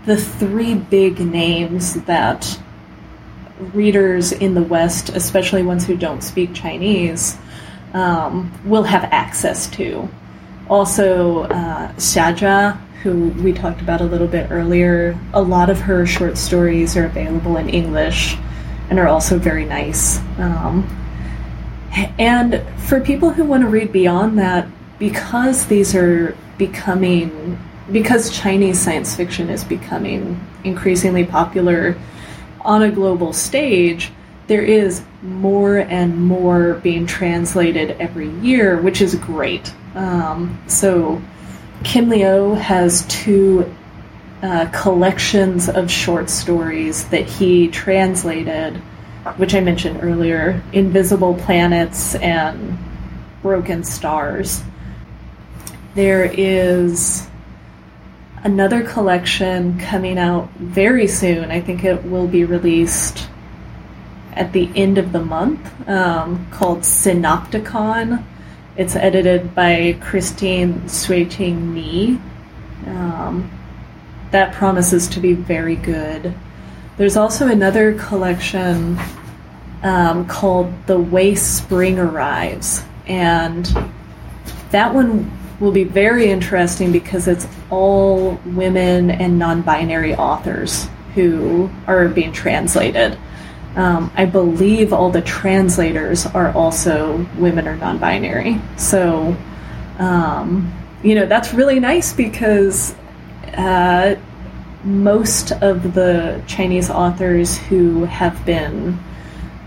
the 0.04 0.16
three 0.16 0.74
big 0.74 1.20
names 1.20 1.94
that 2.06 2.60
readers 3.74 4.32
in 4.32 4.54
the 4.54 4.62
West, 4.62 5.10
especially 5.10 5.62
ones 5.62 5.86
who 5.86 5.96
don't 5.96 6.22
speak 6.22 6.54
Chinese, 6.54 7.36
um, 7.94 8.52
will 8.64 8.82
have 8.82 9.04
access 9.04 9.68
to. 9.70 10.08
Also, 10.68 11.42
uh, 11.44 11.92
who 13.02 13.28
we 13.42 13.52
talked 13.52 13.80
about 13.80 14.00
a 14.00 14.04
little 14.04 14.26
bit 14.26 14.50
earlier, 14.50 15.18
a 15.32 15.40
lot 15.40 15.70
of 15.70 15.80
her 15.80 16.04
short 16.06 16.36
stories 16.36 16.96
are 16.96 17.06
available 17.06 17.56
in 17.56 17.68
English 17.68 18.36
and 18.90 18.98
are 18.98 19.08
also 19.08 19.38
very 19.38 19.64
nice. 19.64 20.18
Um, 20.38 20.86
and 22.18 22.62
for 22.76 23.00
people 23.00 23.30
who 23.30 23.44
want 23.44 23.62
to 23.62 23.68
read 23.68 23.90
beyond 23.92 24.38
that, 24.38 24.68
because 24.98 25.66
these 25.66 25.94
are 25.94 26.36
becoming, 26.58 27.58
because 27.90 28.30
Chinese 28.30 28.78
science 28.78 29.16
fiction 29.16 29.48
is 29.48 29.64
becoming 29.64 30.38
increasingly 30.62 31.24
popular 31.24 31.96
on 32.62 32.82
a 32.82 32.90
global 32.90 33.32
stage, 33.32 34.10
there 34.46 34.62
is 34.62 35.02
more 35.22 35.78
and 35.78 36.20
more 36.20 36.74
being 36.74 37.06
translated 37.06 37.92
every 38.00 38.30
year, 38.40 38.80
which 38.80 39.00
is 39.00 39.14
great. 39.14 39.72
Um, 39.94 40.60
so 40.66 41.22
Ken 41.84 42.08
Liu 42.08 42.54
has 42.54 43.06
two 43.06 43.72
uh, 44.42 44.68
collections 44.72 45.68
of 45.68 45.90
short 45.90 46.28
stories 46.30 47.04
that 47.10 47.26
he 47.26 47.68
translated, 47.68 48.76
which 49.36 49.54
I 49.54 49.60
mentioned 49.60 50.00
earlier 50.02 50.62
Invisible 50.72 51.34
Planets 51.34 52.14
and 52.16 52.78
Broken 53.42 53.84
Stars. 53.84 54.62
There 55.94 56.24
is 56.24 57.29
another 58.42 58.82
collection 58.82 59.78
coming 59.78 60.18
out 60.18 60.50
very 60.54 61.06
soon. 61.06 61.50
I 61.50 61.60
think 61.60 61.84
it 61.84 62.04
will 62.04 62.26
be 62.26 62.44
released 62.44 63.28
at 64.32 64.52
the 64.52 64.70
end 64.74 64.98
of 64.98 65.12
the 65.12 65.20
month 65.20 65.88
um, 65.88 66.46
called 66.50 66.80
Sinopticon 66.80 68.24
it's 68.80 68.96
edited 68.96 69.54
by 69.54 69.98
Christine 70.00 70.80
Xueting 70.82 71.74
Ni. 71.74 72.18
Um, 72.86 73.50
that 74.30 74.54
promises 74.54 75.06
to 75.08 75.20
be 75.20 75.34
very 75.34 75.76
good. 75.76 76.32
There's 76.96 77.16
also 77.16 77.48
another 77.48 77.92
collection 77.98 78.98
um, 79.82 80.26
called 80.28 80.72
The 80.86 80.98
Way 80.98 81.34
Spring 81.34 81.98
Arrives, 81.98 82.82
and 83.06 83.66
that 84.70 84.94
one 84.94 85.30
will 85.60 85.72
be 85.72 85.84
very 85.84 86.30
interesting 86.30 86.90
because 86.90 87.28
it's 87.28 87.46
all 87.68 88.32
women 88.46 89.10
and 89.10 89.38
non 89.38 89.62
binary 89.62 90.14
authors 90.16 90.88
who 91.14 91.70
are 91.86 92.08
being 92.08 92.32
translated. 92.32 93.16
Um, 93.76 94.10
I 94.16 94.24
believe 94.24 94.92
all 94.92 95.10
the 95.10 95.22
translators 95.22 96.26
are 96.26 96.52
also 96.52 97.24
women 97.38 97.68
or 97.68 97.76
non 97.76 97.98
binary. 97.98 98.60
So, 98.76 99.36
um, 99.98 100.72
you 101.02 101.14
know, 101.14 101.26
that's 101.26 101.54
really 101.54 101.78
nice 101.78 102.12
because 102.12 102.94
uh, 103.56 104.16
most 104.82 105.52
of 105.52 105.94
the 105.94 106.42
Chinese 106.46 106.90
authors 106.90 107.58
who 107.58 108.04
have 108.06 108.44
been 108.44 108.98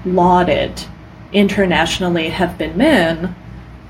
lauded 0.05 0.83
internationally 1.31 2.29
have 2.29 2.57
been 2.57 2.77
men. 2.77 3.35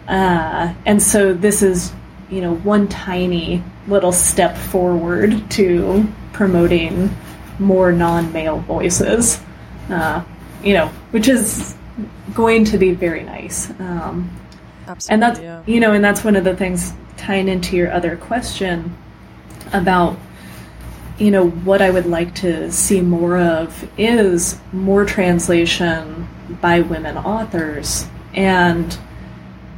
Uh, 0.07 0.73
and 0.85 1.01
so 1.01 1.33
this 1.33 1.61
is, 1.61 1.93
you 2.29 2.41
know, 2.41 2.55
one 2.57 2.87
tiny 2.87 3.63
little 3.87 4.11
step 4.11 4.57
forward 4.57 5.49
to 5.51 6.07
promoting 6.31 7.15
more 7.59 7.91
non 7.91 8.31
male 8.33 8.59
voices 8.59 9.39
uh, 9.89 10.23
you 10.63 10.73
know, 10.73 10.87
which 11.11 11.27
is 11.27 11.75
going 12.33 12.65
to 12.65 12.77
be 12.77 12.91
very 12.91 13.23
nice. 13.23 13.69
Um, 13.79 14.29
Absolutely, 14.87 15.13
and 15.13 15.23
that's 15.23 15.39
yeah. 15.39 15.63
you 15.65 15.79
know, 15.79 15.93
and 15.93 16.03
that's 16.03 16.23
one 16.23 16.35
of 16.35 16.43
the 16.43 16.55
things 16.55 16.93
tying 17.17 17.47
into 17.47 17.75
your 17.75 17.91
other 17.91 18.17
question 18.17 18.95
about 19.71 20.17
you 21.17 21.31
know 21.31 21.49
what 21.49 21.81
I 21.81 21.89
would 21.89 22.05
like 22.05 22.33
to 22.35 22.71
see 22.71 23.01
more 23.01 23.37
of 23.37 23.87
is 23.97 24.59
more 24.71 25.05
translation 25.05 26.27
by 26.61 26.81
women 26.81 27.17
authors 27.17 28.07
and 28.33 28.97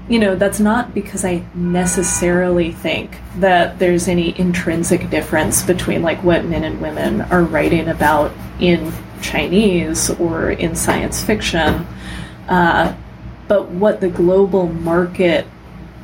you 0.07 0.19
know 0.19 0.35
that's 0.35 0.59
not 0.59 0.93
because 0.93 1.25
I 1.25 1.43
necessarily 1.55 2.71
think 2.71 3.17
that 3.37 3.79
there's 3.79 4.07
any 4.07 4.37
intrinsic 4.39 5.09
difference 5.09 5.63
between 5.63 6.03
like 6.03 6.23
what 6.23 6.45
men 6.45 6.63
and 6.63 6.81
women 6.81 7.21
are 7.21 7.43
writing 7.43 7.87
about 7.87 8.31
in 8.59 8.93
Chinese 9.21 10.11
or 10.11 10.51
in 10.51 10.75
science 10.75 11.23
fiction, 11.23 11.87
uh, 12.47 12.95
but 13.47 13.69
what 13.69 13.99
the 14.01 14.09
global 14.09 14.67
market 14.67 15.47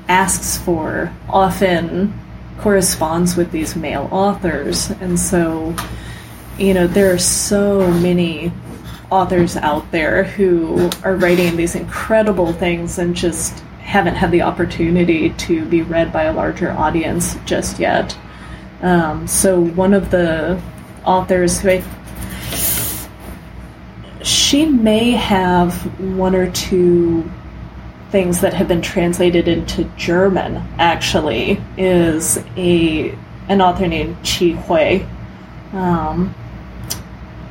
asks 0.07 0.57
for 0.57 1.13
often 1.29 2.13
corresponds 2.59 3.35
with 3.35 3.51
these 3.51 3.75
male 3.75 4.07
authors. 4.11 4.89
And 4.89 5.19
so, 5.19 5.75
you 6.57 6.73
know, 6.73 6.87
there 6.87 7.13
are 7.13 7.17
so 7.17 7.91
many 7.91 8.51
authors 9.09 9.57
out 9.57 9.89
there 9.91 10.23
who 10.23 10.89
are 11.03 11.15
writing 11.15 11.55
these 11.55 11.75
incredible 11.75 12.53
things 12.53 12.97
and 12.97 13.15
just 13.15 13.63
haven't 13.91 14.15
had 14.15 14.31
the 14.31 14.41
opportunity 14.41 15.31
to 15.31 15.65
be 15.65 15.81
read 15.81 16.13
by 16.13 16.23
a 16.23 16.33
larger 16.33 16.71
audience 16.71 17.35
just 17.45 17.77
yet. 17.77 18.17
Um, 18.81 19.27
so, 19.27 19.59
one 19.59 19.93
of 19.93 20.11
the 20.11 20.61
authors 21.03 21.59
who 21.59 21.71
I 21.71 21.83
she 24.23 24.65
may 24.65 25.11
have 25.11 25.73
one 25.99 26.35
or 26.35 26.49
two 26.51 27.29
things 28.11 28.39
that 28.41 28.53
have 28.53 28.69
been 28.69 28.81
translated 28.81 29.49
into 29.49 29.83
German. 29.97 30.57
Actually, 30.77 31.61
is 31.77 32.37
a 32.55 33.17
an 33.49 33.61
author 33.61 33.87
named 33.87 34.15
Chi 34.23 34.51
Hui. 34.51 35.05
Um, 35.73 36.33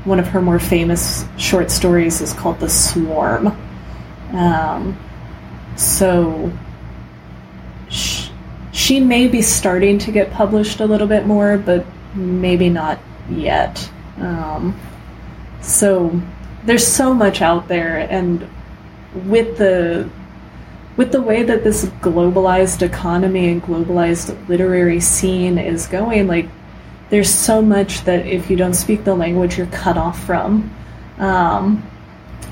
one 0.04 0.18
of 0.18 0.28
her 0.28 0.40
more 0.40 0.58
famous 0.58 1.26
short 1.36 1.70
stories 1.70 2.22
is 2.22 2.32
called 2.32 2.60
The 2.60 2.70
Swarm. 2.70 3.48
Um, 4.32 4.98
so 5.76 6.52
she, 7.88 8.30
she 8.72 9.00
may 9.00 9.28
be 9.28 9.42
starting 9.42 9.98
to 9.98 10.12
get 10.12 10.30
published 10.30 10.80
a 10.80 10.86
little 10.86 11.06
bit 11.06 11.26
more, 11.26 11.58
but 11.58 11.84
maybe 12.14 12.68
not 12.68 12.98
yet. 13.28 13.90
Um, 14.18 14.78
so 15.60 16.20
there's 16.64 16.86
so 16.86 17.14
much 17.14 17.42
out 17.42 17.68
there, 17.68 17.98
and 18.10 18.48
with 19.26 19.58
the 19.58 20.08
with 20.96 21.12
the 21.12 21.22
way 21.22 21.42
that 21.42 21.64
this 21.64 21.86
globalized 22.02 22.82
economy 22.82 23.48
and 23.48 23.62
globalized 23.62 24.36
literary 24.48 25.00
scene 25.00 25.56
is 25.56 25.86
going, 25.86 26.26
like 26.26 26.46
there's 27.08 27.32
so 27.32 27.62
much 27.62 28.04
that 28.04 28.26
if 28.26 28.50
you 28.50 28.56
don't 28.56 28.74
speak 28.74 29.04
the 29.04 29.14
language, 29.14 29.56
you're 29.56 29.66
cut 29.68 29.96
off 29.96 30.22
from. 30.24 30.74
Um, 31.18 31.89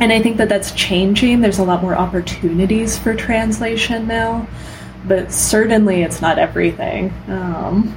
and 0.00 0.12
I 0.12 0.22
think 0.22 0.36
that 0.36 0.48
that's 0.48 0.72
changing. 0.72 1.40
There's 1.40 1.58
a 1.58 1.64
lot 1.64 1.82
more 1.82 1.94
opportunities 1.94 2.98
for 2.98 3.14
translation 3.14 4.06
now, 4.06 4.46
but 5.06 5.32
certainly 5.32 6.02
it's 6.02 6.20
not 6.20 6.38
everything. 6.38 7.12
Um, 7.28 7.88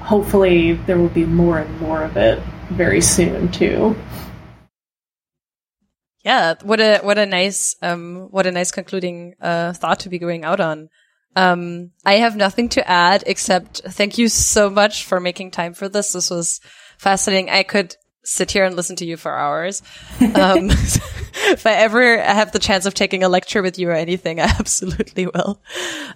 hopefully, 0.00 0.72
there 0.72 0.98
will 0.98 1.08
be 1.08 1.24
more 1.26 1.58
and 1.58 1.80
more 1.80 2.02
of 2.02 2.16
it 2.16 2.42
very 2.70 3.00
soon 3.00 3.50
too. 3.50 3.96
Yeah, 6.24 6.54
what 6.62 6.80
a 6.80 6.98
what 6.98 7.18
a 7.18 7.26
nice 7.26 7.74
um 7.82 8.28
what 8.30 8.46
a 8.46 8.52
nice 8.52 8.70
concluding 8.70 9.34
uh 9.40 9.72
thought 9.72 10.00
to 10.00 10.08
be 10.08 10.18
going 10.18 10.44
out 10.44 10.60
on. 10.60 10.88
Um 11.34 11.92
I 12.04 12.14
have 12.16 12.36
nothing 12.36 12.68
to 12.70 12.88
add 12.88 13.24
except 13.26 13.80
thank 13.86 14.18
you 14.18 14.28
so 14.28 14.68
much 14.68 15.04
for 15.04 15.18
making 15.18 15.50
time 15.50 15.72
for 15.72 15.88
this. 15.88 16.12
This 16.12 16.30
was 16.30 16.60
fascinating. 16.98 17.48
I 17.48 17.62
could 17.62 17.96
sit 18.22 18.50
here 18.50 18.64
and 18.64 18.76
listen 18.76 18.96
to 18.96 19.04
you 19.04 19.16
for 19.16 19.36
hours. 19.36 19.82
Um, 20.20 20.70
if 20.70 21.66
I 21.66 21.72
ever 21.72 22.20
have 22.20 22.52
the 22.52 22.58
chance 22.58 22.86
of 22.86 22.94
taking 22.94 23.22
a 23.22 23.28
lecture 23.28 23.62
with 23.62 23.78
you 23.78 23.88
or 23.88 23.94
anything, 23.94 24.40
I 24.40 24.44
absolutely 24.58 25.26
will. 25.26 25.60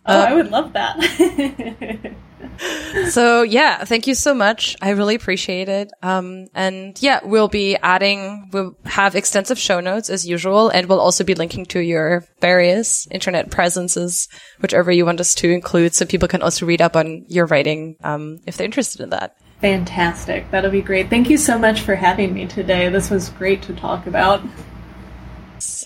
Oh, 0.06 0.20
um, 0.20 0.26
I 0.28 0.34
would 0.34 0.50
love 0.50 0.72
that. 0.74 2.14
so 3.10 3.42
yeah, 3.42 3.84
thank 3.84 4.06
you 4.06 4.14
so 4.14 4.34
much. 4.34 4.76
I 4.82 4.90
really 4.90 5.14
appreciate 5.14 5.68
it. 5.68 5.90
Um, 6.02 6.48
and 6.54 7.00
yeah, 7.02 7.20
we'll 7.24 7.48
be 7.48 7.76
adding, 7.76 8.50
we'll 8.52 8.76
have 8.84 9.14
extensive 9.14 9.58
show 9.58 9.80
notes 9.80 10.10
as 10.10 10.26
usual, 10.26 10.68
and 10.68 10.88
we'll 10.88 11.00
also 11.00 11.24
be 11.24 11.34
linking 11.34 11.64
to 11.66 11.80
your 11.80 12.24
various 12.40 13.08
internet 13.10 13.50
presences, 13.50 14.28
whichever 14.60 14.92
you 14.92 15.06
want 15.06 15.20
us 15.20 15.34
to 15.36 15.50
include, 15.50 15.94
so 15.94 16.04
people 16.04 16.28
can 16.28 16.42
also 16.42 16.66
read 16.66 16.82
up 16.82 16.96
on 16.96 17.24
your 17.28 17.46
writing, 17.46 17.96
um, 18.04 18.40
if 18.46 18.56
they're 18.56 18.66
interested 18.66 19.00
in 19.00 19.10
that. 19.10 19.36
Fantastic. 19.64 20.50
That'll 20.50 20.70
be 20.70 20.82
great. 20.82 21.08
Thank 21.08 21.30
you 21.30 21.38
so 21.38 21.58
much 21.58 21.80
for 21.80 21.94
having 21.94 22.34
me 22.34 22.44
today. 22.44 22.90
This 22.90 23.08
was 23.08 23.30
great 23.30 23.62
to 23.62 23.72
talk 23.72 24.06
about. 24.06 24.42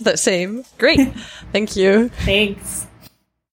The 0.01 0.17
same. 0.17 0.65
Great. 0.79 1.13
Thank 1.53 1.77
you. 1.77 2.09
Thanks. 2.09 2.88